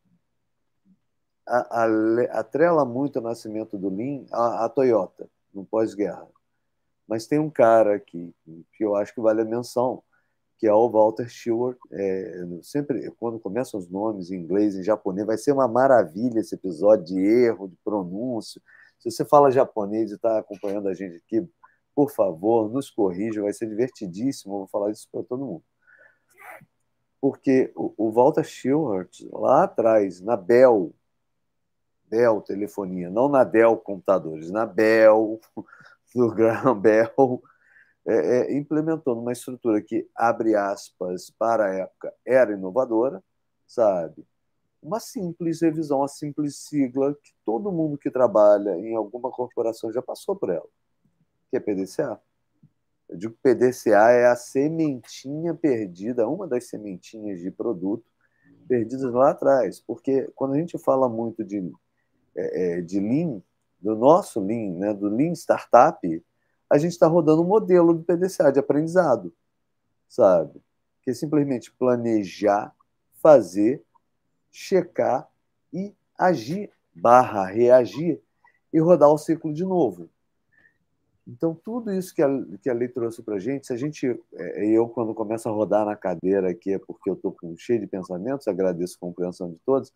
atrela 1.46 2.84
muito 2.84 3.18
o 3.18 3.22
nascimento 3.22 3.78
do 3.78 3.88
Lean 3.88 4.24
à 4.32 4.68
Toyota, 4.68 5.28
no 5.54 5.64
pós-guerra. 5.64 6.26
Mas 7.06 7.26
tem 7.26 7.38
um 7.38 7.50
cara 7.50 7.96
aqui 7.96 8.34
que 8.72 8.84
eu 8.84 8.96
acho 8.96 9.14
que 9.14 9.20
vale 9.20 9.42
a 9.42 9.44
menção, 9.44 10.02
que 10.58 10.66
é 10.66 10.72
o 10.72 10.90
Walter 10.90 11.28
Stewart. 11.28 11.78
É, 11.92 12.44
sempre, 12.62 13.10
quando 13.12 13.38
começam 13.38 13.78
os 13.78 13.88
nomes 13.88 14.30
em 14.30 14.36
inglês, 14.36 14.74
em 14.74 14.82
japonês, 14.82 15.26
vai 15.26 15.38
ser 15.38 15.52
uma 15.52 15.68
maravilha 15.68 16.40
esse 16.40 16.54
episódio 16.54 17.04
de 17.04 17.18
erro, 17.20 17.68
de 17.68 17.76
pronúncio. 17.84 18.60
Se 18.98 19.10
você 19.10 19.24
fala 19.24 19.50
japonês 19.50 20.10
e 20.10 20.14
está 20.14 20.38
acompanhando 20.38 20.88
a 20.88 20.94
gente 20.94 21.16
aqui, 21.16 21.46
por 21.94 22.10
favor, 22.10 22.70
nos 22.70 22.90
corrija, 22.90 23.42
vai 23.42 23.52
ser 23.52 23.66
divertidíssimo. 23.68 24.54
Eu 24.54 24.58
vou 24.58 24.66
falar 24.66 24.90
isso 24.90 25.08
para 25.10 25.22
todo 25.22 25.44
mundo. 25.44 25.64
Porque 27.20 27.72
o, 27.74 28.10
Walter 28.10 28.44
Schillert, 28.44 29.10
lá 29.32 29.64
atrás, 29.64 30.20
na 30.20 30.36
Bell, 30.36 30.94
Bell 32.08 32.40
Telefonia, 32.42 33.10
não 33.10 33.28
na 33.28 33.42
Dell 33.42 33.76
Computadores, 33.78 34.50
na 34.50 34.66
Bell, 34.66 35.40
no 36.14 36.34
Graham 36.34 36.78
Bell, 36.78 37.42
é, 38.06 38.14
é, 38.14 38.56
implementou 38.56 39.14
numa 39.14 39.32
estrutura 39.32 39.82
que, 39.82 40.08
abre 40.14 40.54
aspas, 40.54 41.30
para 41.30 41.66
a 41.66 41.74
época, 41.74 42.14
era 42.24 42.52
inovadora, 42.52 43.22
sabe? 43.66 44.24
Uma 44.86 45.00
simples 45.00 45.60
revisão, 45.60 45.98
uma 45.98 46.08
simples 46.08 46.58
sigla 46.58 47.12
que 47.14 47.32
todo 47.44 47.72
mundo 47.72 47.98
que 47.98 48.08
trabalha 48.08 48.78
em 48.78 48.94
alguma 48.94 49.32
corporação 49.32 49.92
já 49.92 50.00
passou 50.00 50.36
por 50.36 50.48
ela, 50.48 50.68
que 51.50 51.56
é 51.56 51.60
PDCA. 51.60 52.20
Eu 53.08 53.16
digo 53.16 53.34
que 53.34 53.40
PDCA 53.42 54.10
é 54.10 54.26
a 54.26 54.36
sementinha 54.36 55.54
perdida, 55.54 56.28
uma 56.28 56.46
das 56.46 56.68
sementinhas 56.68 57.40
de 57.40 57.50
produto 57.50 58.04
perdidas 58.68 59.12
lá 59.12 59.30
atrás, 59.30 59.80
porque 59.80 60.30
quando 60.36 60.54
a 60.54 60.58
gente 60.58 60.78
fala 60.78 61.08
muito 61.08 61.44
de, 61.44 61.72
é, 62.36 62.78
é 62.78 62.80
de 62.80 63.00
Lean, 63.00 63.42
do 63.80 63.96
nosso 63.96 64.40
Lean, 64.40 64.72
né, 64.78 64.94
do 64.94 65.08
Lean 65.08 65.32
Startup, 65.32 66.24
a 66.70 66.78
gente 66.78 66.92
está 66.92 67.06
rodando 67.08 67.42
um 67.42 67.46
modelo 67.46 67.92
do 67.92 68.04
PDCA 68.04 68.52
de 68.52 68.58
aprendizado, 68.58 69.32
sabe? 70.08 70.60
Que 71.02 71.10
é 71.10 71.14
simplesmente 71.14 71.72
planejar, 71.72 72.74
fazer 73.20 73.85
checar 74.56 75.28
e 75.70 75.94
agir, 76.18 76.70
barra 76.94 77.44
reagir, 77.44 78.22
e 78.72 78.80
rodar 78.80 79.10
o 79.10 79.18
ciclo 79.18 79.52
de 79.52 79.62
novo. 79.62 80.08
Então, 81.28 81.54
tudo 81.54 81.92
isso 81.92 82.14
que 82.14 82.22
a, 82.22 82.28
que 82.62 82.70
a 82.70 82.72
lei 82.72 82.88
trouxe 82.88 83.22
para 83.22 83.34
a 83.34 83.38
gente, 83.38 83.66
se 83.66 83.72
a 83.74 83.76
gente, 83.76 84.18
é, 84.32 84.66
eu, 84.66 84.88
quando 84.88 85.12
começo 85.12 85.46
a 85.46 85.52
rodar 85.52 85.84
na 85.84 85.94
cadeira 85.94 86.50
aqui, 86.50 86.72
é 86.72 86.78
porque 86.78 87.10
eu 87.10 87.14
estou 87.14 87.36
cheio 87.58 87.80
de 87.80 87.86
pensamentos, 87.86 88.48
agradeço 88.48 88.96
a 88.96 89.00
compreensão 89.00 89.50
de 89.50 89.58
todos, 89.58 89.92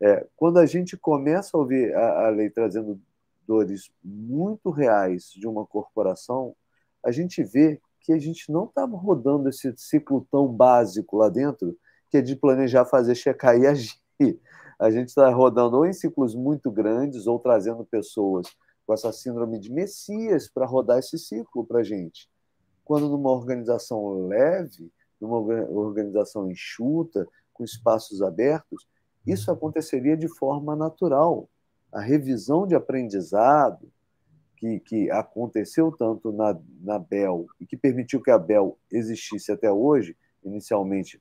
é, 0.00 0.24
quando 0.36 0.58
a 0.58 0.66
gente 0.66 0.96
começa 0.96 1.56
a 1.56 1.60
ouvir 1.60 1.92
a, 1.92 2.26
a 2.26 2.28
lei 2.28 2.48
trazendo 2.48 3.00
dores 3.44 3.90
muito 4.04 4.70
reais 4.70 5.32
de 5.32 5.48
uma 5.48 5.66
corporação, 5.66 6.54
a 7.04 7.10
gente 7.10 7.42
vê 7.42 7.80
que 8.02 8.12
a 8.12 8.18
gente 8.18 8.52
não 8.52 8.66
está 8.66 8.84
rodando 8.84 9.48
esse 9.48 9.74
ciclo 9.76 10.24
tão 10.30 10.46
básico 10.46 11.16
lá 11.16 11.28
dentro 11.28 11.76
que 12.10 12.18
é 12.18 12.22
de 12.22 12.36
planejar, 12.36 12.84
fazer, 12.84 13.14
checar 13.14 13.58
e 13.58 13.66
agir. 13.66 14.40
A 14.78 14.90
gente 14.90 15.08
está 15.08 15.30
rodando 15.30 15.78
ou 15.78 15.86
em 15.86 15.92
ciclos 15.92 16.34
muito 16.34 16.70
grandes 16.70 17.26
ou 17.26 17.38
trazendo 17.38 17.84
pessoas 17.84 18.46
com 18.86 18.92
essa 18.92 19.12
síndrome 19.12 19.58
de 19.58 19.72
Messias 19.72 20.48
para 20.48 20.66
rodar 20.66 20.98
esse 20.98 21.18
ciclo 21.18 21.64
para 21.64 21.80
a 21.80 21.82
gente. 21.82 22.30
Quando 22.84 23.08
numa 23.08 23.30
organização 23.30 24.26
leve, 24.26 24.92
numa 25.20 25.38
organização 25.38 26.50
enxuta, 26.50 27.26
com 27.52 27.64
espaços 27.64 28.20
abertos, 28.20 28.86
isso 29.26 29.50
aconteceria 29.50 30.16
de 30.16 30.28
forma 30.28 30.76
natural. 30.76 31.48
A 31.90 32.00
revisão 32.00 32.66
de 32.66 32.74
aprendizado 32.74 33.90
que, 34.56 34.78
que 34.80 35.10
aconteceu 35.10 35.90
tanto 35.90 36.30
na, 36.32 36.58
na 36.80 36.98
Bell 36.98 37.46
e 37.60 37.66
que 37.66 37.76
permitiu 37.76 38.22
que 38.22 38.30
a 38.30 38.38
Bell 38.38 38.78
existisse 38.92 39.50
até 39.50 39.72
hoje, 39.72 40.16
inicialmente 40.44 41.20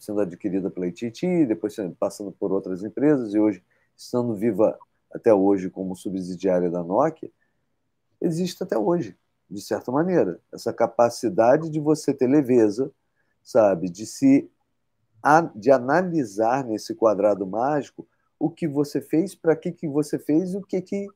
sendo 0.00 0.20
adquirida 0.20 0.70
pela 0.70 0.86
ITT, 0.86 1.46
depois 1.46 1.76
passando 1.98 2.32
por 2.32 2.52
outras 2.52 2.82
empresas 2.82 3.34
e 3.34 3.38
hoje 3.38 3.62
estando 3.96 4.34
viva 4.34 4.78
até 5.12 5.32
hoje 5.32 5.70
como 5.70 5.96
subsidiária 5.96 6.70
da 6.70 6.82
Nokia, 6.82 7.30
existe 8.20 8.62
até 8.62 8.76
hoje, 8.76 9.16
de 9.48 9.60
certa 9.60 9.90
maneira. 9.90 10.40
Essa 10.52 10.72
capacidade 10.72 11.70
de 11.70 11.80
você 11.80 12.12
ter 12.12 12.26
leveza, 12.26 12.90
sabe, 13.42 13.88
de 13.88 14.06
se 14.06 14.50
de 15.56 15.72
analisar 15.72 16.64
nesse 16.64 16.94
quadrado 16.94 17.44
mágico 17.44 18.06
o 18.38 18.48
que 18.48 18.68
você 18.68 19.00
fez, 19.00 19.34
para 19.34 19.56
que, 19.56 19.72
que 19.72 19.88
você 19.88 20.18
fez 20.18 20.52
e 20.52 20.56
o 20.56 20.62
que, 20.62 20.80
que 20.80 21.08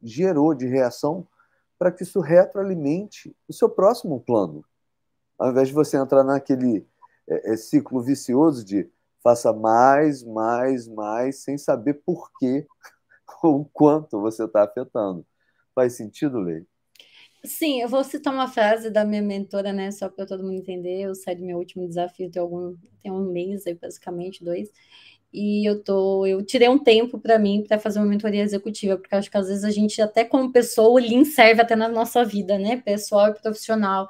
gerou 0.00 0.54
de 0.54 0.66
reação 0.66 1.26
para 1.78 1.92
que 1.92 2.02
isso 2.02 2.20
retroalimente 2.20 3.34
o 3.48 3.52
seu 3.52 3.68
próximo 3.68 4.20
plano. 4.20 4.64
Ao 5.38 5.50
invés 5.50 5.68
de 5.68 5.74
você 5.74 5.96
entrar 5.96 6.24
naquele 6.24 6.86
é, 7.28 7.52
é 7.52 7.56
ciclo 7.56 8.02
vicioso 8.02 8.64
de 8.64 8.90
faça 9.22 9.52
mais, 9.52 10.22
mais, 10.22 10.88
mais, 10.88 11.42
sem 11.42 11.58
saber 11.58 11.94
por 12.04 12.30
quê 12.38 12.66
ou 13.42 13.68
quanto 13.72 14.20
você 14.20 14.44
está 14.44 14.64
afetando. 14.64 15.26
Faz 15.74 15.94
sentido, 15.94 16.40
Lei? 16.40 16.64
Sim, 17.44 17.80
eu 17.80 17.88
vou 17.88 18.02
citar 18.02 18.32
uma 18.32 18.48
frase 18.48 18.90
da 18.90 19.04
minha 19.04 19.22
mentora, 19.22 19.72
né? 19.72 19.90
Só 19.92 20.08
para 20.08 20.26
todo 20.26 20.42
mundo 20.42 20.54
entender. 20.54 21.02
Eu 21.02 21.14
saí 21.14 21.36
do 21.36 21.44
meu 21.44 21.58
último 21.58 21.86
desafio 21.86 22.30
tem 22.30 22.42
algum 22.42 22.76
tem 23.00 23.12
um 23.12 23.30
mês 23.30 23.66
aí, 23.66 23.74
basicamente, 23.74 24.44
dois. 24.44 24.70
E 25.32 25.68
eu 25.68 25.82
tô, 25.84 26.26
eu 26.26 26.44
tirei 26.44 26.68
um 26.68 26.78
tempo 26.78 27.18
para 27.18 27.38
mim 27.38 27.64
para 27.66 27.78
fazer 27.78 28.00
uma 28.00 28.06
mentoria 28.06 28.42
executiva, 28.42 28.96
porque 28.96 29.14
acho 29.14 29.30
que 29.30 29.36
às 29.36 29.46
vezes 29.48 29.62
a 29.62 29.70
gente, 29.70 30.00
até 30.00 30.24
como 30.24 30.50
pessoa, 30.52 30.88
o 30.88 30.98
Lean 30.98 31.24
serve 31.24 31.60
até 31.62 31.76
na 31.76 31.88
nossa 31.88 32.24
vida, 32.24 32.58
né? 32.58 32.78
Pessoal 32.78 33.28
e 33.28 33.34
profissional. 33.34 34.08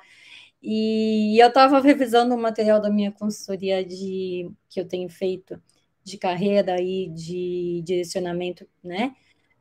E 0.62 1.38
eu 1.40 1.48
estava 1.48 1.80
revisando 1.80 2.34
o 2.34 2.38
material 2.38 2.80
da 2.80 2.90
minha 2.90 3.12
consultoria 3.12 3.84
de 3.84 4.50
que 4.68 4.80
eu 4.80 4.86
tenho 4.88 5.08
feito 5.08 5.60
de 6.02 6.18
carreira 6.18 6.80
e 6.80 7.08
de 7.08 7.82
direcionamento, 7.84 8.66
né? 8.82 9.14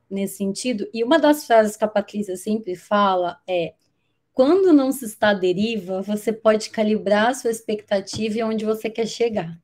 Nesse 0.09 0.37
sentido. 0.37 0.89
E 0.93 1.03
uma 1.03 1.19
das 1.19 1.45
frases 1.45 1.77
que 1.77 1.83
a 1.83 1.87
Patrícia 1.87 2.35
sempre 2.37 2.75
fala 2.75 3.39
é: 3.47 3.75
quando 4.33 4.73
não 4.73 4.91
se 4.91 5.05
está 5.05 5.29
à 5.29 5.33
deriva, 5.33 6.01
você 6.01 6.31
pode 6.33 6.69
calibrar 6.69 7.29
a 7.29 7.33
sua 7.33 7.51
expectativa 7.51 8.37
e 8.39 8.43
onde 8.43 8.65
você 8.65 8.89
quer 8.89 9.07
chegar. 9.07 9.59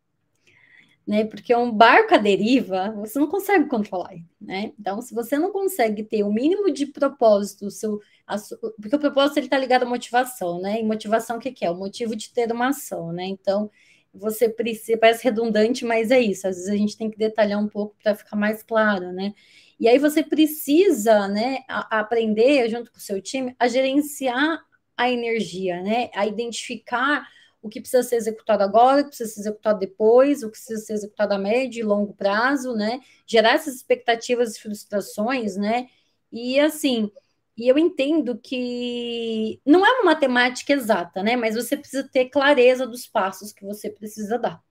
Né? 1.05 1.25
Porque 1.25 1.53
um 1.53 1.69
barco 1.69 2.15
à 2.15 2.17
deriva, 2.17 2.91
você 2.91 3.19
não 3.19 3.27
consegue 3.27 3.65
controlar, 3.67 4.13
né? 4.39 4.71
Então, 4.79 5.01
se 5.01 5.13
você 5.13 5.37
não 5.37 5.51
consegue 5.51 6.01
ter 6.01 6.23
o 6.23 6.31
mínimo 6.31 6.71
de 6.71 6.85
propósito, 6.85 7.69
seu, 7.69 7.99
a, 8.25 8.37
porque 8.81 8.95
o 8.95 8.99
propósito 8.99 9.37
ele 9.37 9.47
está 9.47 9.57
ligado 9.57 9.83
à 9.83 9.85
motivação, 9.85 10.61
né? 10.61 10.79
E 10.79 10.83
motivação 10.83 11.37
o 11.37 11.39
que, 11.41 11.51
que 11.51 11.65
é? 11.65 11.69
O 11.69 11.75
motivo 11.75 12.15
de 12.15 12.31
ter 12.31 12.49
uma 12.53 12.69
ação, 12.69 13.11
né? 13.11 13.25
Então, 13.25 13.69
você 14.13 14.47
precisa, 14.47 14.97
parece 14.97 15.23
redundante, 15.23 15.83
mas 15.83 16.11
é 16.11 16.19
isso. 16.21 16.47
Às 16.47 16.55
vezes 16.55 16.69
a 16.69 16.77
gente 16.77 16.95
tem 16.97 17.09
que 17.09 17.17
detalhar 17.17 17.59
um 17.59 17.67
pouco 17.67 17.95
para 18.01 18.15
ficar 18.15 18.35
mais 18.35 18.61
claro, 18.61 19.11
né? 19.11 19.33
E 19.79 19.87
aí 19.87 19.97
você 19.97 20.23
precisa, 20.23 21.27
né, 21.27 21.59
a, 21.67 21.97
a 21.97 21.99
aprender 21.99 22.69
junto 22.69 22.91
com 22.91 22.97
o 22.97 23.01
seu 23.01 23.21
time 23.21 23.55
a 23.59 23.67
gerenciar 23.67 24.59
a 24.95 25.09
energia, 25.09 25.81
né? 25.81 26.09
A 26.13 26.27
identificar 26.27 27.27
o 27.63 27.69
que 27.69 27.79
precisa 27.79 28.03
ser 28.03 28.17
executado 28.17 28.61
agora, 28.61 29.01
o 29.01 29.03
que 29.05 29.09
precisa 29.09 29.33
ser 29.33 29.39
executado 29.39 29.79
depois, 29.79 30.43
o 30.43 30.47
que 30.47 30.57
precisa 30.57 30.81
ser 30.81 30.93
executado 30.93 31.33
a 31.33 31.37
médio 31.39 31.79
e 31.79 31.83
longo 31.83 32.13
prazo, 32.13 32.75
né? 32.75 32.99
Gerar 33.25 33.53
essas 33.53 33.75
expectativas 33.75 34.55
e 34.55 34.61
frustrações, 34.61 35.55
né? 35.55 35.87
E 36.31 36.59
assim, 36.59 37.09
e 37.57 37.67
eu 37.67 37.77
entendo 37.77 38.37
que 38.37 39.61
não 39.65 39.85
é 39.85 39.91
uma 39.93 40.05
matemática 40.11 40.73
exata, 40.73 41.23
né? 41.23 41.35
Mas 41.37 41.55
você 41.55 41.77
precisa 41.77 42.03
ter 42.07 42.29
clareza 42.29 42.85
dos 42.85 43.07
passos 43.07 43.53
que 43.53 43.63
você 43.63 43.89
precisa 43.89 44.37
dar. 44.37 44.61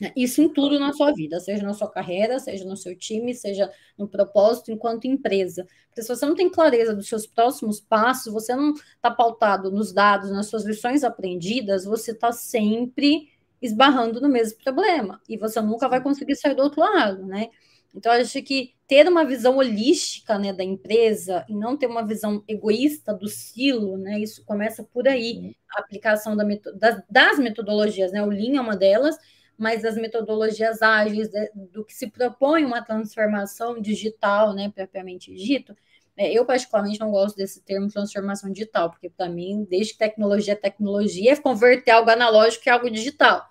Né? 0.00 0.12
Isso 0.16 0.40
em 0.40 0.48
tudo 0.48 0.78
na 0.78 0.92
sua 0.92 1.12
vida, 1.12 1.40
seja 1.40 1.62
na 1.62 1.74
sua 1.74 1.90
carreira, 1.90 2.38
seja 2.38 2.64
no 2.64 2.76
seu 2.76 2.96
time, 2.96 3.34
seja 3.34 3.70
no 3.96 4.08
propósito 4.08 4.70
enquanto 4.70 5.06
empresa. 5.06 5.66
Porque 5.88 6.02
se 6.02 6.08
você 6.08 6.24
não 6.24 6.34
tem 6.34 6.50
clareza 6.50 6.94
dos 6.94 7.08
seus 7.08 7.26
próximos 7.26 7.80
passos, 7.80 8.32
você 8.32 8.54
não 8.54 8.74
está 8.74 9.10
pautado 9.10 9.70
nos 9.70 9.92
dados, 9.92 10.30
nas 10.30 10.46
suas 10.46 10.64
lições 10.64 11.02
aprendidas, 11.02 11.84
você 11.84 12.12
está 12.12 12.32
sempre 12.32 13.28
esbarrando 13.60 14.20
no 14.20 14.28
mesmo 14.28 14.58
problema 14.62 15.20
e 15.28 15.36
você 15.36 15.60
nunca 15.60 15.88
vai 15.88 16.00
conseguir 16.00 16.36
sair 16.36 16.54
do 16.54 16.62
outro 16.62 16.80
lado, 16.80 17.26
né? 17.26 17.48
Então, 17.94 18.12
acho 18.12 18.40
que 18.42 18.74
ter 18.86 19.08
uma 19.08 19.24
visão 19.24 19.56
holística 19.56 20.38
né, 20.38 20.52
da 20.52 20.62
empresa 20.62 21.44
e 21.48 21.54
não 21.54 21.76
ter 21.76 21.86
uma 21.86 22.06
visão 22.06 22.44
egoísta 22.46 23.12
do 23.12 23.26
silo, 23.26 23.96
né, 23.96 24.20
isso 24.20 24.44
começa 24.44 24.84
por 24.84 25.08
aí, 25.08 25.56
a 25.74 25.80
aplicação 25.80 26.36
da 26.36 26.44
das, 26.74 27.02
das, 27.10 27.38
metodologias, 27.38 28.12
né, 28.12 28.22
o 28.22 28.26
Lean 28.26 28.56
é 28.56 28.60
uma 28.60 28.76
delas, 28.76 29.16
mas 29.58 29.84
as 29.84 29.96
metodologias 29.96 30.80
ágeis, 30.80 31.30
né, 31.32 31.48
do 31.54 31.84
que 31.84 31.92
se 31.92 32.08
propõe 32.08 32.64
uma 32.64 32.80
transformação 32.80 33.80
digital, 33.80 34.54
né, 34.54 34.70
propriamente 34.72 35.34
dito, 35.34 35.76
é, 36.16 36.32
eu 36.32 36.44
particularmente 36.46 37.00
não 37.00 37.10
gosto 37.10 37.36
desse 37.36 37.62
termo 37.62 37.88
transformação 37.88 38.50
digital, 38.52 38.90
porque 38.90 39.10
para 39.10 39.28
mim, 39.28 39.66
desde 39.68 39.92
que 39.92 39.98
tecnologia 39.98 40.52
é 40.52 40.56
tecnologia, 40.56 41.32
é 41.32 41.36
converter 41.36 41.90
algo 41.90 42.10
analógico 42.10 42.68
em 42.68 42.72
algo 42.72 42.90
digital, 42.90 43.44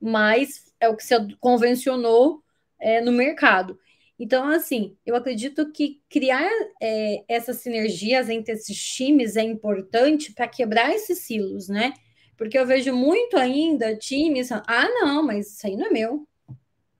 mas 0.00 0.72
é 0.80 0.88
o 0.88 0.96
que 0.96 1.04
se 1.04 1.14
convencionou 1.40 2.42
é, 2.80 3.00
no 3.00 3.12
mercado. 3.12 3.78
Então, 4.18 4.48
assim, 4.48 4.96
eu 5.04 5.16
acredito 5.16 5.72
que 5.72 6.00
criar 6.08 6.48
é, 6.80 7.24
essas 7.28 7.56
sinergias 7.56 8.28
entre 8.28 8.52
esses 8.52 8.76
times 8.76 9.36
é 9.36 9.42
importante 9.42 10.32
para 10.32 10.46
quebrar 10.46 10.92
esses 10.94 11.18
silos, 11.20 11.68
né? 11.68 11.92
Porque 12.36 12.58
eu 12.58 12.66
vejo 12.66 12.92
muito 12.94 13.36
ainda 13.36 13.96
times, 13.96 14.50
ah, 14.50 14.88
não, 15.00 15.22
mas 15.22 15.52
isso 15.52 15.66
aí 15.66 15.76
não 15.76 15.86
é 15.86 15.90
meu, 15.90 16.26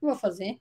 não 0.01 0.11
vou 0.11 0.17
fazer. 0.17 0.59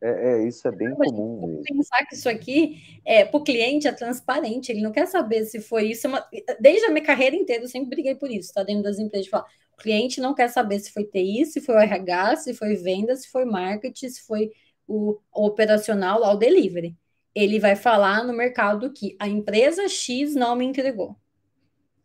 É, 0.00 0.32
é 0.32 0.46
isso 0.46 0.66
é 0.68 0.70
bem 0.70 0.94
comum. 0.94 1.46
Mesmo. 1.46 1.62
Pensar 1.64 2.06
que 2.06 2.14
isso 2.14 2.28
aqui 2.28 3.00
é 3.04 3.24
para 3.24 3.38
o 3.38 3.42
cliente 3.42 3.88
é 3.88 3.92
transparente, 3.92 4.70
ele 4.70 4.80
não 4.80 4.92
quer 4.92 5.06
saber 5.06 5.44
se 5.44 5.60
foi 5.60 5.90
isso. 5.90 6.06
É 6.06 6.10
uma, 6.10 6.26
desde 6.60 6.86
a 6.86 6.90
minha 6.90 7.04
carreira 7.04 7.34
inteira, 7.34 7.64
eu 7.64 7.68
sempre 7.68 7.90
briguei 7.90 8.14
por 8.14 8.30
isso, 8.30 8.52
tá? 8.52 8.62
Dentro 8.62 8.84
das 8.84 8.98
empresas, 8.98 9.24
de 9.24 9.30
falar, 9.30 9.46
o 9.72 9.76
cliente 9.76 10.20
não 10.20 10.34
quer 10.34 10.48
saber 10.48 10.78
se 10.78 10.92
foi 10.92 11.04
TI, 11.04 11.44
se 11.46 11.60
foi 11.60 11.74
o 11.74 11.78
RH, 11.78 12.36
se 12.36 12.54
foi 12.54 12.74
venda, 12.76 13.16
se 13.16 13.28
foi 13.28 13.44
marketing, 13.44 14.08
se 14.08 14.22
foi 14.22 14.52
o, 14.86 15.18
operacional 15.32 16.24
ao 16.24 16.36
delivery. 16.36 16.96
Ele 17.34 17.58
vai 17.60 17.76
falar 17.76 18.24
no 18.24 18.32
mercado 18.32 18.92
que 18.92 19.16
a 19.18 19.28
empresa 19.28 19.88
X 19.88 20.34
não 20.34 20.56
me 20.56 20.64
entregou. 20.64 21.16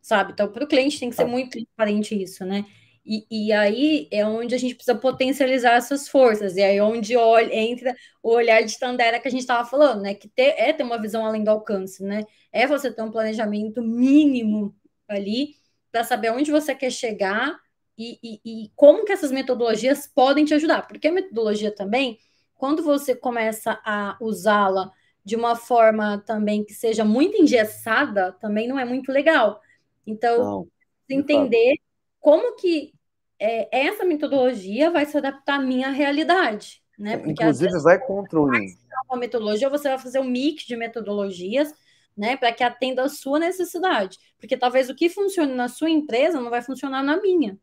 Sabe? 0.03 0.33
Então, 0.33 0.51
para 0.51 0.63
o 0.63 0.67
cliente 0.67 0.99
tem 0.99 1.09
que 1.09 1.15
ser 1.15 1.25
muito 1.25 1.51
transparente 1.51 2.21
isso, 2.21 2.45
né? 2.45 2.65
E, 3.05 3.25
e, 3.31 3.51
aí 3.51 4.07
é 4.11 4.25
onde 4.25 4.53
a 4.53 4.57
gente 4.57 4.75
precisa 4.75 4.95
potencializar 4.97 5.73
essas 5.73 6.07
forças, 6.07 6.55
e 6.55 6.61
aí 6.61 6.77
é 6.77 6.83
onde 6.83 7.17
olha, 7.17 7.53
entra 7.53 7.95
o 8.21 8.31
olhar 8.31 8.61
de 8.63 8.77
Tandera 8.79 9.19
que 9.19 9.27
a 9.27 9.31
gente 9.31 9.41
estava 9.41 9.67
falando, 9.67 10.01
né? 10.01 10.13
Que 10.13 10.27
ter, 10.27 10.55
é 10.57 10.71
ter 10.71 10.83
uma 10.83 11.01
visão 11.01 11.25
além 11.25 11.43
do 11.43 11.49
alcance, 11.49 12.03
né? 12.03 12.25
É 12.51 12.67
você 12.67 12.91
ter 12.93 13.01
um 13.01 13.11
planejamento 13.11 13.81
mínimo 13.81 14.75
ali 15.07 15.55
para 15.91 16.03
saber 16.03 16.31
onde 16.31 16.51
você 16.51 16.75
quer 16.75 16.91
chegar 16.91 17.57
e, 17.97 18.19
e, 18.23 18.41
e 18.45 18.71
como 18.75 19.05
que 19.05 19.11
essas 19.13 19.31
metodologias 19.31 20.07
podem 20.07 20.45
te 20.45 20.53
ajudar. 20.53 20.87
Porque 20.87 21.07
a 21.07 21.11
metodologia 21.11 21.73
também 21.73 22.19
quando 22.63 22.81
você 22.81 23.13
começa 23.13 23.77
a 23.83 24.15
usá-la 24.21 24.89
de 25.25 25.35
uma 25.35 25.53
forma 25.53 26.23
também 26.25 26.63
que 26.63 26.73
seja 26.73 27.03
muito 27.03 27.35
engessada, 27.35 28.31
também 28.39 28.69
não 28.69 28.79
é 28.79 28.85
muito 28.85 29.11
legal. 29.11 29.59
Então, 30.05 30.37
não, 30.37 30.67
entender 31.09 31.75
como 32.19 32.55
que 32.55 32.93
é, 33.39 33.87
essa 33.87 34.05
metodologia 34.05 34.89
vai 34.91 35.05
se 35.05 35.17
adaptar 35.17 35.59
à 35.59 35.63
minha 35.63 35.89
realidade. 35.89 36.81
Né? 36.97 37.17
Porque, 37.17 37.31
Inclusive, 37.31 37.81
vai 37.81 37.99
contra 37.99 38.39
o 38.39 38.45
Uma 38.45 39.17
metodologia, 39.17 39.69
você 39.69 39.89
vai 39.89 39.97
fazer 39.97 40.19
um 40.19 40.29
mix 40.29 40.63
de 40.63 40.75
metodologias 40.75 41.73
né, 42.15 42.37
para 42.37 42.53
que 42.53 42.63
atenda 42.63 43.03
a 43.03 43.09
sua 43.09 43.39
necessidade. 43.39 44.17
Porque 44.39 44.55
talvez 44.55 44.89
o 44.89 44.95
que 44.95 45.09
funcione 45.09 45.53
na 45.53 45.67
sua 45.67 45.89
empresa 45.89 46.39
não 46.39 46.49
vai 46.49 46.61
funcionar 46.61 47.03
na 47.03 47.19
minha. 47.19 47.57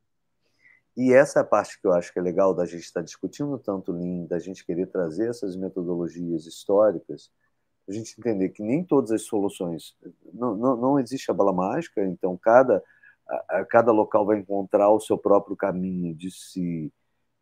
E 0.96 1.12
essa 1.12 1.38
é 1.38 1.42
a 1.42 1.46
parte 1.46 1.80
que 1.80 1.86
eu 1.86 1.92
acho 1.92 2.12
que 2.12 2.18
é 2.18 2.22
legal 2.22 2.52
da 2.52 2.66
gente 2.66 2.82
estar 2.82 3.00
discutindo 3.00 3.56
tanto 3.58 3.92
Lean, 3.92 4.26
da 4.26 4.38
gente 4.38 4.66
querer 4.66 4.86
trazer 4.86 5.30
essas 5.30 5.56
metodologias 5.56 6.46
históricas, 6.46 7.30
a 7.90 7.92
gente 7.92 8.14
entender 8.18 8.50
que 8.50 8.62
nem 8.62 8.84
todas 8.84 9.10
as 9.10 9.22
soluções, 9.22 9.96
não, 10.32 10.56
não, 10.56 10.76
não 10.76 10.98
existe 10.98 11.30
a 11.30 11.34
bala 11.34 11.52
mágica, 11.52 12.02
então 12.04 12.36
cada, 12.36 12.82
a, 13.48 13.64
cada 13.64 13.90
local 13.90 14.24
vai 14.24 14.38
encontrar 14.38 14.90
o 14.90 15.00
seu 15.00 15.18
próprio 15.18 15.56
caminho 15.56 16.14
de 16.14 16.30
se, 16.30 16.92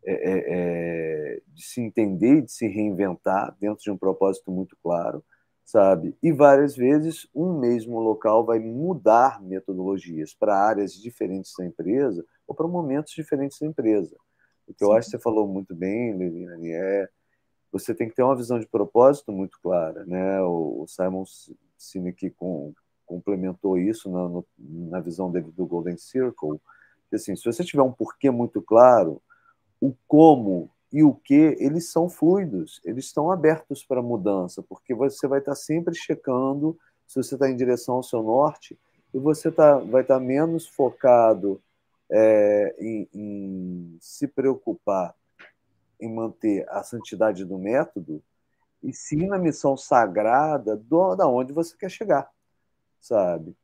é, 0.05 0.13
é, 0.13 0.45
é, 0.47 1.43
de 1.49 1.63
se 1.63 1.81
entender 1.81 2.43
de 2.43 2.53
se 2.53 2.67
reinventar 2.67 3.55
dentro 3.61 3.83
de 3.83 3.91
um 3.91 3.99
propósito 3.99 4.51
muito 4.51 4.77
claro, 4.83 5.23
sabe? 5.65 6.17
E 6.23 6.33
várias 6.33 6.75
vezes 6.75 7.29
um 7.35 7.59
mesmo 7.59 8.01
local 8.01 8.45
vai 8.45 8.59
mudar 8.59 9.43
metodologias 9.43 10.35
para 10.35 10.57
áreas 10.57 10.95
diferentes 10.95 11.53
da 11.59 11.67
empresa, 11.67 12.25
ou 12.47 12.55
para 12.55 12.67
momentos 12.67 13.13
diferentes 13.13 13.59
da 13.59 13.67
empresa. 13.67 14.17
O 14.67 14.73
que 14.73 14.83
eu 14.83 14.93
acho 14.93 15.11
que 15.11 15.17
você 15.17 15.23
falou 15.23 15.47
muito 15.47 15.75
bem, 15.75 16.17
Levina, 16.17 16.57
é 16.63 17.09
você 17.73 17.95
tem 17.95 18.09
que 18.09 18.15
ter 18.15 18.23
uma 18.23 18.37
visão 18.37 18.59
de 18.59 18.67
propósito 18.67 19.33
muito 19.33 19.59
clara. 19.63 20.05
Né? 20.07 20.41
O, 20.43 20.85
Simon 20.87 21.25
Sinek 21.77 22.31
com, 22.31 22.73
complementou 23.07 23.79
isso 23.79 24.11
na, 24.11 24.29
no, 24.29 24.47
na 24.59 25.01
visão 25.01 25.31
dele 25.31 25.53
do 25.57 25.67
Golden 25.67 25.97
Circle. 25.97 26.61
Que, 27.09 27.17
assim, 27.17 27.37
se 27.37 27.45
você 27.45 27.65
tiver 27.65 27.83
um 27.83 27.93
porquê 27.93 28.31
muito 28.31 28.61
claro, 28.61 29.23
o 29.81 29.95
como 30.07 30.71
e 30.93 31.03
o 31.03 31.15
que, 31.15 31.57
eles 31.59 31.91
são 31.91 32.09
fluidos, 32.09 32.81
eles 32.85 33.07
estão 33.07 33.31
abertos 33.31 33.85
para 33.85 34.03
mudança, 34.03 34.63
porque 34.63 34.95
você 34.95 35.29
vai 35.29 35.39
estar 35.39 35.55
sempre 35.55 35.95
checando 35.95 36.79
se 37.07 37.23
você 37.23 37.35
está 37.35 37.51
em 37.51 37.57
direção 37.57 37.97
ao 37.97 38.03
seu 38.03 38.23
norte 38.23 38.79
e 39.13 39.19
você 39.19 39.51
tá, 39.51 39.79
vai 39.79 40.03
estar 40.03 40.19
menos 40.19 40.67
focado 40.67 41.61
é, 42.11 42.75
em, 42.79 43.09
em 43.15 43.99
se 44.01 44.27
preocupar 44.27 45.15
em 46.01 46.13
manter 46.13 46.69
a 46.69 46.83
santidade 46.83 47.45
do 47.45 47.59
método 47.59 48.23
e 48.83 48.93
sim 48.93 49.27
na 49.27 49.39
missão 49.39 49.77
sagrada 49.77 50.77
do, 50.77 51.15
da 51.17 51.27
onde 51.27 51.53
você 51.53 51.77
quer 51.77 51.91
chegar, 51.91 52.31
sabe? 53.01 53.57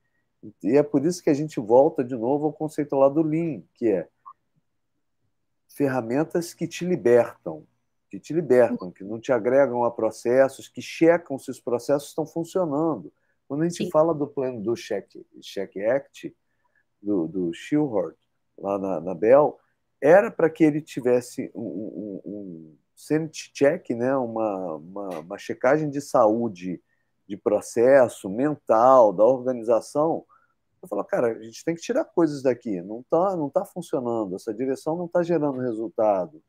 E 0.63 0.77
é 0.77 0.83
por 0.83 1.05
isso 1.05 1.23
que 1.23 1.31
a 1.31 1.35
gente 1.35 1.61
volta 1.61 2.05
de 2.05 2.17
novo 2.17 2.47
ao 2.47 2.53
conceito 2.53 2.97
lá 2.97 3.09
do 3.09 3.23
Lean, 3.23 3.63
que 3.75 3.89
é 3.89 4.09
ferramentas 5.69 6.53
que 6.53 6.67
te 6.69 6.85
libertam, 6.85 7.67
que 8.11 8.21
te 8.21 8.33
libertam, 8.33 8.91
que 8.91 9.03
não 9.03 9.19
te 9.19 9.33
agregam 9.33 9.85
a 9.85 9.91
processos, 9.91 10.69
que 10.69 10.83
checam 10.83 11.39
se 11.39 11.51
os 11.51 11.61
processos 11.61 12.11
estão 12.11 12.27
funcionando. 12.27 13.13
Quando 13.49 13.63
a 13.63 13.69
gente 13.69 13.85
Sim. 13.85 13.91
fala 13.91 14.15
do 14.15 14.27
plano 14.27 14.61
do 14.61 14.75
Check, 14.75 15.09
Check 15.41 15.77
Act, 15.79 16.35
do, 17.03 17.27
do 17.27 17.53
Shilhart, 17.53 18.17
lá 18.57 18.79
na, 18.79 19.01
na 19.01 19.15
Bell, 19.15 19.59
era 20.05 20.31
para 20.31 20.51
que 20.51 20.63
ele 20.63 20.83
tivesse 20.83 21.51
um, 21.55 21.63
um, 21.63 22.21
um 22.27 22.77
sanity 22.95 23.51
check, 23.55 23.89
né? 23.91 24.15
uma, 24.15 24.75
uma, 24.75 25.09
uma 25.21 25.39
checagem 25.39 25.89
de 25.89 25.99
saúde, 26.03 26.79
de 27.27 27.39
processo 27.39 28.29
mental, 28.29 29.15
da 29.15 29.25
organização. 29.25 30.27
Eu 30.83 30.89
falo, 30.89 31.03
cara, 31.05 31.29
a 31.29 31.43
gente 31.43 31.65
tem 31.65 31.75
que 31.75 31.81
tirar 31.81 32.05
coisas 32.05 32.43
daqui, 32.43 32.83
não 32.83 33.01
está 33.01 33.35
não 33.35 33.49
tá 33.49 33.65
funcionando, 33.65 34.37
essa 34.37 34.53
direção 34.53 34.95
não 34.95 35.07
está 35.07 35.23
gerando 35.23 35.59
resultado. 35.59 36.43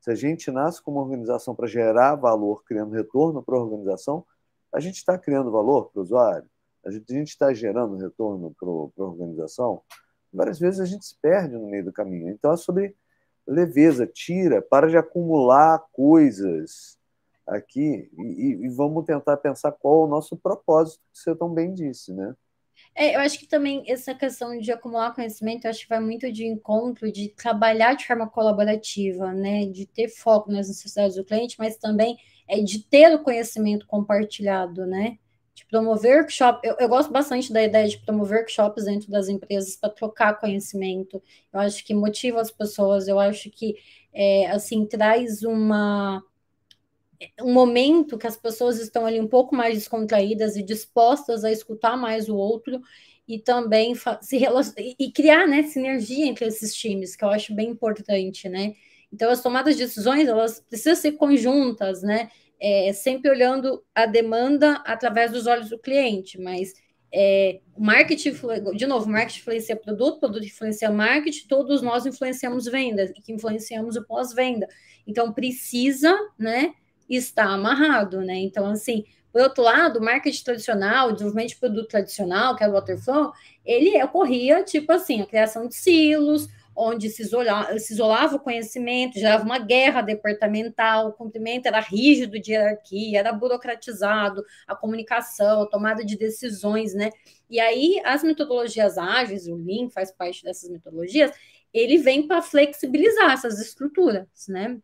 Se 0.00 0.12
a 0.12 0.14
gente 0.14 0.48
nasce 0.52 0.80
como 0.80 1.00
organização 1.00 1.52
para 1.52 1.66
gerar 1.66 2.14
valor, 2.14 2.62
criando 2.62 2.94
retorno 2.94 3.42
para 3.42 3.56
a 3.56 3.60
organização, 3.60 4.24
a 4.72 4.78
gente 4.78 4.98
está 4.98 5.18
criando 5.18 5.50
valor 5.50 5.90
para 5.90 5.98
o 5.98 6.02
usuário. 6.04 6.48
a 6.86 6.92
gente 6.92 7.30
está 7.30 7.52
gerando 7.52 7.96
retorno 7.96 8.54
para 8.56 8.68
a 8.68 9.08
organização, 9.08 9.82
várias 10.32 10.58
vezes 10.58 10.80
a 10.80 10.86
gente 10.86 11.04
se 11.04 11.16
perde 11.20 11.56
no 11.56 11.68
meio 11.68 11.84
do 11.84 11.92
caminho. 11.92 12.28
Então 12.28 12.52
é 12.52 12.56
sobre 12.56 12.94
leveza, 13.46 14.06
tira, 14.06 14.62
para 14.62 14.88
de 14.88 14.96
acumular 14.96 15.84
coisas 15.92 16.98
aqui 17.46 18.10
e, 18.16 18.58
e 18.64 18.68
vamos 18.68 19.04
tentar 19.04 19.36
pensar 19.38 19.72
qual 19.72 20.02
é 20.02 20.04
o 20.04 20.08
nosso 20.08 20.36
propósito, 20.36 21.02
que 21.12 21.18
você 21.18 21.34
tão 21.34 21.52
bem 21.52 21.74
disse, 21.74 22.12
né? 22.12 22.34
É, 22.94 23.14
eu 23.14 23.20
acho 23.20 23.38
que 23.38 23.46
também 23.46 23.84
essa 23.86 24.14
questão 24.14 24.58
de 24.58 24.72
acumular 24.72 25.14
conhecimento, 25.14 25.66
acho 25.66 25.82
que 25.82 25.88
vai 25.88 26.00
muito 26.00 26.30
de 26.32 26.44
encontro 26.46 27.10
de 27.12 27.28
trabalhar 27.28 27.94
de 27.94 28.06
forma 28.06 28.28
colaborativa, 28.28 29.32
né? 29.32 29.66
De 29.66 29.86
ter 29.86 30.08
foco 30.08 30.50
nas 30.50 30.68
necessidades 30.68 31.16
do 31.16 31.24
cliente, 31.24 31.56
mas 31.58 31.76
também 31.76 32.16
é 32.48 32.60
de 32.60 32.82
ter 32.82 33.14
o 33.14 33.22
conhecimento 33.22 33.86
compartilhado, 33.86 34.86
né? 34.86 35.18
De 35.60 35.66
promover 35.66 36.20
workshop. 36.20 36.66
Eu, 36.66 36.74
eu 36.80 36.88
gosto 36.88 37.12
bastante 37.12 37.52
da 37.52 37.62
ideia 37.62 37.86
de 37.86 37.98
promover 37.98 38.38
workshops 38.38 38.86
dentro 38.86 39.10
das 39.10 39.28
empresas 39.28 39.76
para 39.76 39.90
trocar 39.90 40.40
conhecimento. 40.40 41.22
Eu 41.52 41.60
acho 41.60 41.84
que 41.84 41.92
motiva 41.92 42.40
as 42.40 42.50
pessoas, 42.50 43.08
eu 43.08 43.20
acho 43.20 43.50
que 43.50 43.76
é, 44.10 44.50
assim 44.50 44.86
traz 44.86 45.42
uma 45.42 46.24
um 47.42 47.52
momento 47.52 48.16
que 48.16 48.26
as 48.26 48.38
pessoas 48.38 48.80
estão 48.80 49.04
ali 49.04 49.20
um 49.20 49.28
pouco 49.28 49.54
mais 49.54 49.74
descontraídas 49.74 50.56
e 50.56 50.62
dispostas 50.62 51.44
a 51.44 51.52
escutar 51.52 51.94
mais 51.94 52.30
o 52.30 52.34
outro 52.36 52.80
e 53.28 53.38
também 53.38 53.94
se 54.22 54.40
e 54.98 55.12
criar 55.12 55.46
né, 55.46 55.64
sinergia 55.64 56.24
entre 56.24 56.46
esses 56.46 56.74
times, 56.74 57.14
que 57.14 57.22
eu 57.22 57.28
acho 57.28 57.54
bem 57.54 57.68
importante, 57.68 58.48
né? 58.48 58.74
Então, 59.12 59.30
as 59.30 59.42
tomadas 59.42 59.76
de 59.76 59.84
decisões, 59.84 60.26
elas 60.26 60.60
precisam 60.60 60.96
ser 60.96 61.12
conjuntas, 61.12 62.02
né? 62.02 62.30
É, 62.60 62.92
sempre 62.92 63.30
olhando 63.30 63.82
a 63.94 64.04
demanda 64.04 64.82
através 64.84 65.32
dos 65.32 65.46
olhos 65.46 65.70
do 65.70 65.78
cliente, 65.78 66.38
mas 66.38 66.74
é, 67.12 67.60
marketing, 67.76 68.34
de 68.76 68.86
novo, 68.86 69.08
marketing 69.08 69.40
influencia 69.40 69.76
produto, 69.76 70.20
produto 70.20 70.44
influencia 70.44 70.90
marketing, 70.90 71.48
todos 71.48 71.82
nós 71.82 72.06
influenciamos 72.06 72.66
vendas 72.66 73.10
e 73.10 73.14
que 73.14 73.32
influenciamos 73.32 73.96
o 73.96 74.04
pós-venda. 74.04 74.68
Então, 75.06 75.32
precisa, 75.32 76.16
né, 76.38 76.74
está 77.08 77.44
amarrado, 77.44 78.20
né? 78.20 78.36
Então, 78.36 78.66
assim, 78.66 79.04
por 79.32 79.42
outro 79.42 79.62
lado, 79.62 80.00
marketing 80.00 80.44
tradicional, 80.44 81.12
desenvolvimento 81.12 81.50
de 81.50 81.56
produto 81.56 81.88
tradicional, 81.88 82.54
que 82.54 82.62
é 82.62 82.68
o 82.68 82.72
Waterflow, 82.72 83.32
ele 83.64 84.00
ocorria, 84.02 84.62
tipo 84.62 84.92
assim, 84.92 85.20
a 85.20 85.26
criação 85.26 85.66
de 85.66 85.74
silos, 85.74 86.48
onde 86.74 87.10
se, 87.10 87.22
isola, 87.22 87.78
se 87.78 87.92
isolava 87.92 88.36
o 88.36 88.40
conhecimento, 88.40 89.18
gerava 89.18 89.44
uma 89.44 89.58
guerra 89.58 90.02
departamental, 90.02 91.08
o 91.08 91.12
cumprimento 91.12 91.66
era 91.66 91.80
rígido 91.80 92.40
de 92.40 92.52
hierarquia, 92.52 93.18
era 93.18 93.32
burocratizado, 93.32 94.44
a 94.66 94.74
comunicação, 94.74 95.62
a 95.62 95.66
tomada 95.66 96.04
de 96.04 96.16
decisões, 96.16 96.94
né? 96.94 97.10
E 97.48 97.58
aí, 97.60 98.00
as 98.04 98.22
metodologias 98.22 98.96
ágeis, 98.96 99.46
o 99.46 99.56
Lean 99.56 99.90
faz 99.90 100.12
parte 100.12 100.44
dessas 100.44 100.70
metodologias, 100.70 101.32
ele 101.72 101.98
vem 101.98 102.26
para 102.26 102.42
flexibilizar 102.42 103.32
essas 103.32 103.60
estruturas, 103.60 104.26
né? 104.48 104.78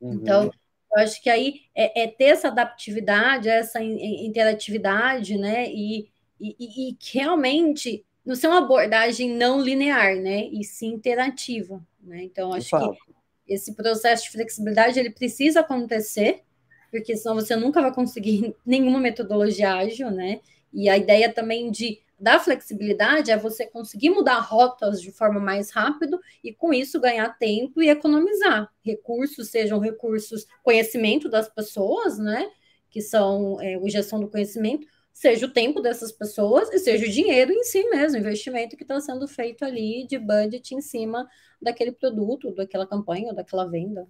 Uhum. 0.00 0.14
Então, 0.14 0.50
eu 0.92 1.02
acho 1.02 1.22
que 1.22 1.28
aí 1.28 1.62
é, 1.74 2.04
é 2.04 2.06
ter 2.06 2.26
essa 2.26 2.48
adaptividade, 2.48 3.48
essa 3.48 3.82
interatividade, 3.82 5.36
né? 5.36 5.68
E, 5.68 6.08
e, 6.40 6.90
e 6.90 6.96
realmente 7.12 8.04
não 8.24 8.34
ser 8.34 8.46
uma 8.46 8.58
abordagem 8.58 9.30
não 9.36 9.60
linear, 9.60 10.16
né? 10.16 10.46
E 10.46 10.64
sim 10.64 10.92
interativa, 10.94 11.84
né? 12.00 12.22
Então, 12.22 12.52
acho 12.52 12.70
que 12.70 13.04
esse 13.46 13.74
processo 13.74 14.24
de 14.24 14.30
flexibilidade 14.30 14.98
ele 14.98 15.10
precisa 15.10 15.60
acontecer, 15.60 16.42
porque 16.90 17.16
senão 17.16 17.34
você 17.34 17.54
nunca 17.54 17.82
vai 17.82 17.92
conseguir 17.92 18.54
nenhuma 18.64 18.98
metodologia 18.98 19.74
ágil, 19.74 20.10
né? 20.10 20.40
E 20.72 20.88
a 20.88 20.96
ideia 20.96 21.32
também 21.32 21.70
de 21.70 22.00
da 22.18 22.38
flexibilidade 22.38 23.30
é 23.30 23.36
você 23.36 23.66
conseguir 23.66 24.08
mudar 24.08 24.38
rotas 24.38 25.02
de 25.02 25.10
forma 25.10 25.40
mais 25.40 25.70
rápido 25.70 26.18
e 26.42 26.52
com 26.54 26.72
isso 26.72 27.00
ganhar 27.00 27.28
tempo 27.36 27.82
e 27.82 27.90
economizar 27.90 28.72
recursos, 28.82 29.48
sejam 29.48 29.78
recursos, 29.78 30.46
conhecimento 30.62 31.28
das 31.28 31.48
pessoas, 31.48 32.18
né? 32.18 32.48
Que 32.88 33.02
são 33.02 33.60
é, 33.60 33.74
a 33.74 33.88
gestão 33.88 34.20
do 34.20 34.28
conhecimento, 34.28 34.86
seja 35.14 35.46
o 35.46 35.50
tempo 35.50 35.80
dessas 35.80 36.10
pessoas 36.10 36.70
e 36.72 36.78
seja 36.80 37.06
o 37.06 37.10
dinheiro 37.10 37.52
em 37.52 37.62
si 37.62 37.88
mesmo, 37.88 38.18
investimento 38.18 38.76
que 38.76 38.82
está 38.82 39.00
sendo 39.00 39.28
feito 39.28 39.64
ali 39.64 40.04
de 40.08 40.18
budget 40.18 40.74
em 40.74 40.80
cima 40.80 41.26
daquele 41.62 41.92
produto, 41.92 42.52
daquela 42.52 42.84
campanha, 42.84 43.32
daquela 43.32 43.64
venda. 43.64 44.08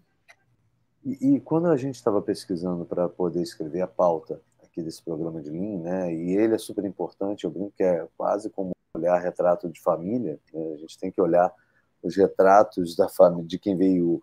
E, 1.05 1.35
e 1.35 1.41
quando 1.41 1.67
a 1.67 1.77
gente 1.77 1.97
estava 1.97 2.23
pesquisando 2.23 2.87
para 2.87 3.07
poder 3.07 3.43
escrever 3.43 3.83
a 3.83 3.87
pauta 3.87 4.41
aqui 4.63 4.83
desse 4.83 5.03
programa 5.05 5.43
de 5.43 5.51
Lean, 5.51 5.79
né? 5.79 6.13
E 6.13 6.37
ele 6.37 6.55
é 6.55 6.59
super 6.59 6.85
importante, 6.87 7.45
eu 7.45 7.51
brinco 7.51 7.75
que 7.77 7.85
é 7.85 8.09
quase 8.17 8.49
como 8.49 8.73
olhar 8.97 9.21
retrato 9.21 9.69
de 9.69 9.81
família, 9.83 10.41
né? 10.53 10.73
a 10.73 10.77
gente 10.79 10.99
tem 10.99 11.11
que 11.11 11.21
olhar 11.21 11.53
os 12.03 12.17
retratos 12.17 12.97
da 12.97 13.09
família, 13.09 13.47
de 13.47 13.59
quem 13.59 13.77
veio 13.77 14.23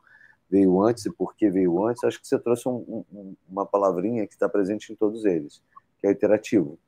veio 0.50 0.82
antes 0.82 1.06
e 1.06 1.12
por 1.12 1.34
que 1.34 1.50
veio 1.50 1.86
antes. 1.86 2.04
Acho 2.04 2.20
que 2.20 2.28
você 2.28 2.38
trouxe 2.38 2.68
um, 2.68 3.06
um, 3.14 3.36
uma 3.48 3.66
palavrinha 3.66 4.28
que 4.28 4.34
está 4.34 4.50
presente 4.50 4.92
em 4.92 4.96
todos 4.96 5.24
eles, 5.24 5.62
que 6.02 6.08
é 6.08 6.12
iterativo, 6.12 6.80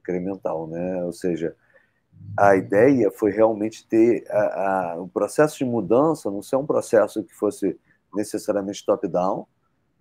incremental, 0.00 0.66
né? 0.66 1.04
Ou 1.04 1.12
seja, 1.12 1.56
a 2.36 2.56
ideia 2.56 3.10
foi 3.10 3.30
realmente 3.30 3.86
ter 3.86 4.24
a, 4.28 4.92
a, 4.92 5.00
o 5.00 5.08
processo 5.08 5.58
de 5.58 5.64
mudança 5.64 6.30
não 6.30 6.42
ser 6.42 6.56
um 6.56 6.66
processo 6.66 7.22
que 7.22 7.34
fosse 7.34 7.78
necessariamente 8.14 8.84
top-down, 8.84 9.46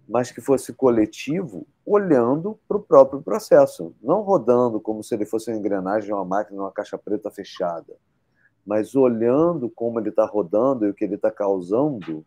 mas 0.08 0.32
que 0.32 0.42
fosse 0.42 0.74
coletivo, 0.74 1.66
olhando 1.86 2.60
para 2.68 2.78
o 2.78 2.84
próprio 2.84 3.22
processo, 3.22 3.96
não 4.02 4.22
rodando 4.22 4.80
como 4.80 5.04
se 5.04 5.16
ele 5.16 5.26
fosse 5.26 5.50
uma 5.50 5.58
engrenagem 5.58 6.14
uma 6.14 6.26
máquina, 6.26 6.62
uma 6.62 6.72
caixa 6.72 6.98
preta 6.98 7.32
fechada, 7.32 7.96
mas 8.66 8.96
olhando 8.96 9.70
como 9.70 10.00
ele 10.00 10.10
está 10.10 10.26
rodando 10.26 10.86
e 10.86 10.90
o 10.90 10.94
que 10.94 11.04
ele 11.04 11.16
está 11.16 11.32
causando, 11.32 12.26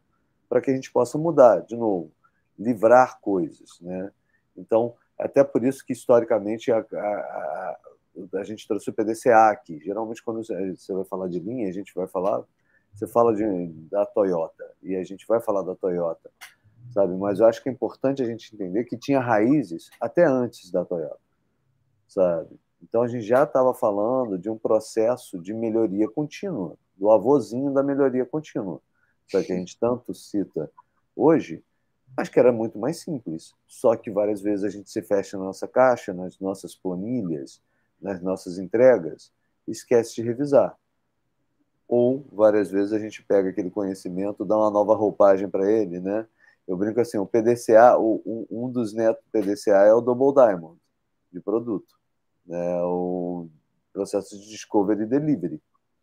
para 0.48 0.60
que 0.60 0.70
a 0.70 0.74
gente 0.74 0.90
possa 0.90 1.18
mudar, 1.18 1.60
de 1.60 1.76
novo, 1.76 2.10
livrar 2.58 3.20
coisas, 3.20 3.78
né? 3.80 4.10
Então, 4.56 4.94
até 5.18 5.42
por 5.42 5.64
isso 5.64 5.84
que 5.84 5.92
historicamente 5.92 6.70
a, 6.70 6.78
a, 6.78 6.96
a, 6.96 7.78
a 8.34 8.44
gente 8.44 8.66
trouxe 8.66 8.90
o 8.90 8.92
PDCA 8.92 9.50
aqui. 9.50 9.80
Geralmente, 9.80 10.22
quando 10.22 10.44
você 10.44 10.92
vai 10.92 11.04
falar 11.04 11.28
de 11.28 11.40
linha, 11.40 11.68
a 11.68 11.72
gente 11.72 11.94
vai 11.94 12.06
falar, 12.06 12.44
você 12.94 13.06
fala 13.06 13.34
de, 13.34 13.66
da 13.90 14.06
Toyota 14.06 14.64
e 14.82 14.96
a 14.96 15.04
gente 15.04 15.26
vai 15.26 15.40
falar 15.40 15.62
da 15.62 15.74
Toyota 15.74 16.30
sabe? 16.92 17.14
Mas 17.14 17.40
eu 17.40 17.46
acho 17.46 17.62
que 17.62 17.68
é 17.68 17.72
importante 17.72 18.22
a 18.22 18.26
gente 18.26 18.54
entender 18.54 18.84
que 18.84 18.96
tinha 18.96 19.20
raízes 19.20 19.90
até 20.00 20.24
antes 20.24 20.70
da 20.70 20.84
Toyota, 20.84 21.20
sabe? 22.06 22.58
Então 22.82 23.02
a 23.02 23.08
gente 23.08 23.24
já 23.24 23.44
estava 23.44 23.74
falando 23.74 24.38
de 24.38 24.48
um 24.48 24.56
processo 24.56 25.38
de 25.38 25.52
melhoria 25.52 26.08
contínua, 26.08 26.76
do 26.96 27.10
avôzinho 27.10 27.72
da 27.72 27.82
melhoria 27.82 28.24
contínua, 28.24 28.80
que 29.26 29.36
a 29.36 29.42
gente 29.42 29.78
tanto 29.78 30.14
cita 30.14 30.70
hoje, 31.14 31.62
mas 32.18 32.28
que 32.28 32.40
era 32.40 32.50
muito 32.50 32.76
mais 32.80 32.96
simples. 32.98 33.54
Só 33.68 33.94
que 33.94 34.10
várias 34.10 34.42
vezes 34.42 34.64
a 34.64 34.68
gente 34.68 34.90
se 34.90 35.00
fecha 35.00 35.38
na 35.38 35.44
nossa 35.44 35.68
caixa, 35.68 36.12
nas 36.12 36.36
nossas 36.40 36.74
planilhas, 36.74 37.62
nas 38.02 38.20
nossas 38.20 38.58
entregas, 38.58 39.32
e 39.68 39.70
esquece 39.70 40.16
de 40.16 40.22
revisar. 40.22 40.76
Ou 41.86 42.26
várias 42.32 42.72
vezes 42.72 42.92
a 42.92 42.98
gente 42.98 43.22
pega 43.22 43.50
aquele 43.50 43.70
conhecimento, 43.70 44.44
dá 44.44 44.56
uma 44.56 44.68
nova 44.68 44.96
roupagem 44.96 45.48
para 45.48 45.70
ele, 45.70 46.00
né? 46.00 46.26
Eu 46.66 46.76
brinco 46.76 47.00
assim, 47.00 47.18
o 47.18 47.24
PDCA, 47.24 47.96
o, 47.96 48.46
um 48.50 48.68
dos 48.68 48.92
netos 48.92 49.22
do 49.24 49.30
PDCA 49.30 49.84
é 49.84 49.94
o 49.94 50.00
Double 50.00 50.34
Diamond, 50.34 50.76
de 51.32 51.40
produto. 51.40 51.94
Né? 52.44 52.82
O 52.82 53.46
processo 53.92 54.36
de 54.36 54.48
discovery 54.48 55.02
e 55.02 55.06
delivery, 55.06 55.62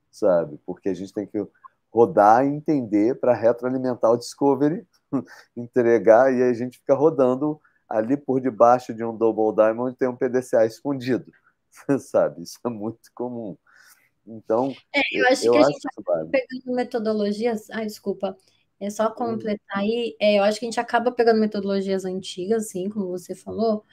sabe? 0.09 0.57
Porque 0.65 0.87
a 0.87 0.93
gente 0.93 1.13
tem 1.13 1.27
que 1.27 1.45
rodar 1.91 2.45
e 2.45 2.55
entender 2.55 3.19
para 3.19 3.33
retroalimentar 3.33 4.11
o 4.11 4.17
discovery, 4.17 4.87
entregar, 5.55 6.33
e 6.33 6.41
aí 6.41 6.49
a 6.49 6.53
gente 6.53 6.79
fica 6.79 6.93
rodando 6.93 7.59
ali 7.87 8.17
por 8.17 8.41
debaixo 8.41 8.93
de 8.93 9.03
um 9.03 9.15
Double 9.15 9.55
Diamond 9.55 9.95
tem 9.95 10.07
um 10.07 10.15
PDCA 10.15 10.65
escondido, 10.65 11.31
sabe? 11.99 12.41
Isso 12.41 12.59
é 12.65 12.69
muito 12.69 13.11
comum. 13.13 13.55
Então, 14.27 14.73
é, 14.93 15.01
eu 15.13 15.27
acho 15.27 15.45
eu 15.45 15.51
que 15.51 15.57
a 15.59 15.63
gente 15.63 15.75
está 15.75 16.25
pegando 16.31 16.75
metodologias. 16.75 17.69
Ai, 17.69 17.85
desculpa. 17.85 18.35
É 18.79 18.89
só 18.89 19.09
completar 19.09 19.77
aí, 19.77 20.15
é, 20.19 20.37
eu 20.37 20.43
acho 20.43 20.59
que 20.59 20.65
a 20.65 20.69
gente 20.69 20.79
acaba 20.79 21.11
pegando 21.11 21.39
metodologias 21.39 22.03
antigas, 22.03 22.65
assim, 22.65 22.89
como 22.89 23.07
você 23.07 23.33
falou, 23.33 23.85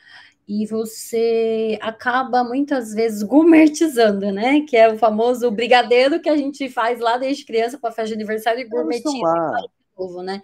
e 0.48 0.66
você 0.66 1.78
acaba 1.80 2.42
muitas 2.42 2.92
vezes 2.92 3.22
gourmetizando, 3.22 4.32
né? 4.32 4.62
Que 4.62 4.76
é 4.76 4.92
o 4.92 4.98
famoso 4.98 5.50
brigadeiro 5.50 6.20
que 6.20 6.28
a 6.28 6.36
gente 6.36 6.68
faz 6.68 6.98
lá 6.98 7.16
desde 7.16 7.44
criança 7.44 7.78
para 7.78 7.92
festa 7.92 8.08
de 8.08 8.14
aniversário 8.14 8.60
e 8.60 8.68
gourmetiza 8.68 9.10
de 9.10 9.68
novo, 9.96 10.22
né? 10.22 10.42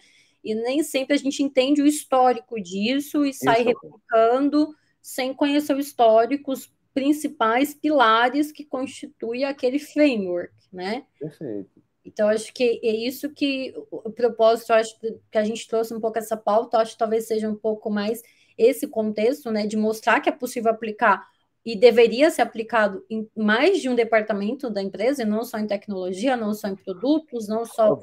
E 0.49 0.55
nem 0.55 0.83
sempre 0.83 1.15
a 1.15 1.19
gente 1.19 1.43
entende 1.43 1.83
o 1.83 1.87
histórico 1.87 2.59
disso 2.59 3.23
e 3.27 3.35
sai 3.35 3.61
Isso. 3.61 3.69
replicando 3.69 4.75
sem 5.03 5.35
conhecer 5.35 5.77
o 5.77 5.79
histórico, 5.79 6.53
os 6.53 6.73
principais 6.95 7.75
pilares 7.75 8.51
que 8.51 8.65
constituem 8.65 9.45
aquele 9.45 9.79
framework, 9.79 10.55
né? 10.73 11.05
Perfeito. 11.21 11.71
Então, 12.03 12.31
acho 12.31 12.51
que 12.55 12.81
é 12.83 12.91
isso 12.91 13.29
que 13.29 13.75
o 13.91 14.11
propósito, 14.11 14.73
acho 14.73 14.99
que 15.31 15.37
a 15.37 15.45
gente 15.45 15.69
trouxe 15.69 15.93
um 15.93 16.01
pouco 16.01 16.19
essa 16.19 16.35
pauta, 16.35 16.79
acho 16.79 16.93
que 16.93 16.99
talvez 16.99 17.27
seja 17.27 17.47
um 17.47 17.55
pouco 17.55 17.91
mais 17.91 18.23
esse 18.57 18.87
contexto, 18.87 19.51
né, 19.51 19.67
de 19.67 19.77
mostrar 19.77 20.21
que 20.21 20.31
é 20.31 20.33
possível 20.33 20.71
aplicar 20.71 21.29
e 21.63 21.77
deveria 21.77 22.31
ser 22.31 22.41
aplicado 22.41 23.05
em 23.11 23.29
mais 23.37 23.83
de 23.83 23.91
um 23.91 23.95
departamento 23.95 24.71
da 24.71 24.83
empresa, 24.83 25.23
e 25.23 25.27
não 25.27 25.45
só 25.45 25.59
em 25.59 25.67
tecnologia, 25.67 26.39
não 26.39 26.55
só 26.55 26.69
em 26.69 26.75
produtos, 26.75 27.47
não 27.47 27.67
só? 27.67 28.01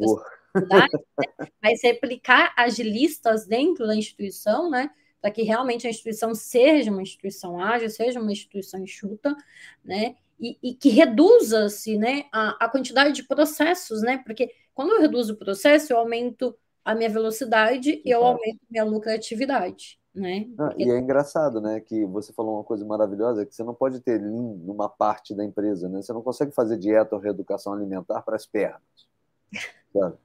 Mas 1.61 1.81
replicar 1.83 2.53
agilistas 2.57 3.45
dentro 3.45 3.85
da 3.85 3.95
instituição, 3.95 4.69
né? 4.69 4.89
Para 5.21 5.31
que 5.31 5.43
realmente 5.43 5.87
a 5.87 5.89
instituição 5.89 6.35
seja 6.35 6.91
uma 6.91 7.01
instituição 7.01 7.59
ágil, 7.59 7.89
seja 7.89 8.19
uma 8.19 8.31
instituição 8.31 8.79
enxuta, 8.79 9.35
né? 9.83 10.15
E, 10.39 10.57
e 10.61 10.73
que 10.73 10.89
reduza-se 10.89 11.97
né, 11.97 12.25
a, 12.31 12.65
a 12.65 12.69
quantidade 12.69 13.13
de 13.13 13.23
processos, 13.23 14.01
né? 14.01 14.17
Porque 14.17 14.51
quando 14.73 14.91
eu 14.91 15.01
reduzo 15.01 15.33
o 15.33 15.37
processo, 15.37 15.93
eu 15.93 15.97
aumento 15.97 16.55
a 16.83 16.93
minha 16.93 17.09
velocidade 17.09 18.01
e 18.05 18.09
eu 18.11 18.23
aumento 18.23 18.59
a 18.61 18.71
minha 18.71 18.83
lucratividade. 18.83 19.99
Né? 20.13 20.47
Ah, 20.57 20.73
e 20.77 20.89
é 20.89 20.97
engraçado, 20.97 21.59
né, 21.59 21.81
que 21.81 22.05
você 22.05 22.31
falou 22.31 22.55
uma 22.55 22.63
coisa 22.63 22.85
maravilhosa, 22.85 23.45
que 23.45 23.53
você 23.53 23.65
não 23.65 23.73
pode 23.73 23.99
ter 23.99 24.21
Lean 24.21 24.55
numa 24.63 24.87
parte 24.87 25.35
da 25.35 25.43
empresa, 25.43 25.89
né? 25.89 26.01
Você 26.01 26.13
não 26.13 26.21
consegue 26.21 26.53
fazer 26.53 26.77
dieta 26.77 27.15
ou 27.15 27.21
reeducação 27.21 27.73
alimentar 27.73 28.21
para 28.21 28.37
as 28.37 28.45
pernas. 28.45 28.81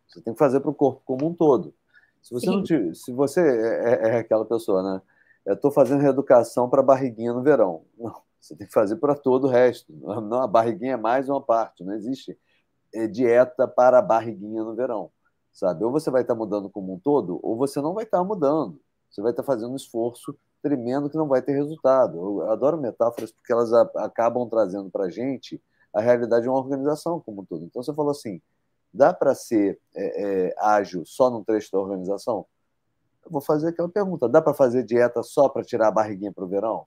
Você 0.07 0.21
tem 0.21 0.33
que 0.33 0.39
fazer 0.39 0.61
para 0.61 0.71
o 0.71 0.75
corpo 0.75 1.03
como 1.05 1.27
um 1.27 1.35
todo. 1.35 1.75
Se 2.23 2.33
você 2.33 2.47
Sim. 2.47 2.57
não 2.57 2.63
te, 2.63 2.95
se 2.95 3.13
você 3.13 3.41
é, 3.41 3.93
é, 3.93 4.09
é, 4.09 4.19
aquela 4.19 4.45
pessoa, 4.45 4.83
né? 4.83 5.03
Eu 5.47 5.55
estou 5.55 5.71
fazendo 5.71 6.03
reeducação 6.03 6.69
para 6.69 6.81
a 6.81 6.85
barriguinha 6.85 7.33
no 7.33 7.43
verão. 7.43 7.83
Não, 7.99 8.15
você 8.41 8.55
tem 8.55 8.67
que 8.67 8.73
fazer 8.73 8.97
para 8.97 9.15
todo 9.15 9.47
o 9.47 9.51
resto. 9.51 9.93
Não, 9.93 10.43
a 10.43 10.47
barriguinha 10.47 10.95
é 10.95 10.97
mais 10.97 11.29
uma 11.29 11.41
parte. 11.41 11.83
Não 11.83 11.95
existe 11.95 12.39
é, 12.95 13.07
dieta 13.07 13.67
para 13.67 13.99
a 13.99 14.03
barriguinha 14.03 14.63
no 14.63 14.75
verão, 14.75 15.11
sabe? 15.53 15.85
Ou 15.85 15.91
você 15.91 16.11
vai 16.11 16.23
estar 16.23 16.35
tá 16.35 16.39
mudando 16.39 16.69
como 16.69 16.95
um 16.95 16.99
todo, 16.99 17.41
ou 17.43 17.57
você 17.57 17.81
não 17.81 17.95
vai 17.95 18.05
estar 18.05 18.19
tá 18.19 18.25
mudando. 18.25 18.79
Você 19.11 19.23
vai 19.23 19.33
estar 19.33 19.43
tá 19.43 19.47
fazendo 19.47 19.73
um 19.73 19.77
esforço 19.77 20.37
tremendo 20.63 21.09
que 21.09 21.17
não 21.17 21.27
vai 21.27 21.41
ter 21.41 21.53
resultado. 21.53 22.19
Eu 22.19 22.51
adoro 22.51 22.79
metáforas 22.79 23.33
porque 23.33 23.53
elas 23.53 23.73
acabam 23.73 24.49
trazendo 24.49 24.91
para 24.91 25.05
a 25.05 25.11
gente 25.11 25.61
a 25.93 26.01
realidade 26.01 26.43
de 26.43 26.49
uma 26.49 26.59
organização 26.59 27.19
como 27.21 27.43
um 27.43 27.45
todo. 27.45 27.65
Então 27.65 27.83
você 27.83 27.95
falou 27.95 28.11
assim, 28.11 28.41
dá 28.93 29.13
para 29.13 29.35
ser 29.35 29.79
é, 29.95 30.49
é, 30.49 30.55
ágil 30.59 31.05
só 31.05 31.31
num 31.31 31.45
trecho 31.45 31.73
da 31.73 31.79
organização? 31.79 32.47
Eu 33.25 33.31
vou 33.31 33.41
fazer 33.41 33.69
aquela 33.69 33.89
pergunta: 33.89 34.29
dá 34.29 34.41
para 34.41 34.55
fazer 34.55 34.85
dieta 34.85 35.23
só 35.23 35.49
para 35.49 35.65
tirar 35.65 35.89
a 35.89 35.93
barriguinha 35.93 36.33
para 36.33 36.45
o 36.45 36.49
verão? 36.49 36.87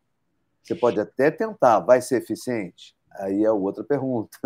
Você 0.62 0.76
pode 0.76 1.00
até 1.00 1.30
tentar, 1.30 1.80
vai 1.80 2.02
ser 2.02 2.22
eficiente? 2.22 2.96
Aí 3.12 3.44
é 3.44 3.52
outra 3.52 3.84
pergunta. 3.84 4.38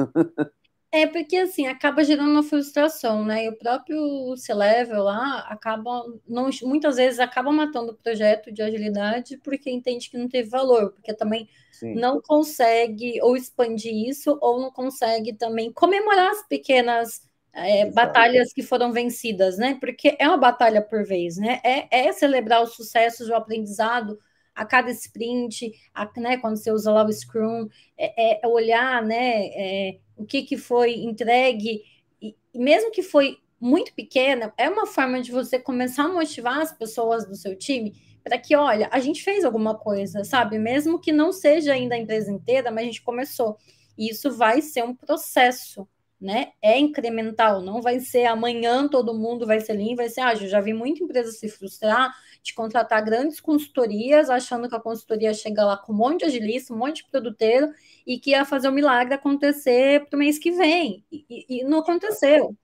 É 0.89 1.05
porque 1.05 1.35
assim 1.35 1.67
acaba 1.67 2.03
gerando 2.03 2.31
uma 2.31 2.41
frustração, 2.41 3.23
né? 3.25 3.43
E 3.43 3.49
o 3.49 3.57
próprio 3.57 4.35
C-Level 4.37 5.03
lá 5.03 5.39
acaba, 5.49 6.03
não, 6.25 6.49
muitas 6.63 6.95
vezes 6.95 7.19
acaba 7.19 7.51
matando 7.51 7.91
o 7.91 7.95
projeto 7.95 8.51
de 8.53 8.61
agilidade 8.61 9.37
porque 9.43 9.69
entende 9.69 10.09
que 10.09 10.17
não 10.17 10.29
teve 10.29 10.49
valor, 10.49 10.93
porque 10.93 11.13
também 11.13 11.49
Sim. 11.73 11.93
não 11.93 12.21
consegue 12.21 13.21
ou 13.21 13.35
expandir 13.35 13.93
isso, 13.93 14.37
ou 14.41 14.61
não 14.61 14.71
consegue 14.71 15.33
também 15.33 15.73
comemorar 15.73 16.31
as 16.31 16.47
pequenas 16.47 17.26
é, 17.57 17.89
batalhas 17.89 18.53
que 18.53 18.61
foram 18.61 18.91
vencidas, 18.91 19.57
né? 19.57 19.77
Porque 19.79 20.15
é 20.19 20.27
uma 20.27 20.37
batalha 20.37 20.79
por 20.81 21.03
vez, 21.03 21.37
né? 21.37 21.59
É, 21.63 22.07
é 22.07 22.11
celebrar 22.13 22.61
os 22.63 22.75
sucessos, 22.75 23.29
o 23.29 23.35
aprendizado 23.35 24.19
a 24.53 24.63
cada 24.63 24.91
sprint, 24.91 25.71
a, 25.93 26.07
né? 26.17 26.37
Quando 26.37 26.57
você 26.57 26.71
usa 26.71 26.91
lá 26.91 27.03
o 27.03 27.11
Scrum, 27.11 27.67
é, 27.97 28.43
é 28.43 28.47
olhar, 28.47 29.01
né? 29.03 29.47
É, 29.55 29.97
o 30.15 30.23
que, 30.23 30.43
que 30.43 30.55
foi 30.55 30.95
entregue, 31.03 31.81
e, 32.21 32.35
e 32.53 32.59
mesmo 32.59 32.91
que 32.91 33.01
foi 33.01 33.37
muito 33.59 33.91
pequena, 33.95 34.53
é 34.55 34.69
uma 34.69 34.85
forma 34.85 35.19
de 35.19 35.31
você 35.31 35.57
começar 35.57 36.03
a 36.03 36.09
motivar 36.09 36.59
as 36.59 36.71
pessoas 36.71 37.27
do 37.27 37.35
seu 37.35 37.55
time 37.55 37.95
para 38.23 38.37
que, 38.37 38.55
olha, 38.55 38.87
a 38.91 38.99
gente 38.99 39.23
fez 39.23 39.43
alguma 39.43 39.75
coisa, 39.75 40.23
sabe? 40.23 40.59
Mesmo 40.59 40.99
que 40.99 41.11
não 41.11 41.31
seja 41.31 41.73
ainda 41.73 41.95
a 41.95 41.97
empresa 41.97 42.31
inteira, 42.31 42.69
mas 42.69 42.83
a 42.83 42.85
gente 42.85 43.01
começou. 43.01 43.57
E 43.97 44.09
isso 44.11 44.31
vai 44.31 44.61
ser 44.61 44.83
um 44.83 44.93
processo 44.93 45.87
né? 46.19 46.51
É 46.61 46.77
incremental, 46.79 47.61
não 47.61 47.81
vai 47.81 47.99
ser 47.99 48.25
amanhã 48.25 48.87
todo 48.87 49.13
mundo 49.13 49.45
vai 49.45 49.59
ser 49.59 49.73
lean, 49.73 49.95
vai 49.95 50.09
ser 50.09 50.21
ágil. 50.21 50.47
Já 50.47 50.59
vi 50.59 50.73
muita 50.73 51.03
empresa 51.03 51.31
se 51.31 51.47
frustrar 51.47 52.11
de 52.41 52.53
contratar 52.53 53.03
grandes 53.03 53.39
consultorias, 53.39 54.29
achando 54.29 54.67
que 54.67 54.75
a 54.75 54.79
consultoria 54.79 55.33
chega 55.33 55.63
lá 55.63 55.77
com 55.77 55.93
um 55.93 55.95
monte 55.95 56.19
de 56.19 56.25
agilista, 56.25 56.73
um 56.73 56.77
monte 56.77 57.03
de 57.03 57.09
produteiro, 57.11 57.71
e 58.05 58.17
que 58.19 58.31
ia 58.31 58.45
fazer 58.45 58.67
o 58.69 58.71
milagre 58.71 59.13
acontecer 59.13 60.05
para 60.05 60.15
o 60.15 60.19
mês 60.19 60.39
que 60.39 60.51
vem. 60.51 61.03
E, 61.11 61.45
e, 61.49 61.63
não 61.63 61.79
aconteceu. 61.79 62.55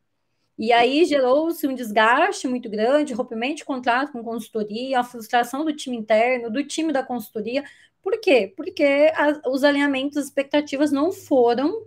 E 0.57 0.71
aí 0.71 1.03
gerou-se 1.05 1.67
um 1.67 1.75
desgaste 1.75 2.47
muito 2.47 2.69
grande, 2.69 3.13
rompimento 3.13 3.57
de 3.57 3.65
contrato 3.65 4.11
com 4.11 4.23
consultoria, 4.23 4.99
a 4.99 5.03
frustração 5.03 5.65
do 5.65 5.73
time 5.73 5.97
interno, 5.97 6.49
do 6.49 6.63
time 6.63 6.93
da 6.93 7.03
consultoria. 7.03 7.63
Por 8.01 8.19
quê? 8.19 8.53
Porque 8.55 9.11
os 9.47 9.63
alinhamentos, 9.63 10.17
as 10.17 10.25
expectativas 10.25 10.91
não 10.91 11.11
foram 11.11 11.85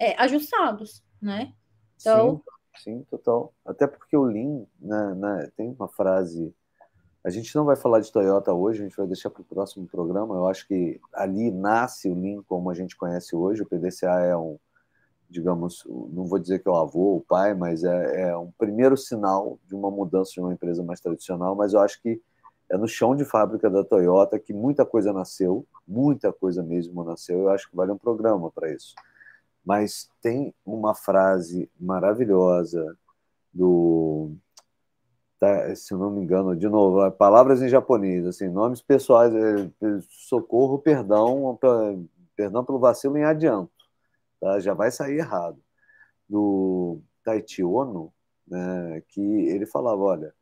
é, 0.00 0.14
ajustados, 0.18 1.04
né? 1.20 1.52
Então... 2.00 2.42
Sim, 2.78 3.02
sim, 3.02 3.06
total. 3.10 3.52
Até 3.66 3.86
porque 3.86 4.16
o 4.16 4.24
Lean, 4.24 4.64
né, 4.80 5.14
né, 5.14 5.52
tem 5.54 5.76
uma 5.78 5.88
frase. 5.88 6.54
A 7.22 7.28
gente 7.28 7.54
não 7.54 7.66
vai 7.66 7.76
falar 7.76 8.00
de 8.00 8.10
Toyota 8.10 8.54
hoje, 8.54 8.80
a 8.80 8.84
gente 8.84 8.96
vai 8.96 9.06
deixar 9.06 9.28
para 9.28 9.42
o 9.42 9.44
próximo 9.44 9.86
programa. 9.86 10.34
Eu 10.34 10.48
acho 10.48 10.66
que 10.66 10.98
ali 11.12 11.50
nasce 11.50 12.08
o 12.08 12.18
Lean 12.18 12.42
como 12.48 12.70
a 12.70 12.74
gente 12.74 12.96
conhece 12.96 13.36
hoje. 13.36 13.62
O 13.62 13.66
PDCA 13.66 14.20
é 14.20 14.34
um, 14.34 14.58
digamos, 15.28 15.84
não 15.86 16.24
vou 16.24 16.38
dizer 16.38 16.60
que 16.60 16.68
é 16.68 16.72
o 16.72 16.76
avô, 16.76 17.16
o 17.16 17.20
pai, 17.20 17.52
mas 17.52 17.84
é, 17.84 18.30
é 18.30 18.36
um 18.36 18.50
primeiro 18.52 18.96
sinal 18.96 19.58
de 19.66 19.74
uma 19.74 19.90
mudança 19.90 20.32
de 20.32 20.40
uma 20.40 20.54
empresa 20.54 20.82
mais 20.82 21.00
tradicional. 21.00 21.54
Mas 21.54 21.74
eu 21.74 21.80
acho 21.80 22.00
que 22.00 22.22
é 22.70 22.78
no 22.78 22.88
chão 22.88 23.14
de 23.14 23.26
fábrica 23.26 23.68
da 23.68 23.84
Toyota 23.84 24.38
que 24.38 24.54
muita 24.54 24.86
coisa 24.86 25.12
nasceu, 25.12 25.66
muita 25.86 26.32
coisa 26.32 26.62
mesmo 26.62 27.04
nasceu. 27.04 27.40
Eu 27.40 27.48
acho 27.50 27.68
que 27.68 27.76
vale 27.76 27.92
um 27.92 27.98
programa 27.98 28.50
para 28.50 28.72
isso 28.72 28.94
mas 29.64 30.08
tem 30.22 30.54
uma 30.64 30.94
frase 30.94 31.70
maravilhosa 31.78 32.96
do 33.52 34.32
tá, 35.38 35.74
se 35.74 35.94
não 35.94 36.10
me 36.10 36.22
engano, 36.22 36.54
de 36.54 36.68
novo, 36.68 37.10
palavras 37.12 37.62
em 37.62 37.68
japonês, 37.68 38.26
assim, 38.26 38.48
nomes 38.48 38.82
pessoais, 38.82 39.32
é, 39.34 39.70
socorro, 40.08 40.78
perdão, 40.78 41.58
perdão 42.36 42.64
pelo 42.64 42.78
vacilo 42.78 43.16
em 43.16 43.24
adianto, 43.24 43.72
tá? 44.40 44.60
já 44.60 44.74
vai 44.74 44.90
sair 44.90 45.18
errado. 45.18 45.58
Do 46.28 47.00
Taichi 47.24 47.64
Ono, 47.64 48.12
né, 48.46 49.02
que 49.08 49.20
ele 49.20 49.66
falava, 49.66 50.02
olha, 50.02 50.34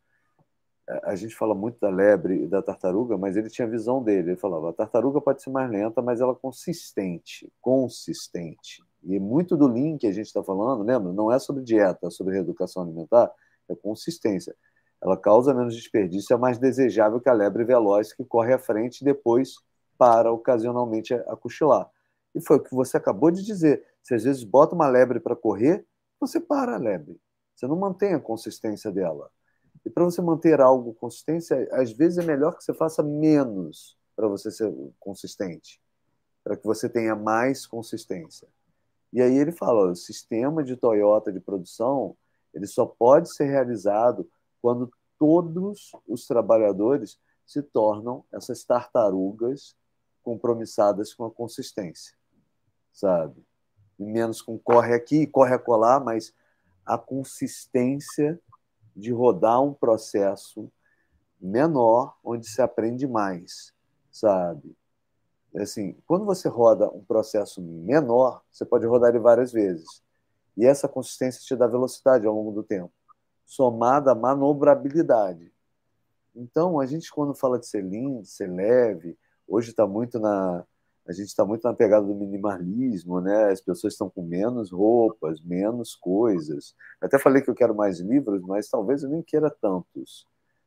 a 1.04 1.14
gente 1.14 1.34
fala 1.34 1.54
muito 1.54 1.78
da 1.78 1.90
lebre 1.90 2.44
e 2.44 2.46
da 2.46 2.62
tartaruga, 2.62 3.18
mas 3.18 3.36
ele 3.36 3.50
tinha 3.50 3.66
a 3.66 3.70
visão 3.70 4.02
dele. 4.02 4.30
Ele 4.30 4.36
falava: 4.36 4.70
a 4.70 4.72
tartaruga 4.72 5.20
pode 5.20 5.42
ser 5.42 5.50
mais 5.50 5.70
lenta, 5.70 6.00
mas 6.00 6.20
ela 6.20 6.32
é 6.32 6.36
consistente, 6.36 7.50
consistente. 7.60 8.82
E 9.09 9.18
muito 9.18 9.56
do 9.56 9.66
Lean 9.66 9.96
que 9.96 10.06
a 10.06 10.12
gente 10.12 10.26
está 10.26 10.44
falando, 10.44 10.82
lembra? 10.82 11.11
Não 11.14 11.32
é 11.32 11.38
sobre 11.38 11.62
dieta, 11.64 12.09
é 12.09 12.11
sobre 12.11 12.34
reeducação 12.34 12.82
alimentar, 12.82 13.32
é 13.66 13.74
consistência. 13.74 14.54
Ela 15.00 15.16
causa 15.16 15.54
menos 15.54 15.74
desperdício, 15.74 16.34
é 16.34 16.36
mais 16.36 16.59
desejável 16.59 17.18
que 17.18 17.28
a 17.28 17.32
lebre 17.32 17.64
veloz 17.64 18.12
que 18.12 18.22
corre 18.22 18.52
à 18.52 18.59
frente 18.59 19.00
e 19.00 19.04
depois 19.04 19.54
para 19.96 20.30
ocasionalmente 20.30 21.14
a 21.14 21.34
cochilar. 21.34 21.88
E 22.34 22.40
foi 22.42 22.59
o 22.59 22.62
que 22.62 22.74
você 22.74 22.98
acabou 22.98 23.30
de 23.30 23.42
dizer. 23.42 23.82
Você 24.02 24.14
às 24.14 24.24
vezes 24.24 24.44
bota 24.44 24.74
uma 24.74 24.86
lebre 24.86 25.20
para 25.20 25.34
correr, 25.34 25.86
você 26.20 26.38
para 26.38 26.74
a 26.74 26.78
lebre. 26.78 27.18
Você 27.56 27.66
não 27.66 27.76
mantém 27.76 28.12
a 28.12 28.20
consistência 28.20 28.92
dela. 28.92 29.30
E 29.86 29.90
para 29.90 30.04
você 30.04 30.20
manter 30.20 30.61
algo 30.61 30.92
consistência, 30.92 31.66
às 31.72 31.90
vezes 31.92 32.18
é 32.18 32.22
melhor 32.22 32.54
que 32.54 32.62
você 32.62 32.74
faça 32.74 33.02
menos 33.02 33.96
para 34.14 34.28
você 34.28 34.50
ser 34.50 34.70
consistente, 35.00 35.80
para 36.44 36.59
que 36.59 36.66
você 36.66 36.90
tenha 36.90 37.16
mais 37.16 37.66
consistência. 37.66 38.46
E 39.12 39.22
aí 39.22 39.36
ele 39.36 39.52
fala, 39.52 39.90
o 39.90 39.96
sistema 39.96 40.62
de 40.62 40.76
Toyota 40.76 41.32
de 41.32 41.40
produção, 41.40 42.16
ele 42.52 42.66
só 42.66 42.84
pode 42.84 43.32
ser 43.32 43.44
realizado 43.44 44.28
quando 44.61 44.90
todos 45.18 45.92
os 46.06 46.26
trabalhadores 46.26 47.18
se 47.46 47.62
tornam 47.62 48.24
essas 48.32 48.62
tartarugas 48.64 49.74
compromissadas 50.22 51.14
com 51.14 51.24
a 51.24 51.30
consistência, 51.30 52.14
sabe? 52.92 53.42
E 53.98 54.04
menos 54.04 54.42
com 54.42 54.59
corre 54.59 54.94
aqui, 54.94 55.26
corre 55.26 55.54
acolá, 55.54 55.98
mas 55.98 56.34
a 56.84 56.98
consistência 56.98 58.38
de 58.94 59.12
rodar 59.12 59.62
um 59.62 59.72
processo 59.72 60.70
menor 61.40 62.16
onde 62.22 62.46
se 62.48 62.61
aprende 62.61 63.06
mais, 63.06 63.72
sabe? 64.11 64.76
Assim, 65.57 65.96
quando 66.07 66.24
você 66.24 66.49
roda 66.49 66.88
um 66.90 67.03
processo 67.05 67.62
menor, 67.62 68.42
você 68.51 68.64
pode 68.64 68.86
rodar 68.86 69.11
ele 69.11 69.18
várias 69.18 69.53
vezes. 69.53 70.03
E 70.57 70.66
essa 70.66 70.88
consistência 70.88 71.40
te 71.40 71.57
dá 71.57 71.66
velocidade 71.66 72.26
ao 72.26 72.34
longo 72.34 72.53
do 72.53 72.62
tempo, 72.62 72.92
somada 73.46 74.12
à 74.12 74.14
manobrabilidade. 74.14 75.53
Então, 76.34 76.78
a 76.78 76.86
gente, 76.86 77.11
quando 77.11 77.34
fala 77.34 77.59
de 77.59 77.66
ser 77.66 77.82
lean, 77.82 78.20
de 78.20 78.28
ser 78.28 78.49
leve, 78.49 79.16
hoje 79.46 79.70
está 79.70 79.86
muito 79.86 80.18
na. 80.18 80.64
A 81.07 81.12
gente 81.12 81.28
está 81.28 81.42
muito 81.42 81.62
na 81.64 81.72
pegada 81.72 82.05
do 82.05 82.14
minimalismo, 82.14 83.18
né? 83.18 83.51
As 83.51 83.62
pessoas 83.62 83.94
estão 83.94 84.11
com 84.11 84.22
menos 84.22 84.70
roupas, 84.70 85.40
menos 85.40 85.94
coisas. 85.94 86.74
Até 87.01 87.18
falei 87.18 87.40
que 87.40 87.49
eu 87.49 87.55
quero 87.55 87.74
mais 87.74 87.99
livros, 87.99 88.42
mas 88.42 88.68
talvez 88.68 89.03
eu 89.03 89.09
nem 89.09 89.22
queira 89.22 89.49
tantos, 89.49 90.26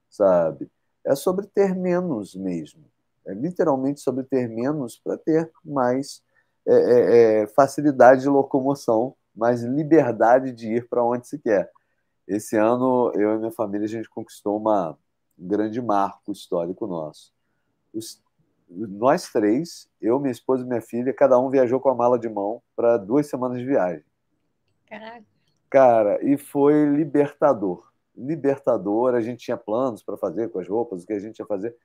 sabe? 0.09 0.67
É 1.05 1.13
sobre 1.13 1.45
ter 1.45 1.75
menos 1.75 2.35
mesmo 2.35 2.91
É 3.25 3.33
literalmente 3.33 4.01
sobre 4.01 4.23
ter 4.23 4.47
menos 4.49 4.97
para 4.97 5.17
ter 5.17 5.51
mais 5.63 6.23
é, 6.65 6.73
é, 6.73 7.41
é, 7.41 7.47
facilidade 7.47 8.21
de 8.21 8.29
locomoção, 8.29 9.15
mais 9.35 9.63
liberdade 9.63 10.51
de 10.51 10.75
ir 10.75 10.87
para 10.87 11.03
onde 11.03 11.27
se 11.27 11.39
quer. 11.39 11.71
Esse 12.27 12.55
ano, 12.55 13.11
eu 13.15 13.35
e 13.35 13.37
minha 13.39 13.51
família, 13.51 13.85
a 13.85 13.89
gente 13.89 14.09
conquistou 14.09 14.57
uma, 14.57 14.97
um 15.37 15.47
grande 15.47 15.81
marco 15.81 16.31
histórico 16.31 16.85
nosso. 16.87 17.33
Os, 17.93 18.21
nós 18.69 19.29
três, 19.31 19.89
eu, 19.99 20.19
minha 20.19 20.31
esposa 20.31 20.63
e 20.63 20.67
minha 20.67 20.81
filha, 20.81 21.13
cada 21.13 21.37
um 21.39 21.49
viajou 21.49 21.79
com 21.79 21.89
a 21.89 21.95
mala 21.95 22.17
de 22.17 22.29
mão 22.29 22.61
para 22.75 22.97
duas 22.97 23.27
semanas 23.27 23.57
de 23.57 23.65
viagem. 23.65 24.03
Caraca. 24.87 25.25
Cara, 25.69 26.19
e 26.23 26.37
foi 26.37 26.85
libertador. 26.85 27.91
Libertador, 28.15 29.15
a 29.15 29.21
gente 29.21 29.43
tinha 29.43 29.57
planos 29.57 30.03
para 30.03 30.17
fazer 30.17 30.49
com 30.49 30.59
as 30.59 30.67
roupas, 30.67 31.03
o 31.03 31.07
que 31.07 31.13
a 31.13 31.19
gente 31.19 31.39
ia 31.39 31.45
fazer. 31.45 31.75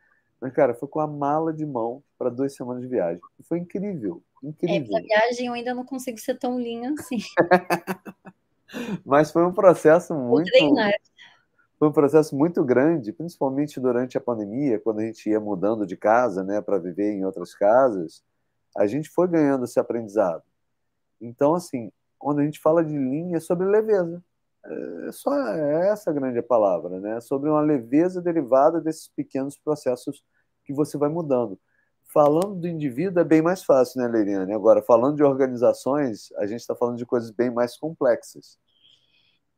Mas, 0.40 0.52
cara, 0.52 0.74
foi 0.74 0.88
com 0.88 1.00
a 1.00 1.06
mala 1.06 1.52
de 1.52 1.64
mão 1.64 2.02
para 2.18 2.30
duas 2.30 2.54
semanas 2.54 2.82
de 2.82 2.88
viagem. 2.88 3.20
Foi 3.44 3.58
incrível, 3.58 4.22
incrível. 4.42 4.96
É, 4.96 5.00
viagem 5.00 5.46
eu 5.46 5.52
ainda 5.54 5.74
não 5.74 5.84
consigo 5.84 6.18
ser 6.18 6.38
tão 6.38 6.60
linha 6.60 6.94
assim. 6.98 7.18
Mas 9.04 9.30
foi 9.30 9.44
um 9.46 9.52
processo 9.52 10.14
muito. 10.14 10.50
Foi 11.78 11.88
um 11.88 11.92
processo 11.92 12.34
muito 12.34 12.64
grande, 12.64 13.12
principalmente 13.12 13.78
durante 13.78 14.16
a 14.16 14.20
pandemia, 14.20 14.80
quando 14.80 15.00
a 15.00 15.04
gente 15.04 15.28
ia 15.28 15.38
mudando 15.38 15.86
de 15.86 15.96
casa, 15.96 16.42
né, 16.42 16.60
para 16.60 16.78
viver 16.78 17.12
em 17.12 17.24
outras 17.24 17.54
casas, 17.54 18.24
a 18.74 18.86
gente 18.86 19.10
foi 19.10 19.28
ganhando 19.28 19.64
esse 19.64 19.78
aprendizado. 19.78 20.42
Então, 21.20 21.54
assim, 21.54 21.92
quando 22.18 22.40
a 22.40 22.44
gente 22.44 22.58
fala 22.60 22.82
de 22.82 22.96
linha, 22.96 23.36
é 23.36 23.40
sobre 23.40 23.66
leveza. 23.66 24.22
É 25.08 25.12
só 25.12 25.32
essa 25.92 26.12
grande 26.12 26.42
palavra, 26.42 27.00
né? 27.00 27.20
Sobre 27.20 27.48
uma 27.48 27.60
leveza 27.60 28.20
derivada 28.20 28.80
desses 28.80 29.08
pequenos 29.08 29.56
processos 29.56 30.24
que 30.64 30.72
você 30.72 30.98
vai 30.98 31.08
mudando. 31.08 31.58
Falando 32.12 32.54
do 32.56 32.68
indivíduo 32.68 33.20
é 33.20 33.24
bem 33.24 33.42
mais 33.42 33.62
fácil, 33.62 34.00
né, 34.00 34.08
Leiriane? 34.08 34.52
Agora, 34.52 34.82
falando 34.82 35.16
de 35.16 35.22
organizações, 35.22 36.32
a 36.36 36.46
gente 36.46 36.60
está 36.60 36.74
falando 36.74 36.96
de 36.96 37.06
coisas 37.06 37.30
bem 37.30 37.50
mais 37.50 37.76
complexas. 37.76 38.58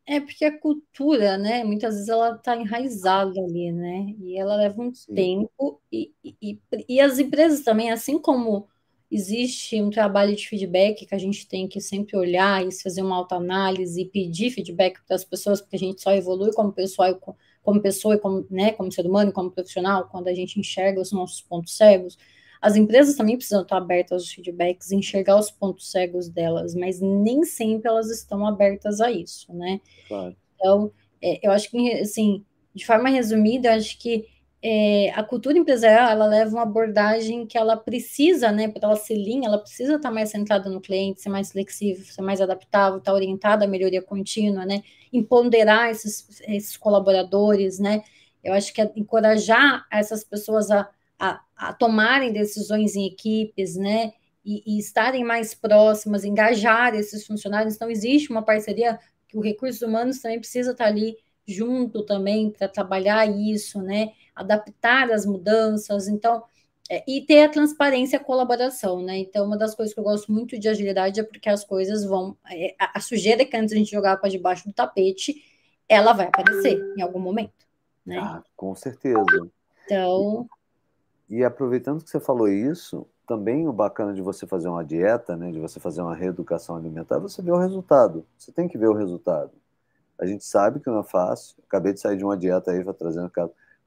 É 0.07 0.21
porque 0.21 0.45
a 0.45 0.59
cultura, 0.59 1.37
né, 1.37 1.63
muitas 1.65 1.95
vezes 1.95 2.09
ela 2.09 2.35
está 2.35 2.57
enraizada 2.57 3.39
ali, 3.41 3.71
né? 3.71 4.15
E 4.19 4.39
ela 4.39 4.57
leva 4.57 4.81
um 4.81 4.95
Sim. 4.95 5.15
tempo, 5.15 5.81
e, 5.93 6.15
e, 6.25 6.59
e 6.89 7.01
as 7.01 7.19
empresas 7.19 7.63
também, 7.63 7.93
assim 7.93 8.19
como 8.19 8.67
existe 9.11 9.81
um 9.81 9.91
trabalho 9.91 10.37
de 10.37 10.47
feedback 10.47 11.07
que 11.07 11.15
a 11.15 11.19
gente 11.19 11.47
tem 11.49 11.67
que 11.67 11.81
sempre 11.81 12.17
olhar 12.17 12.67
e 12.67 12.73
fazer 12.73 13.03
uma 13.03 13.17
autoanálise 13.17 14.03
e 14.03 14.05
pedir 14.05 14.51
feedback 14.51 14.99
para 15.07 15.17
as 15.17 15.25
pessoas, 15.25 15.61
porque 15.61 15.77
a 15.77 15.79
gente 15.79 16.03
só 16.03 16.13
evolui 16.13 16.53
como 16.53 16.73
pessoa, 16.73 17.19
como 17.63 17.81
pessoa 17.81 18.15
e 18.15 18.19
como, 18.19 18.47
né, 18.51 18.73
como 18.73 18.93
ser 18.93 19.07
humano 19.07 19.31
e 19.31 19.33
como 19.33 19.51
profissional, 19.51 20.09
quando 20.09 20.29
a 20.29 20.35
gente 20.35 20.61
enxerga 20.61 21.01
os 21.01 21.11
nossos 21.11 21.41
pontos 21.41 21.77
cegos. 21.77 22.19
As 22.61 22.77
empresas 22.77 23.17
também 23.17 23.37
precisam 23.37 23.63
estar 23.63 23.77
abertas 23.77 24.23
aos 24.23 24.33
feedbacks, 24.33 24.91
enxergar 24.91 25.39
os 25.39 25.51
pontos 25.51 25.91
cegos 25.91 26.29
delas, 26.29 26.75
mas 26.75 27.01
nem 27.01 27.45
sempre 27.45 27.89
elas 27.89 28.11
estão 28.11 28.45
abertas 28.47 29.01
a 29.01 29.11
isso, 29.11 29.53
né? 29.55 29.81
Claro. 30.09 30.37
Então, 30.55 30.93
é, 31.23 31.47
eu 31.47 31.53
acho 31.53 31.71
que, 31.71 31.93
assim, 31.95 32.45
de 32.75 32.85
forma 32.85 33.09
resumida, 33.09 33.69
eu 33.69 33.75
acho 33.75 33.99
que 33.99 34.27
é, 34.61 35.11
a 35.11 35.23
cultura 35.23 35.57
empresarial 35.57 36.11
ela 36.11 36.27
leva 36.27 36.51
uma 36.51 36.63
abordagem 36.63 37.47
que 37.47 37.57
ela 37.57 37.77
precisa, 37.77 38.51
né, 38.51 38.69
para 38.69 38.89
ela 38.89 38.97
ser 38.97 39.15
linha, 39.15 39.47
ela 39.47 39.59
precisa 39.59 39.95
estar 39.95 40.11
mais 40.11 40.31
centrada 40.31 40.69
no 40.69 40.81
cliente, 40.81 41.21
ser 41.21 41.29
mais 41.29 41.53
flexível, 41.53 42.05
ser 42.05 42.23
mais 42.23 42.41
adaptável, 42.41 42.99
estar 42.99 43.13
orientada 43.13 43.65
à 43.65 43.69
melhoria 43.69 44.03
contínua, 44.03 44.67
né, 44.67 44.83
empoderar 45.13 45.91
esses, 45.91 46.41
esses 46.49 46.77
colaboradores, 46.77 47.79
né, 47.79 48.03
eu 48.43 48.53
acho 48.53 48.73
que 48.73 48.81
é 48.81 48.91
encorajar 48.97 49.87
essas 49.93 50.25
pessoas 50.25 50.71
a, 50.71 50.89
a, 51.19 51.41
a 51.57 51.73
tomarem 51.73 52.33
decisões 52.33 52.97
em 52.97 53.07
equipes, 53.07 53.77
né, 53.77 54.13
e, 54.45 54.63
e 54.67 54.79
estarem 54.79 55.25
mais 55.25 55.55
próximas, 55.55 56.25
engajar 56.25 56.95
esses 56.97 57.25
funcionários, 57.25 57.77
então 57.77 57.89
existe 57.89 58.31
uma 58.31 58.43
parceria 58.43 58.99
que 59.29 59.37
o 59.37 59.41
recursos 59.41 59.83
humanos 59.83 60.19
também 60.19 60.41
precisa 60.41 60.73
estar 60.73 60.87
ali 60.87 61.17
junto 61.47 62.03
também 62.05 62.51
para 62.51 62.67
trabalhar 62.67 63.25
isso, 63.27 63.81
né, 63.81 64.13
adaptar 64.41 65.11
as 65.11 65.27
mudanças, 65.27 66.09
então, 66.09 66.43
é, 66.91 67.05
e 67.07 67.21
ter 67.21 67.43
a 67.43 67.49
transparência 67.49 68.17
e 68.17 68.21
a 68.21 68.25
colaboração, 68.25 69.03
né? 69.03 69.19
Então, 69.19 69.47
uma 69.47 69.59
das 69.59 69.75
coisas 69.75 69.93
que 69.93 70.01
eu 70.01 70.05
gosto 70.05 70.33
muito 70.33 70.59
de 70.59 70.69
agilidade 70.69 71.21
é 71.21 71.23
porque 71.23 71.49
as 71.49 71.65
coisas 71.65 72.05
vão. 72.05 72.37
É, 72.51 72.75
a, 72.79 72.99
sujeira 73.01 73.45
que 73.45 73.57
antes 73.57 73.75
a 73.75 73.77
gente 73.77 73.91
jogava 73.91 74.19
para 74.19 74.31
debaixo 74.31 74.67
do 74.67 74.73
tapete, 74.73 75.43
ela 75.89 76.13
vai 76.13 76.27
aparecer 76.27 76.81
em 76.97 77.03
algum 77.03 77.19
momento, 77.19 77.67
né? 78.07 78.19
Ah, 78.19 78.43
com 78.57 78.75
certeza. 78.75 79.51
Então. 79.85 80.49
E, 81.29 81.37
e 81.37 81.45
aproveitando 81.45 82.03
que 82.03 82.09
você 82.09 82.21
falou 82.21 82.49
isso, 82.49 83.07
também 83.29 83.69
o 83.69 83.73
bacana 83.73 84.15
de 84.15 84.23
você 84.23 84.47
fazer 84.47 84.69
uma 84.69 84.83
dieta, 84.83 85.37
né, 85.37 85.53
de 85.53 85.61
você 85.61 85.79
fazer 85.79 86.01
uma 86.01 86.15
reeducação 86.15 86.75
alimentar, 86.75 87.19
você 87.19 87.43
vê 87.43 87.53
o 87.53 87.59
resultado. 87.59 88.27
Você 88.39 88.51
tem 88.51 88.67
que 88.67 88.79
ver 88.79 88.89
o 88.89 88.95
resultado. 88.95 89.53
A 90.19 90.25
gente 90.25 90.45
sabe 90.45 90.81
que 90.81 90.89
não 90.89 91.01
é 91.01 91.05
fácil. 91.05 91.55
Acabei 91.67 91.93
de 91.93 92.01
sair 92.01 92.17
de 92.17 92.25
uma 92.25 92.37
dieta 92.37 92.71
aí, 92.71 92.83
trazendo 92.95 93.31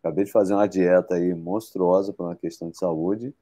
Acabei 0.01 0.25
de 0.25 0.31
fazer 0.31 0.55
uma 0.55 0.67
dieta 0.67 1.15
aí 1.15 1.33
monstruosa 1.33 2.11
para 2.11 2.25
uma 2.25 2.35
questão 2.35 2.69
de 2.71 2.77
saúde. 2.77 3.33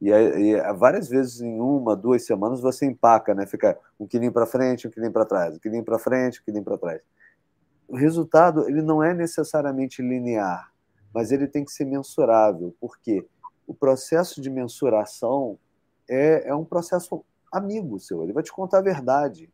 E, 0.00 0.10
e, 0.10 0.72
várias 0.74 1.08
vezes 1.08 1.40
em 1.40 1.58
uma, 1.60 1.96
duas 1.96 2.26
semanas 2.26 2.60
você 2.60 2.84
empaca, 2.84 3.34
né? 3.34 3.46
Fica 3.46 3.78
um 3.98 4.06
quilinho 4.06 4.32
para 4.32 4.44
frente, 4.44 4.86
um 4.86 4.90
quilinho 4.90 5.12
para 5.12 5.24
trás, 5.24 5.56
um 5.56 5.58
quilinho 5.58 5.84
para 5.84 5.98
frente, 5.98 6.40
um 6.40 6.44
quilinho 6.44 6.64
para 6.64 6.76
trás. 6.76 7.00
O 7.88 7.96
resultado 7.96 8.68
ele 8.68 8.82
não 8.82 9.02
é 9.02 9.14
necessariamente 9.14 10.02
linear, 10.02 10.70
mas 11.12 11.32
ele 11.32 11.46
tem 11.46 11.64
que 11.64 11.72
ser 11.72 11.86
mensurável, 11.86 12.74
porque 12.78 13.26
o 13.66 13.72
processo 13.72 14.42
de 14.42 14.50
mensuração 14.50 15.58
é, 16.08 16.48
é 16.48 16.54
um 16.54 16.66
processo 16.66 17.24
amigo 17.50 17.98
seu. 17.98 18.22
Ele 18.22 18.32
vai 18.32 18.42
te 18.42 18.52
contar 18.52 18.78
a 18.78 18.82
verdade. 18.82 19.50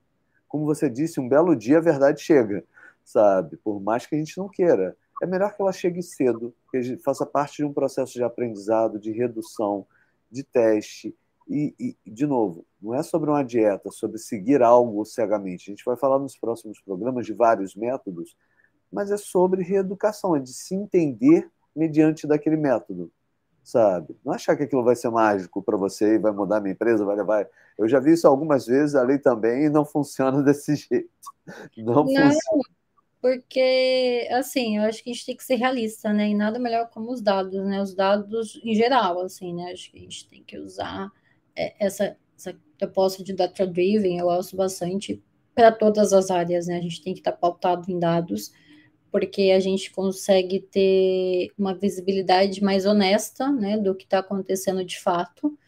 Como 0.48 0.64
você 0.64 0.90
disse, 0.90 1.20
um 1.20 1.28
belo 1.28 1.54
dia 1.54 1.78
a 1.78 1.82
verdade 1.82 2.20
chega, 2.20 2.64
sabe? 3.04 3.56
Por 3.58 3.80
mais 3.80 4.04
que 4.04 4.16
a 4.16 4.18
gente 4.18 4.36
não 4.36 4.48
queira 4.48 4.96
é 5.20 5.26
melhor 5.26 5.54
que 5.54 5.60
ela 5.60 5.72
chegue 5.72 6.02
cedo, 6.02 6.54
que 6.70 6.96
faça 6.98 7.26
parte 7.26 7.58
de 7.58 7.64
um 7.64 7.72
processo 7.72 8.14
de 8.14 8.22
aprendizado, 8.22 8.98
de 8.98 9.12
redução, 9.12 9.86
de 10.30 10.42
teste. 10.42 11.14
E, 11.48 11.74
e, 11.78 12.10
de 12.10 12.26
novo, 12.26 12.64
não 12.80 12.94
é 12.94 13.02
sobre 13.02 13.28
uma 13.28 13.42
dieta, 13.42 13.90
sobre 13.90 14.18
seguir 14.18 14.62
algo 14.62 15.04
cegamente. 15.04 15.68
A 15.68 15.72
gente 15.72 15.84
vai 15.84 15.96
falar 15.96 16.18
nos 16.18 16.36
próximos 16.38 16.80
programas 16.80 17.26
de 17.26 17.34
vários 17.34 17.74
métodos, 17.74 18.36
mas 18.90 19.10
é 19.10 19.16
sobre 19.16 19.62
reeducação, 19.62 20.36
é 20.36 20.40
de 20.40 20.52
se 20.52 20.74
entender 20.74 21.50
mediante 21.74 22.26
daquele 22.26 22.56
método, 22.56 23.10
sabe? 23.62 24.16
Não 24.24 24.32
achar 24.32 24.56
que 24.56 24.62
aquilo 24.62 24.84
vai 24.84 24.96
ser 24.96 25.10
mágico 25.10 25.62
para 25.62 25.76
você 25.76 26.14
e 26.14 26.18
vai 26.18 26.32
mudar 26.32 26.58
a 26.58 26.60
minha 26.60 26.72
empresa, 26.72 27.04
vai 27.04 27.16
levar. 27.16 27.46
Eu 27.76 27.88
já 27.88 28.00
vi 28.00 28.12
isso 28.12 28.26
algumas 28.26 28.66
vezes 28.66 28.94
ali 28.94 29.18
também 29.18 29.64
e 29.64 29.70
não 29.70 29.84
funciona 29.84 30.40
desse 30.44 30.76
jeito. 30.76 31.10
Não, 31.76 31.94
não 31.94 32.06
funciona 32.06 32.34
porque, 33.20 34.26
assim, 34.30 34.78
eu 34.78 34.84
acho 34.84 35.04
que 35.04 35.10
a 35.10 35.12
gente 35.12 35.26
tem 35.26 35.36
que 35.36 35.44
ser 35.44 35.56
realista, 35.56 36.12
né? 36.12 36.30
E 36.30 36.34
nada 36.34 36.58
melhor 36.58 36.88
como 36.90 37.12
os 37.12 37.20
dados, 37.20 37.62
né? 37.66 37.80
Os 37.82 37.94
dados 37.94 38.58
em 38.64 38.74
geral, 38.74 39.20
assim, 39.20 39.54
né? 39.54 39.72
Acho 39.72 39.90
que 39.90 39.98
a 39.98 40.00
gente 40.00 40.28
tem 40.28 40.42
que 40.42 40.58
usar 40.58 41.10
é, 41.54 41.74
essa, 41.84 42.16
essa 42.36 42.56
proposta 42.78 43.22
de 43.22 43.34
data-driven, 43.34 44.18
eu 44.18 44.26
gosto 44.26 44.56
bastante 44.56 45.22
para 45.54 45.70
todas 45.70 46.12
as 46.14 46.30
áreas, 46.30 46.66
né? 46.66 46.78
A 46.78 46.80
gente 46.80 47.02
tem 47.02 47.12
que 47.12 47.20
estar 47.20 47.32
pautado 47.32 47.90
em 47.90 47.98
dados, 47.98 48.52
porque 49.12 49.50
a 49.54 49.60
gente 49.60 49.90
consegue 49.90 50.60
ter 50.60 51.50
uma 51.58 51.74
visibilidade 51.74 52.62
mais 52.62 52.86
honesta, 52.86 53.50
né? 53.52 53.76
Do 53.76 53.94
que 53.94 54.04
está 54.04 54.20
acontecendo 54.20 54.84
de 54.84 54.98
fato, 54.98 55.58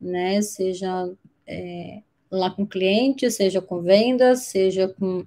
né? 0.00 0.42
Seja 0.42 1.08
é, 1.46 2.02
lá 2.30 2.50
com 2.50 2.66
cliente, 2.66 3.30
seja 3.30 3.62
com 3.62 3.80
vendas, 3.80 4.40
seja 4.46 4.88
com 4.88 5.24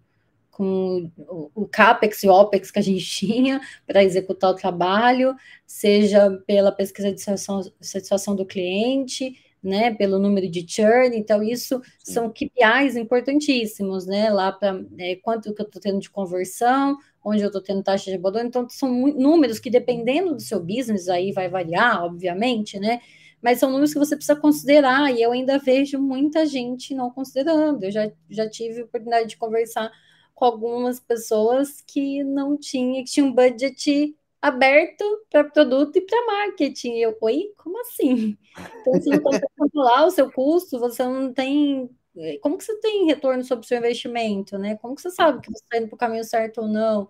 com 0.59 1.09
o 1.55 1.65
CAPEX 1.65 2.21
e 2.21 2.27
o 2.27 2.33
OPEX 2.33 2.69
que 2.69 2.79
a 2.79 2.81
gente 2.81 3.05
tinha 3.07 3.61
para 3.87 4.03
executar 4.03 4.51
o 4.51 4.55
trabalho, 4.55 5.33
seja 5.65 6.29
pela 6.45 6.69
pesquisa 6.69 7.13
de 7.13 7.21
satisfação, 7.21 7.71
satisfação 7.79 8.35
do 8.35 8.45
cliente, 8.45 9.37
né, 9.63 9.93
pelo 9.93 10.19
número 10.19 10.49
de 10.51 10.65
churn, 10.67 11.15
então 11.15 11.41
isso 11.41 11.81
Sim. 12.03 12.13
são 12.13 12.29
KPIs 12.29 12.97
importantíssimos, 12.97 14.05
né, 14.05 14.29
lá 14.29 14.51
para 14.51 14.83
é, 14.97 15.15
quanto 15.15 15.53
que 15.53 15.61
eu 15.61 15.65
estou 15.65 15.81
tendo 15.81 15.99
de 16.01 16.09
conversão, 16.09 16.97
onde 17.23 17.41
eu 17.41 17.47
estou 17.47 17.61
tendo 17.61 17.81
taxa 17.81 18.11
de 18.11 18.17
abandono, 18.17 18.47
então 18.47 18.67
são 18.67 18.91
números 19.13 19.59
que 19.59 19.69
dependendo 19.69 20.35
do 20.35 20.41
seu 20.41 20.59
business 20.59 21.07
aí 21.07 21.31
vai 21.31 21.47
variar, 21.47 22.03
obviamente, 22.03 22.77
né, 22.77 22.99
mas 23.41 23.59
são 23.59 23.69
números 23.69 23.93
que 23.93 23.99
você 23.99 24.13
precisa 24.17 24.37
considerar, 24.37 25.09
e 25.13 25.21
eu 25.21 25.31
ainda 25.31 25.57
vejo 25.57 25.99
muita 25.99 26.45
gente 26.45 26.93
não 26.93 27.09
considerando, 27.09 27.85
eu 27.85 27.91
já, 27.91 28.11
já 28.29 28.49
tive 28.49 28.81
a 28.81 28.85
oportunidade 28.85 29.29
de 29.29 29.37
conversar 29.37 29.89
com 30.39 30.45
algumas 30.45 31.01
pessoas 31.01 31.81
que 31.81 32.23
não 32.23 32.57
tinha, 32.57 33.03
que 33.03 33.11
tinha 33.11 33.25
um 33.25 33.33
budget 33.33 34.15
aberto 34.41 35.03
para 35.29 35.43
produto 35.43 35.97
e 35.97 36.01
para 36.01 36.25
marketing. 36.25 36.93
Eu, 36.95 37.17
oi, 37.19 37.51
como 37.57 37.77
assim? 37.81 38.37
Então, 38.79 38.93
você 38.93 39.09
não 39.09 39.19
consegue 39.19 39.47
controlar 39.57 40.05
o 40.05 40.11
seu 40.11 40.31
custo, 40.31 40.79
você 40.79 41.03
não 41.03 41.33
tem. 41.33 41.89
Como 42.41 42.57
que 42.57 42.63
você 42.63 42.79
tem 42.79 43.05
retorno 43.05 43.43
sobre 43.43 43.65
o 43.65 43.67
seu 43.67 43.77
investimento, 43.77 44.57
né? 44.57 44.77
Como 44.77 44.95
que 44.95 45.01
você 45.01 45.11
sabe 45.11 45.41
que 45.41 45.51
você 45.51 45.61
está 45.61 45.77
indo 45.77 45.87
para 45.89 45.95
o 45.95 45.99
caminho 45.99 46.23
certo 46.23 46.61
ou 46.61 46.67
não? 46.69 47.09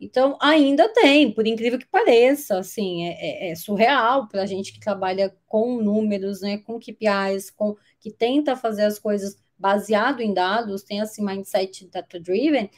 Então, 0.00 0.36
ainda 0.42 0.88
tem, 0.92 1.30
por 1.30 1.46
incrível 1.46 1.78
que 1.78 1.86
pareça, 1.86 2.58
assim, 2.58 3.06
é, 3.06 3.48
é, 3.48 3.50
é 3.52 3.54
surreal 3.54 4.26
para 4.26 4.42
a 4.42 4.46
gente 4.46 4.72
que 4.72 4.80
trabalha 4.80 5.32
com 5.46 5.80
números, 5.80 6.40
né, 6.40 6.58
com 6.58 6.80
KPIs, 6.80 7.52
com, 7.52 7.76
que 8.00 8.10
tenta 8.10 8.56
fazer 8.56 8.82
as 8.82 8.98
coisas 8.98 9.43
baseado 9.58 10.20
em 10.20 10.34
dados, 10.34 10.82
tem 10.82 10.98
esse 11.00 11.22
mindset 11.22 11.86
data-driven, 11.88 12.70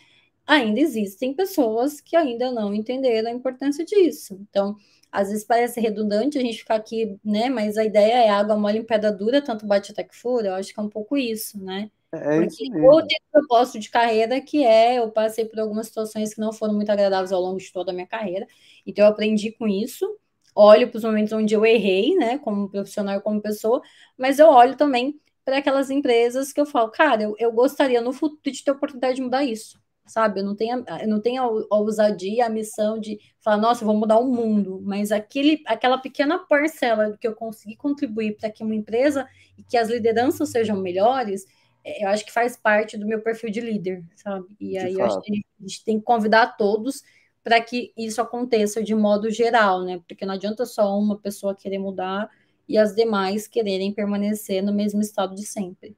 ainda 0.46 0.80
existem 0.80 1.34
pessoas 1.34 2.00
que 2.00 2.16
ainda 2.16 2.52
não 2.52 2.74
entenderam 2.74 3.30
a 3.30 3.34
importância 3.34 3.84
disso. 3.84 4.38
Então, 4.48 4.76
às 5.10 5.28
vezes 5.28 5.44
parece 5.44 5.80
redundante 5.80 6.38
a 6.38 6.40
gente 6.40 6.58
ficar 6.58 6.76
aqui, 6.76 7.18
né, 7.24 7.48
mas 7.48 7.76
a 7.76 7.84
ideia 7.84 8.14
é 8.24 8.28
água 8.30 8.56
mole 8.56 8.78
em 8.78 8.84
pedra 8.84 9.12
dura, 9.12 9.42
tanto 9.42 9.66
bate 9.66 9.92
até 9.92 10.04
que 10.04 10.14
fura, 10.16 10.48
eu 10.48 10.54
acho 10.54 10.72
que 10.74 10.80
é 10.80 10.82
um 10.82 10.88
pouco 10.90 11.16
isso, 11.16 11.58
né? 11.62 11.90
É 12.12 12.44
isso 12.44 12.64
Porque 12.64 12.80
ou 12.80 13.04
tem 13.06 13.18
um 13.28 13.30
propósito 13.40 13.78
de 13.80 13.90
carreira 13.90 14.40
que 14.40 14.64
é, 14.64 14.98
eu 14.98 15.10
passei 15.10 15.44
por 15.46 15.58
algumas 15.60 15.86
situações 15.88 16.34
que 16.34 16.40
não 16.40 16.52
foram 16.52 16.74
muito 16.74 16.90
agradáveis 16.90 17.32
ao 17.32 17.40
longo 17.40 17.58
de 17.58 17.72
toda 17.72 17.90
a 17.92 17.94
minha 17.94 18.06
carreira, 18.06 18.46
então 18.86 19.04
eu 19.04 19.10
aprendi 19.10 19.52
com 19.52 19.66
isso, 19.66 20.06
olho 20.54 20.88
para 20.90 20.98
os 20.98 21.04
momentos 21.04 21.32
onde 21.32 21.54
eu 21.54 21.64
errei, 21.64 22.14
né, 22.16 22.38
como 22.38 22.68
profissional 22.68 23.16
e 23.18 23.20
como 23.22 23.40
pessoa, 23.40 23.80
mas 24.18 24.38
eu 24.38 24.48
olho 24.48 24.76
também 24.76 25.18
para 25.46 25.58
aquelas 25.58 25.90
empresas 25.90 26.52
que 26.52 26.60
eu 26.60 26.66
falo, 26.66 26.90
cara, 26.90 27.22
eu, 27.22 27.36
eu 27.38 27.52
gostaria 27.52 28.00
no 28.00 28.12
futuro 28.12 28.50
de 28.50 28.64
ter 28.64 28.72
a 28.72 28.74
oportunidade 28.74 29.14
de 29.14 29.22
mudar 29.22 29.44
isso, 29.44 29.80
sabe? 30.04 30.40
Eu 30.40 30.44
não 30.44 30.56
tenho, 30.56 30.84
eu 31.00 31.08
não 31.08 31.20
tenho 31.20 31.40
a, 31.40 31.46
a 31.70 31.78
ousadia, 31.78 32.46
a 32.46 32.50
missão 32.50 32.98
de 32.98 33.16
falar, 33.40 33.58
nossa, 33.58 33.84
eu 33.84 33.86
vou 33.86 33.96
mudar 33.96 34.18
o 34.18 34.26
mundo, 34.26 34.82
mas 34.84 35.12
aquele, 35.12 35.62
aquela 35.64 35.98
pequena 35.98 36.36
parcela 36.36 37.16
que 37.16 37.28
eu 37.28 37.32
consegui 37.32 37.76
contribuir 37.76 38.36
para 38.36 38.50
que 38.50 38.64
uma 38.64 38.74
empresa 38.74 39.24
e 39.56 39.62
que 39.62 39.76
as 39.76 39.88
lideranças 39.88 40.48
sejam 40.48 40.76
melhores, 40.78 41.46
é, 41.84 42.04
eu 42.04 42.08
acho 42.08 42.26
que 42.26 42.32
faz 42.32 42.56
parte 42.56 42.98
do 42.98 43.06
meu 43.06 43.20
perfil 43.20 43.48
de 43.48 43.60
líder, 43.60 44.02
sabe? 44.16 44.46
E 44.58 44.70
de 44.70 44.78
aí 44.78 44.94
fato. 44.94 44.98
eu 44.98 45.06
acho 45.06 45.20
que 45.20 45.32
a 45.32 45.62
gente 45.62 45.84
tem 45.84 46.00
que 46.00 46.04
convidar 46.04 46.56
todos 46.56 47.04
para 47.44 47.60
que 47.60 47.92
isso 47.96 48.20
aconteça 48.20 48.82
de 48.82 48.96
modo 48.96 49.30
geral, 49.30 49.84
né? 49.84 50.00
Porque 50.08 50.26
não 50.26 50.34
adianta 50.34 50.66
só 50.66 50.98
uma 50.98 51.16
pessoa 51.16 51.54
querer 51.54 51.78
mudar 51.78 52.28
e 52.68 52.76
as 52.76 52.94
demais 52.94 53.46
quererem 53.46 53.92
permanecer 53.92 54.62
no 54.62 54.72
mesmo 54.72 55.00
estado 55.00 55.34
de 55.34 55.46
sempre. 55.46 55.96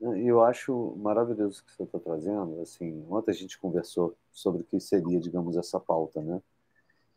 Eu 0.00 0.42
acho 0.42 0.96
maravilhoso 0.96 1.60
o 1.60 1.64
que 1.64 1.76
você 1.76 1.82
está 1.82 1.98
trazendo. 1.98 2.60
Assim, 2.62 3.04
ontem 3.10 3.30
a 3.30 3.34
gente 3.34 3.58
conversou 3.58 4.16
sobre 4.32 4.62
o 4.62 4.64
que 4.64 4.80
seria, 4.80 5.20
digamos, 5.20 5.56
essa 5.56 5.78
pauta, 5.78 6.22
né? 6.22 6.40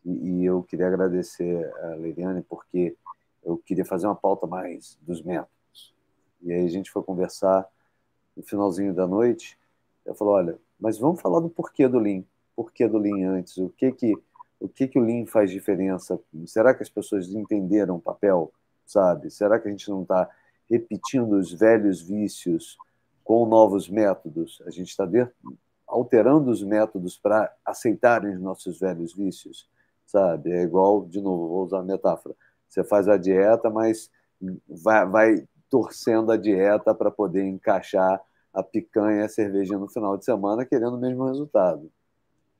E, 0.05 0.11
e 0.11 0.45
eu 0.45 0.63
queria 0.63 0.87
agradecer 0.87 1.71
a 1.81 1.95
Leiliane 1.95 2.41
porque 2.41 2.95
eu 3.43 3.57
queria 3.57 3.85
fazer 3.85 4.05
uma 4.05 4.15
pauta 4.15 4.45
mais 4.45 4.97
dos 5.01 5.21
métodos. 5.21 5.93
E 6.41 6.51
aí 6.51 6.65
a 6.65 6.69
gente 6.69 6.91
foi 6.91 7.01
conversar 7.03 7.65
no 8.35 8.43
finalzinho 8.43 8.93
da 8.93 9.07
noite, 9.07 9.57
eu 10.05 10.13
falou, 10.13 10.33
olha, 10.33 10.59
mas 10.79 10.97
vamos 10.97 11.21
falar 11.21 11.39
do 11.39 11.49
porquê 11.49 11.87
do 11.87 11.99
Lean. 11.99 12.23
Porquê 12.55 12.87
do 12.87 12.97
Lean 12.97 13.31
antes? 13.31 13.57
O 13.57 13.69
que 13.69 13.91
que 13.91 14.13
o 14.59 14.67
que 14.67 14.87
que 14.87 14.97
o 14.97 15.03
Lean 15.03 15.25
faz 15.25 15.51
diferença? 15.51 16.19
Será 16.45 16.73
que 16.73 16.83
as 16.83 16.89
pessoas 16.89 17.27
entenderam 17.29 17.97
o 17.97 18.01
papel, 18.01 18.51
sabe? 18.85 19.29
Será 19.29 19.59
que 19.59 19.67
a 19.67 19.71
gente 19.71 19.89
não 19.89 20.03
está 20.03 20.29
repetindo 20.69 21.33
os 21.33 21.51
velhos 21.51 22.01
vícios 22.01 22.77
com 23.23 23.45
novos 23.45 23.89
métodos? 23.89 24.61
A 24.65 24.69
gente 24.69 24.89
está 24.89 25.07
alterando 25.87 26.49
os 26.49 26.63
métodos 26.63 27.17
para 27.17 27.53
aceitarem 27.65 28.35
os 28.35 28.41
nossos 28.41 28.79
velhos 28.79 29.13
vícios, 29.13 29.69
sabe? 30.05 30.51
É 30.51 30.63
igual, 30.63 31.05
de 31.05 31.21
novo, 31.21 31.47
vou 31.47 31.63
usar 31.65 31.79
a 31.79 31.83
metáfora. 31.83 32.35
Você 32.67 32.83
faz 32.83 33.07
a 33.07 33.17
dieta, 33.17 33.69
mas 33.69 34.09
vai, 34.67 35.05
vai 35.07 35.47
torcendo 35.69 36.31
a 36.31 36.37
dieta 36.37 36.93
para 36.93 37.11
poder 37.11 37.43
encaixar 37.43 38.21
a 38.53 38.61
picanha 38.61 39.21
e 39.21 39.23
a 39.23 39.29
cerveja 39.29 39.77
no 39.77 39.89
final 39.89 40.15
de 40.17 40.25
semana, 40.25 40.65
querendo 40.65 40.95
o 40.95 40.99
mesmo 40.99 41.25
resultado, 41.25 41.91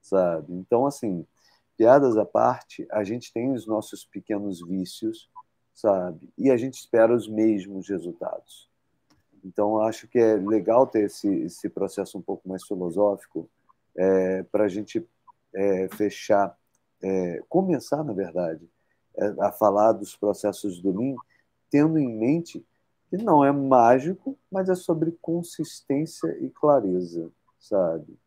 sabe? 0.02 0.54
Então, 0.54 0.88
assim, 0.88 1.26
piadas 1.78 2.18
à 2.18 2.26
parte, 2.26 2.88
a 2.92 3.04
gente 3.04 3.32
tem 3.32 3.54
os 3.54 3.68
nossos 3.68 4.04
pequenos 4.04 4.66
vícios, 4.68 5.30
sabe? 5.74 6.30
E 6.38 6.52
a 6.52 6.58
gente 6.58 6.76
espera 6.76 7.14
os 7.14 7.28
mesmos 7.28 7.90
resultados. 7.90 8.70
Então, 9.44 9.82
acho 9.82 10.08
que 10.08 10.18
é 10.18 10.36
legal 10.36 10.88
ter 10.88 11.06
esse, 11.06 11.28
esse 11.28 11.68
processo 11.68 12.18
um 12.18 12.22
pouco 12.22 12.48
mais 12.48 12.64
filosófico 12.64 13.50
é, 13.96 14.44
para 14.44 14.66
a 14.66 14.70
gente 14.70 15.06
é, 15.54 15.88
fechar, 15.90 16.58
é, 17.02 17.44
começar, 17.50 18.04
na 18.04 18.14
verdade, 18.14 18.70
é, 19.18 19.26
a 19.42 19.52
falar 19.52 19.92
dos 19.92 20.16
processos 20.16 20.80
do 20.80 20.98
Lean, 20.98 21.16
tendo 21.70 22.00
em 22.00 22.08
mente 22.08 22.66
que 23.10 23.18
não 23.18 23.44
é 23.44 23.52
mágico, 23.52 24.38
mas 24.50 24.70
é 24.70 24.76
sobre 24.76 25.12
consistência 25.22 26.36
e 26.40 26.50
clareza, 26.50 27.30
sabe? 27.60 28.18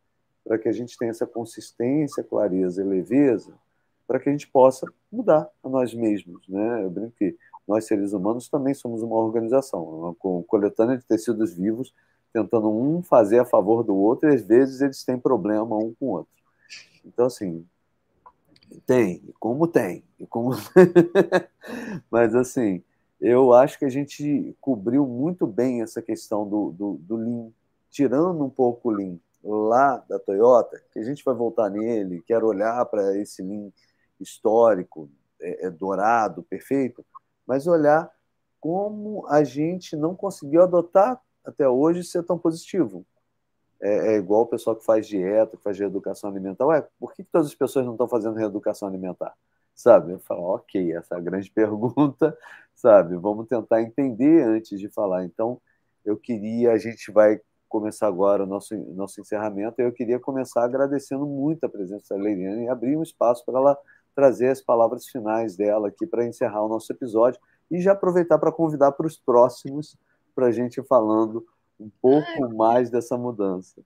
Para 0.45 0.59
que 0.59 0.69
a 0.69 0.73
gente 0.73 0.97
tenha 0.97 1.11
essa 1.11 1.27
consistência, 1.27 2.23
clareza 2.23 2.83
e 2.83 2.87
leveza, 2.87 3.55
para 4.07 4.21
que 4.21 4.29
a 4.29 4.33
gente 4.33 4.49
possa 4.49 4.87
mudar 5.11 5.49
a 5.63 5.69
nós 5.69 5.93
mesmos, 5.93 6.47
né? 6.49 6.85
Eu 6.85 6.91
brinco 6.91 7.13
que 7.19 7.37
nós 7.67 7.85
seres 7.85 8.13
humanos 8.13 8.49
também 8.49 8.75
somos 8.75 9.03
uma 9.03 9.17
organização, 9.17 10.15
com 10.19 10.43
coletânea 10.45 10.97
de 10.97 11.05
tecidos 11.05 11.53
vivos, 11.53 11.93
tentando 12.33 12.71
um 12.71 13.03
fazer 13.03 13.41
a 13.41 13.45
favor 13.45 13.83
do 13.83 13.97
outro, 13.97 14.29
e 14.29 14.35
às 14.35 14.43
vezes 14.43 14.81
eles 14.81 15.05
têm 15.05 15.19
problema 15.19 15.77
um 15.77 15.93
com 15.99 16.07
o 16.07 16.11
outro. 16.11 16.33
Então, 17.05 17.27
assim, 17.27 17.67
tem, 18.87 19.23
como 19.41 19.67
tem, 19.67 20.05
como... 20.29 20.51
mas 22.11 22.35
assim, 22.35 22.83
eu 23.21 23.53
acho 23.53 23.79
que 23.79 23.85
a 23.85 23.91
gente 23.91 24.57
cobriu 24.61 25.07
muito 25.07 25.47
bem 25.47 25.83
essa 25.83 26.03
questão 26.03 26.49
do, 26.49 26.71
do, 26.73 26.95
do 27.01 27.17
Lean, 27.17 27.51
tirando 27.91 28.45
um 28.45 28.51
pouco 28.51 28.91
o 28.91 28.93
Lean 28.93 29.19
lá 29.43 29.97
da 30.09 30.19
Toyota, 30.19 30.81
que 30.93 30.99
a 30.99 31.03
gente 31.03 31.25
vai 31.25 31.35
voltar 31.35 31.71
nele, 31.71 32.23
quero 32.27 32.47
olhar 32.47 32.85
para 32.87 33.17
esse 33.17 33.43
Lean 33.43 33.71
histórico, 34.21 35.11
é, 35.41 35.67
é, 35.67 35.71
dourado, 35.71 36.43
perfeito, 36.43 37.05
mas 37.47 37.67
olhar 37.67 38.11
como 38.61 39.27
a 39.29 39.45
gente 39.45 39.95
não 39.97 40.15
conseguiu 40.15 40.63
adotar 40.63 41.21
até 41.45 41.69
hoje 41.69 42.03
ser 42.03 42.23
tão 42.25 42.39
positivo. 42.39 43.07
É, 43.81 44.15
é, 44.15 44.17
igual 44.17 44.43
o 44.43 44.47
pessoal 44.47 44.75
que 44.75 44.85
faz 44.85 45.07
dieta, 45.07 45.57
que 45.57 45.63
faz 45.63 45.79
reeducação 45.79 46.31
alimentar. 46.31 46.67
Ué, 46.67 46.87
por 46.99 47.15
que 47.15 47.23
todas 47.23 47.49
as 47.49 47.55
pessoas 47.55 47.85
não 47.85 47.93
estão 47.93 48.09
fazendo 48.09 48.37
reeducação 48.37 48.89
alimentar? 48.89 49.35
Sabe? 49.75 50.13
Eu 50.13 50.19
falo, 50.21 50.55
ok, 50.55 50.93
essa 50.95 51.15
é 51.15 51.19
a 51.19 51.21
grande 51.21 51.51
pergunta, 51.53 52.37
sabe? 52.75 53.17
Vamos 53.17 53.47
tentar 53.47 53.83
entender 53.83 54.43
antes 54.43 54.81
de 54.81 54.89
falar. 54.89 55.25
Então, 55.25 55.61
eu 56.05 56.17
queria, 56.17 56.73
a 56.73 56.79
gente 56.79 57.13
vai 57.13 57.41
começar 57.69 58.07
agora 58.07 58.45
o 58.45 58.47
nosso, 58.47 58.75
nosso 58.95 59.21
encerramento, 59.21 59.81
eu 59.81 59.93
queria 59.93 60.19
começar 60.19 60.65
agradecendo 60.65 61.27
muito 61.27 61.65
a 61.65 61.69
presença 61.69 62.15
da 62.15 62.23
Leiriane 62.23 62.65
e 62.65 62.69
abrir 62.69 62.97
um 62.97 63.03
espaço 63.03 63.45
para 63.45 63.59
ela 63.59 63.79
trazer 64.17 64.49
as 64.49 64.63
palavras 64.63 65.07
finais 65.07 65.55
dela 65.57 65.89
aqui 65.89 66.07
para 66.07 66.27
encerrar 66.27 66.65
o 66.65 66.69
nosso 66.69 66.91
episódio 66.91 67.39
e 67.71 67.81
já 67.81 67.93
aproveitar 67.93 68.39
para 68.39 68.51
convidar 68.51 68.93
para 68.93 69.07
os 69.07 69.19
próximos 69.19 69.95
para 70.35 70.47
a 70.47 70.53
gente 70.53 70.83
falando 70.83 71.47
um 71.79 71.91
pouco 72.01 72.55
mais 72.57 72.91
dessa 72.91 73.17
mudança. 73.19 73.83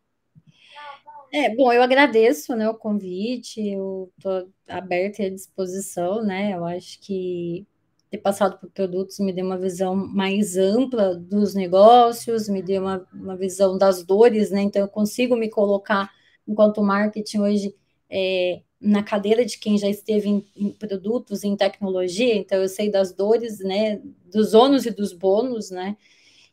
É, 1.33 1.55
bom, 1.55 1.73
eu 1.73 1.83
agradeço 1.83 2.55
né, 2.57 2.69
o 2.69 2.75
convite, 2.75 3.61
eu 3.61 4.11
estou 4.17 4.49
aberta 4.69 5.23
e 5.23 5.27
à 5.27 5.31
disposição, 5.31 6.23
né? 6.23 6.55
Eu 6.55 6.65
acho 6.65 7.01
que 7.01 7.67
ter 8.11 8.19
passado 8.19 8.59
por 8.59 8.69
produtos 8.71 9.21
me 9.21 9.33
deu 9.33 9.47
uma 9.47 9.59
visão 9.59 9.95
mais 9.95 10.57
ampla 10.57 11.15
dos 11.15 11.55
negócios, 11.55 12.49
me 12.49 12.61
deu 12.61 12.83
uma, 12.83 13.07
uma 13.13 13.37
visão 13.37 13.79
das 13.79 14.05
dores, 14.05 14.51
né? 14.51 14.63
Então 14.63 14.83
eu 14.83 14.89
consigo 14.89 15.37
me 15.37 15.49
colocar 15.49 16.11
enquanto 16.47 16.83
marketing 16.83 17.39
hoje 17.39 17.77
é, 18.11 18.63
na 18.81 19.03
cadeira 19.03 19.45
de 19.45 19.59
quem 19.59 19.77
já 19.79 19.89
esteve 19.89 20.29
em, 20.29 20.47
em, 20.57 20.71
produtos, 20.73 21.45
em 21.45 21.57
tecnologia, 21.57 22.35
então 22.35 22.59
eu 22.63 22.69
sei 22.69 22.91
das 22.91 23.13
dores, 23.13 23.59
né? 23.61 24.01
Dos 24.33 24.55
ônus 24.55 24.87
e 24.87 24.91
dos 24.91 25.13
bônus, 25.13 25.71
né? 25.71 25.97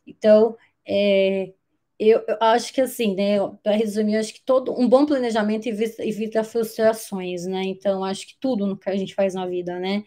Então 0.06 0.58
é, 0.88 1.54
eu, 2.00 2.24
eu, 2.28 2.38
acho 2.42 2.74
que 2.74 2.82
assim, 2.82 3.16
né, 3.16 3.38
para 3.64 3.76
resumir, 3.76 4.18
acho 4.18 4.34
que 4.34 4.42
todo 4.42 4.72
um 4.80 4.88
bom 4.88 5.06
planejamento 5.06 5.68
evita, 5.68 6.06
evita 6.06 6.44
frustrações, 6.44 7.46
né? 7.46 7.64
Então, 7.66 8.04
acho 8.04 8.28
que 8.28 8.38
tudo 8.40 8.68
no 8.68 8.78
que 8.78 8.90
a 8.90 8.96
gente 8.96 9.16
faz 9.16 9.34
na 9.34 9.48
vida, 9.48 9.80
né? 9.80 10.04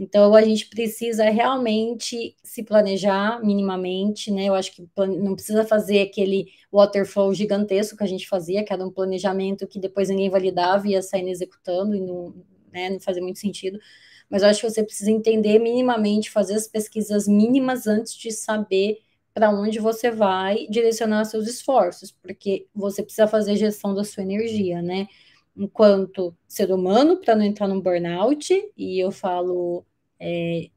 Então, 0.00 0.32
a 0.34 0.42
gente 0.42 0.66
precisa 0.68 1.24
realmente 1.28 2.36
se 2.44 2.62
planejar 2.62 3.44
minimamente, 3.44 4.30
né? 4.30 4.44
Eu 4.44 4.54
acho 4.54 4.72
que 4.72 4.88
não 4.96 5.34
precisa 5.34 5.64
fazer 5.64 6.00
aquele 6.02 6.46
waterfall 6.72 7.34
gigantesco 7.34 7.96
que 7.96 8.04
a 8.04 8.06
gente 8.06 8.28
fazia, 8.28 8.64
que 8.64 8.72
era 8.72 8.84
um 8.86 8.92
planejamento 8.92 9.66
que 9.66 9.80
depois 9.80 10.08
ninguém 10.08 10.30
validava 10.30 10.86
e 10.86 10.92
ia 10.92 11.02
saindo 11.02 11.28
executando 11.30 11.96
e 11.96 12.00
não, 12.00 12.32
né, 12.72 12.90
não 12.90 13.00
fazia 13.00 13.22
muito 13.22 13.40
sentido. 13.40 13.80
Mas 14.30 14.42
eu 14.42 14.48
acho 14.48 14.60
que 14.60 14.70
você 14.70 14.84
precisa 14.84 15.10
entender 15.10 15.58
minimamente, 15.58 16.30
fazer 16.30 16.54
as 16.54 16.68
pesquisas 16.68 17.26
mínimas 17.26 17.86
antes 17.86 18.14
de 18.14 18.30
saber 18.30 18.98
para 19.34 19.50
onde 19.50 19.78
você 19.78 20.10
vai 20.10 20.66
direcionar 20.68 21.24
seus 21.24 21.46
esforços, 21.48 22.10
porque 22.10 22.66
você 22.74 23.02
precisa 23.02 23.26
fazer 23.26 23.56
gestão 23.56 23.94
da 23.94 24.04
sua 24.04 24.22
energia, 24.22 24.82
né? 24.82 25.06
Enquanto 25.58 26.34
ser 26.46 26.70
humano 26.70 27.16
para 27.16 27.34
não 27.34 27.44
entrar 27.44 27.66
num 27.66 27.80
burnout, 27.80 28.54
e 28.76 29.02
eu 29.02 29.10
falo 29.10 29.84
é, 30.20 30.70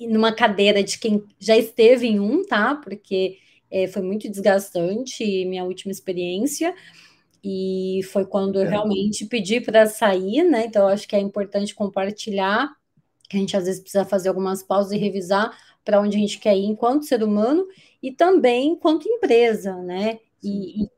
numa 0.00 0.32
cadeira 0.32 0.82
de 0.82 0.98
quem 0.98 1.22
já 1.38 1.56
esteve 1.56 2.06
em 2.06 2.18
um, 2.18 2.44
tá? 2.44 2.74
Porque 2.74 3.38
é, 3.70 3.86
foi 3.86 4.02
muito 4.02 4.28
desgastante 4.28 5.44
minha 5.44 5.64
última 5.64 5.92
experiência. 5.92 6.74
E 7.46 8.00
foi 8.10 8.24
quando 8.24 8.58
eu 8.58 8.66
realmente 8.66 9.26
pedi 9.26 9.60
para 9.60 9.86
sair, 9.86 10.42
né? 10.44 10.64
Então, 10.64 10.88
acho 10.88 11.06
que 11.06 11.14
é 11.14 11.20
importante 11.20 11.74
compartilhar, 11.74 12.74
que 13.28 13.36
a 13.36 13.40
gente 13.40 13.54
às 13.54 13.66
vezes 13.66 13.80
precisa 13.80 14.04
fazer 14.04 14.30
algumas 14.30 14.62
pausas 14.62 14.92
e 14.92 14.96
revisar 14.96 15.54
para 15.84 16.00
onde 16.00 16.16
a 16.16 16.20
gente 16.20 16.38
quer 16.38 16.56
ir 16.56 16.64
enquanto 16.64 17.04
ser 17.04 17.22
humano 17.22 17.66
e 18.02 18.10
também 18.10 18.70
enquanto 18.70 19.06
empresa, 19.06 19.76
né? 19.82 20.20
E, 20.44 20.84
e, 20.84 20.88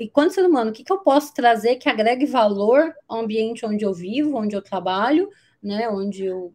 e 0.00 0.08
quanto 0.08 0.32
ser 0.32 0.46
humano, 0.46 0.70
o 0.70 0.72
que, 0.72 0.82
que 0.82 0.92
eu 0.92 0.98
posso 0.98 1.34
trazer 1.34 1.76
que 1.76 1.88
agregue 1.88 2.26
valor 2.26 2.94
ao 3.06 3.20
ambiente 3.20 3.66
onde 3.66 3.84
eu 3.84 3.92
vivo, 3.92 4.36
onde 4.36 4.56
eu 4.56 4.62
trabalho, 4.62 5.28
né? 5.62 5.88
Onde 5.88 6.24
eu 6.24 6.52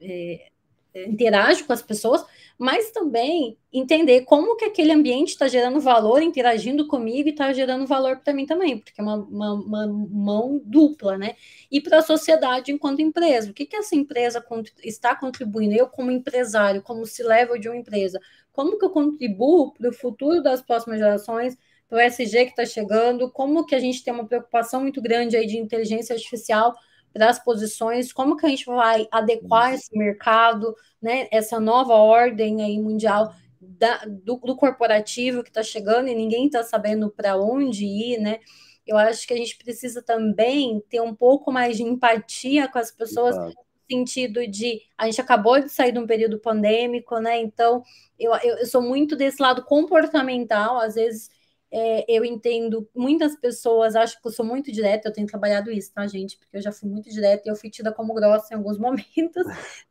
é, 0.00 0.52
interajo 0.94 1.64
com 1.66 1.72
as 1.72 1.82
pessoas, 1.82 2.24
mas 2.58 2.90
também 2.90 3.56
entender 3.72 4.22
como 4.22 4.56
que 4.56 4.64
aquele 4.64 4.92
ambiente 4.92 5.30
está 5.30 5.48
gerando 5.48 5.80
valor, 5.80 6.22
interagindo 6.22 6.86
comigo 6.86 7.28
e 7.28 7.32
está 7.32 7.52
gerando 7.52 7.86
valor 7.86 8.18
para 8.18 8.34
mim 8.34 8.46
também, 8.46 8.78
porque 8.78 9.00
é 9.00 9.02
uma, 9.02 9.16
uma, 9.16 9.52
uma 9.54 9.86
mão 9.86 10.60
dupla, 10.64 11.16
né? 11.16 11.34
E 11.70 11.80
para 11.80 11.98
a 11.98 12.02
sociedade 12.02 12.72
enquanto 12.72 13.00
empresa, 13.00 13.50
o 13.50 13.54
que, 13.54 13.64
que 13.66 13.76
essa 13.76 13.94
empresa 13.96 14.44
está 14.82 15.14
contribuindo? 15.16 15.74
Eu, 15.74 15.86
como 15.88 16.10
empresário, 16.10 16.82
como 16.82 17.06
se 17.06 17.22
level 17.22 17.58
de 17.58 17.68
uma 17.68 17.76
empresa, 17.76 18.20
como 18.52 18.78
que 18.78 18.84
eu 18.84 18.90
contribuo 18.90 19.72
para 19.72 19.88
o 19.88 19.92
futuro 19.94 20.42
das 20.42 20.60
próximas 20.60 20.98
gerações? 20.98 21.56
Para 21.92 21.98
o 21.98 22.00
SG 22.00 22.46
que 22.46 22.52
está 22.52 22.64
chegando, 22.64 23.30
como 23.30 23.66
que 23.66 23.74
a 23.74 23.78
gente 23.78 24.02
tem 24.02 24.14
uma 24.14 24.26
preocupação 24.26 24.80
muito 24.80 25.02
grande 25.02 25.36
aí 25.36 25.46
de 25.46 25.58
inteligência 25.58 26.14
artificial 26.14 26.74
para 27.12 27.28
as 27.28 27.38
posições, 27.38 28.14
como 28.14 28.34
que 28.34 28.46
a 28.46 28.48
gente 28.48 28.64
vai 28.64 29.06
adequar 29.10 29.74
esse 29.74 29.94
mercado, 29.94 30.74
né, 31.02 31.28
essa 31.30 31.60
nova 31.60 31.92
ordem 31.92 32.62
aí 32.62 32.80
mundial 32.80 33.34
da, 33.60 34.06
do, 34.06 34.36
do 34.36 34.56
corporativo 34.56 35.42
que 35.42 35.50
está 35.50 35.62
chegando 35.62 36.08
e 36.08 36.14
ninguém 36.14 36.46
está 36.46 36.62
sabendo 36.62 37.10
para 37.10 37.36
onde 37.36 37.84
ir, 37.84 38.18
né? 38.18 38.38
Eu 38.86 38.96
acho 38.96 39.26
que 39.26 39.34
a 39.34 39.36
gente 39.36 39.58
precisa 39.58 40.00
também 40.00 40.82
ter 40.88 41.02
um 41.02 41.14
pouco 41.14 41.52
mais 41.52 41.76
de 41.76 41.82
empatia 41.82 42.68
com 42.68 42.78
as 42.78 42.90
pessoas, 42.90 43.36
no 43.36 43.52
sentido 43.86 44.46
de 44.46 44.80
a 44.96 45.04
gente 45.04 45.20
acabou 45.20 45.60
de 45.60 45.68
sair 45.68 45.92
de 45.92 45.98
um 45.98 46.06
período 46.06 46.38
pandêmico, 46.38 47.18
né? 47.18 47.38
Então 47.38 47.82
eu, 48.18 48.32
eu, 48.36 48.56
eu 48.56 48.66
sou 48.66 48.80
muito 48.80 49.14
desse 49.14 49.42
lado 49.42 49.62
comportamental, 49.62 50.78
às 50.78 50.94
vezes 50.94 51.41
é, 51.72 52.04
eu 52.08 52.24
entendo, 52.24 52.88
muitas 52.94 53.34
pessoas 53.36 53.96
acham 53.96 54.20
que 54.20 54.28
eu 54.28 54.32
sou 54.32 54.44
muito 54.44 54.70
direta, 54.70 55.08
eu 55.08 55.12
tenho 55.12 55.26
trabalhado 55.26 55.70
isso, 55.72 55.92
tá, 55.92 56.06
gente? 56.06 56.38
Porque 56.38 56.58
eu 56.58 56.62
já 56.62 56.70
fui 56.72 56.88
muito 56.88 57.08
direta 57.10 57.44
e 57.46 57.50
eu 57.50 57.56
fui 57.56 57.70
tida 57.70 57.92
como 57.92 58.14
grossa 58.14 58.52
em 58.52 58.56
alguns 58.58 58.78
momentos, 58.78 59.44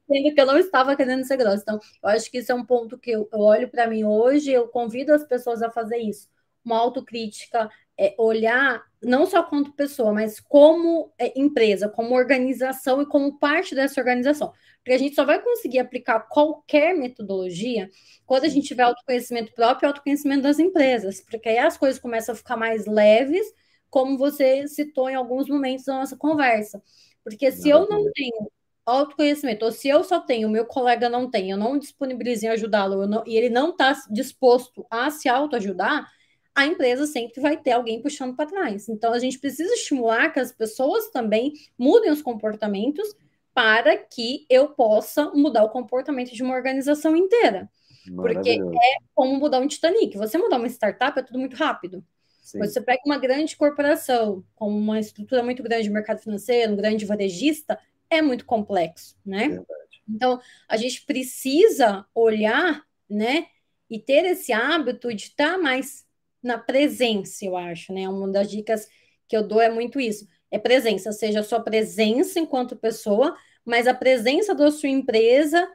sendo 0.07 0.33
que 0.35 0.41
eu 0.41 0.45
não 0.45 0.57
estava 0.57 0.95
querendo 0.95 1.25
ser 1.25 1.37
grossa. 1.37 1.61
Então, 1.63 1.79
eu 2.03 2.09
acho 2.09 2.29
que 2.29 2.37
isso 2.39 2.51
é 2.51 2.55
um 2.55 2.65
ponto 2.65 2.97
que 2.97 3.11
eu, 3.11 3.27
eu 3.31 3.39
olho 3.39 3.69
para 3.69 3.87
mim 3.87 4.03
hoje, 4.03 4.51
eu 4.51 4.67
convido 4.67 5.13
as 5.13 5.23
pessoas 5.25 5.61
a 5.61 5.71
fazer 5.71 5.97
isso. 5.97 6.29
Uma 6.63 6.77
autocrítica, 6.77 7.69
é, 7.97 8.15
olhar 8.17 8.83
não 9.01 9.25
só 9.25 9.43
quanto 9.43 9.73
pessoa, 9.73 10.13
mas 10.13 10.39
como 10.39 11.11
é, 11.17 11.39
empresa, 11.39 11.89
como 11.89 12.15
organização 12.15 13.01
e 13.01 13.05
como 13.05 13.37
parte 13.37 13.75
dessa 13.75 13.99
organização. 13.99 14.51
Porque 14.77 14.93
a 14.93 14.97
gente 14.97 15.15
só 15.15 15.23
vai 15.23 15.41
conseguir 15.41 15.79
aplicar 15.79 16.21
qualquer 16.21 16.95
metodologia 16.95 17.89
quando 18.25 18.45
a 18.45 18.47
gente 18.47 18.67
tiver 18.67 18.83
autoconhecimento 18.83 19.53
próprio 19.53 19.85
e 19.85 19.89
autoconhecimento 19.89 20.43
das 20.43 20.57
empresas, 20.57 21.21
porque 21.21 21.49
aí 21.49 21.57
as 21.57 21.77
coisas 21.77 21.99
começam 21.99 22.33
a 22.33 22.37
ficar 22.37 22.57
mais 22.57 22.85
leves, 22.85 23.45
como 23.89 24.17
você 24.17 24.67
citou 24.67 25.09
em 25.09 25.15
alguns 25.15 25.47
momentos 25.49 25.85
da 25.85 25.93
nossa 25.93 26.15
conversa. 26.15 26.81
Porque 27.23 27.51
se 27.51 27.69
eu 27.69 27.87
não 27.87 28.11
tenho 28.13 28.51
autoconhecimento, 28.85 29.65
ou 29.65 29.71
se 29.71 29.87
eu 29.89 30.03
só 30.03 30.19
tenho, 30.19 30.49
meu 30.49 30.65
colega 30.65 31.09
não 31.09 31.29
tem, 31.29 31.51
eu 31.51 31.57
não 31.57 31.77
disponibilizo 31.77 32.45
em 32.45 32.49
ajudá-lo, 32.49 33.23
e 33.27 33.37
ele 33.37 33.49
não 33.49 33.69
está 33.71 33.93
disposto 34.09 34.85
a 34.89 35.11
se 35.11 35.29
autoajudar, 35.29 36.09
a 36.53 36.65
empresa 36.65 37.05
sempre 37.07 37.41
vai 37.41 37.57
ter 37.57 37.71
alguém 37.71 38.01
puxando 38.01 38.35
para 38.35 38.49
trás. 38.49 38.89
Então, 38.89 39.13
a 39.13 39.19
gente 39.19 39.39
precisa 39.39 39.73
estimular 39.73 40.31
que 40.31 40.39
as 40.39 40.51
pessoas 40.51 41.09
também 41.09 41.53
mudem 41.77 42.11
os 42.11 42.21
comportamentos 42.21 43.15
para 43.53 43.97
que 43.97 44.45
eu 44.49 44.69
possa 44.69 45.31
mudar 45.31 45.63
o 45.63 45.69
comportamento 45.69 46.33
de 46.33 46.43
uma 46.43 46.55
organização 46.55 47.15
inteira. 47.15 47.69
Porque 48.15 48.51
é 48.51 49.03
como 49.13 49.37
mudar 49.37 49.59
um 49.59 49.67
Titanic. 49.67 50.17
Você 50.17 50.37
mudar 50.37 50.57
uma 50.57 50.67
startup 50.67 51.19
é 51.19 51.23
tudo 51.23 51.39
muito 51.39 51.55
rápido. 51.55 52.03
Sim. 52.41 52.59
Você 52.59 52.81
pega 52.81 53.01
uma 53.05 53.17
grande 53.17 53.55
corporação, 53.55 54.43
com 54.55 54.69
uma 54.69 54.99
estrutura 54.99 55.43
muito 55.43 55.61
grande 55.61 55.83
de 55.83 55.89
mercado 55.89 56.19
financeiro, 56.19 56.73
um 56.73 56.75
grande 56.75 57.05
varejista, 57.05 57.79
é 58.09 58.21
muito 58.21 58.45
complexo, 58.45 59.15
né? 59.25 59.47
Verdade. 59.47 60.01
Então, 60.09 60.41
a 60.67 60.75
gente 60.75 61.05
precisa 61.05 62.05
olhar, 62.13 62.83
né, 63.09 63.45
e 63.89 63.99
ter 63.99 64.25
esse 64.25 64.51
hábito 64.51 65.13
de 65.13 65.23
estar 65.23 65.57
mais 65.57 66.05
na 66.43 66.57
presença, 66.57 67.45
eu 67.45 67.55
acho, 67.55 67.93
né? 67.93 68.07
Uma 68.09 68.27
das 68.29 68.49
dicas 68.49 68.87
que 69.27 69.35
eu 69.35 69.47
dou 69.47 69.61
é 69.61 69.69
muito 69.69 69.99
isso 69.99 70.27
é 70.51 70.59
presença, 70.59 71.13
seja 71.13 71.39
a 71.39 71.43
sua 71.43 71.61
presença 71.61 72.39
enquanto 72.39 72.75
pessoa, 72.75 73.35
mas 73.65 73.87
a 73.87 73.93
presença 73.93 74.53
da 74.53 74.69
sua 74.69 74.89
empresa 74.89 75.67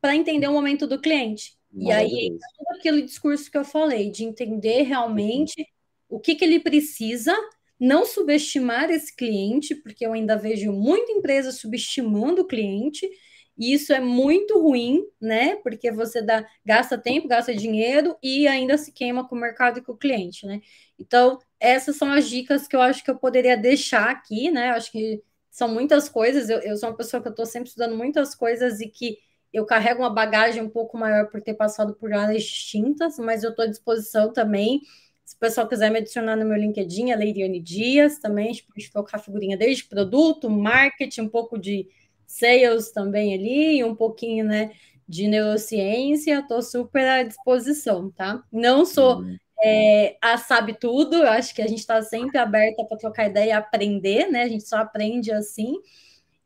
para 0.00 0.16
entender 0.16 0.48
o 0.48 0.52
momento 0.52 0.86
do 0.86 0.98
cliente. 0.98 1.54
E 1.74 1.92
aí, 1.92 2.30
todo 2.56 2.78
aquele 2.78 3.02
discurso 3.02 3.50
que 3.50 3.56
eu 3.56 3.64
falei, 3.64 4.10
de 4.10 4.24
entender 4.24 4.82
realmente 4.82 5.66
o 6.08 6.18
que, 6.18 6.34
que 6.34 6.44
ele 6.44 6.60
precisa, 6.60 7.34
não 7.78 8.04
subestimar 8.04 8.90
esse 8.90 9.14
cliente, 9.14 9.74
porque 9.74 10.04
eu 10.04 10.12
ainda 10.12 10.36
vejo 10.36 10.72
muita 10.72 11.12
empresa 11.12 11.52
subestimando 11.52 12.42
o 12.42 12.46
cliente, 12.46 13.08
e 13.56 13.72
isso 13.74 13.92
é 13.92 14.00
muito 14.00 14.60
ruim, 14.60 15.04
né? 15.20 15.56
Porque 15.56 15.90
você 15.92 16.22
dá, 16.22 16.46
gasta 16.64 16.96
tempo, 16.96 17.28
gasta 17.28 17.54
dinheiro 17.54 18.16
e 18.22 18.46
ainda 18.48 18.78
se 18.78 18.92
queima 18.92 19.28
com 19.28 19.36
o 19.36 19.40
mercado 19.40 19.78
e 19.78 19.82
com 19.82 19.92
o 19.92 19.96
cliente, 19.96 20.46
né? 20.46 20.60
Então, 20.98 21.38
essas 21.60 21.96
são 21.96 22.10
as 22.10 22.28
dicas 22.28 22.66
que 22.66 22.74
eu 22.74 22.80
acho 22.80 23.04
que 23.04 23.10
eu 23.10 23.18
poderia 23.18 23.56
deixar 23.56 24.10
aqui, 24.10 24.50
né? 24.50 24.70
Eu 24.70 24.74
acho 24.74 24.90
que 24.90 25.22
são 25.50 25.68
muitas 25.68 26.08
coisas. 26.08 26.48
Eu, 26.48 26.58
eu 26.60 26.76
sou 26.76 26.88
uma 26.88 26.96
pessoa 26.96 27.20
que 27.22 27.28
eu 27.28 27.32
estou 27.32 27.46
sempre 27.46 27.68
estudando 27.68 27.96
muitas 27.96 28.34
coisas 28.34 28.80
e 28.80 28.88
que 28.88 29.18
eu 29.52 29.66
carrego 29.66 30.00
uma 30.00 30.10
bagagem 30.10 30.62
um 30.62 30.68
pouco 30.68 30.96
maior 30.96 31.28
por 31.28 31.42
ter 31.42 31.54
passado 31.54 31.94
por 31.94 32.12
áreas 32.12 32.42
distintas, 32.42 33.18
mas 33.18 33.44
eu 33.44 33.50
estou 33.50 33.64
à 33.64 33.68
disposição 33.68 34.32
também. 34.32 34.80
Se 35.24 35.36
o 35.36 35.38
pessoal 35.38 35.68
quiser 35.68 35.90
me 35.90 35.98
adicionar 35.98 36.36
no 36.36 36.46
meu 36.46 36.56
LinkedIn, 36.56 37.12
a 37.12 37.16
Leiriane 37.16 37.60
Dias, 37.60 38.18
também 38.18 38.46
a 38.46 38.52
gente 38.52 38.64
pode 38.64 38.90
trocar 38.90 39.18
figurinha 39.18 39.56
desde 39.56 39.84
produto, 39.84 40.48
marketing, 40.48 41.22
um 41.22 41.28
pouco 41.28 41.58
de 41.58 41.86
sales 42.32 42.90
também 42.90 43.34
ali, 43.34 43.84
um 43.84 43.94
pouquinho, 43.94 44.44
né, 44.44 44.72
de 45.06 45.28
neurociência, 45.28 46.38
estou 46.38 46.62
super 46.62 47.06
à 47.06 47.22
disposição, 47.22 48.10
tá? 48.10 48.42
Não 48.50 48.86
sou 48.86 49.18
uhum. 49.20 49.36
é, 49.62 50.16
a 50.20 50.38
sabe 50.38 50.74
tudo, 50.74 51.16
eu 51.16 51.28
acho 51.28 51.54
que 51.54 51.60
a 51.60 51.66
gente 51.66 51.80
está 51.80 52.00
sempre 52.02 52.38
aberta 52.38 52.84
para 52.84 52.96
trocar 52.96 53.28
ideia 53.28 53.48
e 53.48 53.52
aprender, 53.52 54.30
né? 54.30 54.44
A 54.44 54.48
gente 54.48 54.66
só 54.66 54.78
aprende 54.78 55.30
assim. 55.30 55.74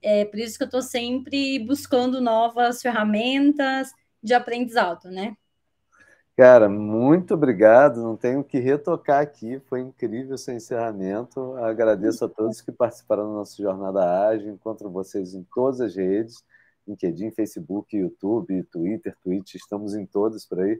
É 0.02 0.24
por 0.24 0.38
isso 0.38 0.56
que 0.58 0.64
eu 0.64 0.66
estou 0.66 0.82
sempre 0.82 1.58
buscando 1.60 2.20
novas 2.20 2.82
ferramentas 2.82 3.92
de 4.22 4.34
aprendizado, 4.34 5.08
né? 5.10 5.36
Cara, 6.36 6.68
muito 6.68 7.32
obrigado. 7.32 8.02
Não 8.02 8.14
tenho 8.14 8.44
que 8.44 8.58
retocar 8.58 9.22
aqui. 9.22 9.58
Foi 9.60 9.80
incrível 9.80 10.36
seu 10.36 10.54
encerramento. 10.54 11.56
Agradeço 11.56 12.26
a 12.26 12.28
todos 12.28 12.60
que 12.60 12.70
participaram 12.70 13.28
da 13.30 13.38
nossa 13.38 13.56
jornada 13.56 14.28
ágil. 14.28 14.52
Encontro 14.52 14.90
vocês 14.90 15.32
em 15.32 15.42
todas 15.54 15.80
as 15.80 15.96
redes: 15.96 16.44
LinkedIn, 16.86 17.30
Facebook, 17.30 17.96
YouTube, 17.96 18.62
Twitter, 18.64 19.16
Twitch. 19.22 19.54
Estamos 19.54 19.94
em 19.94 20.04
todas 20.04 20.44
por 20.44 20.60
aí, 20.60 20.78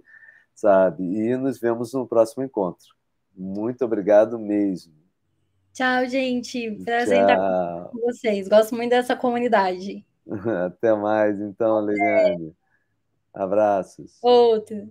sabe? 0.54 1.02
E 1.04 1.34
nos 1.38 1.59
vemos 1.59 1.94
no 1.94 2.07
próximo 2.07 2.44
encontro. 2.44 2.94
Muito 3.34 3.82
obrigado 3.82 4.38
mesmo. 4.38 4.92
Tchau, 5.72 6.04
gente. 6.07 6.70
Prazer 6.84 7.16
Tchau. 7.16 7.30
estar 7.30 7.88
com 7.92 8.00
vocês. 8.00 8.46
Gosto 8.46 8.74
muito 8.74 8.91
dessa 8.91 9.16
comunidade. 9.16 10.04
Até 10.66 10.95
mais, 10.95 11.41
então, 11.41 11.80
Leandro. 11.80 12.54
Abraços. 13.33 14.18
Outro. 14.22 14.91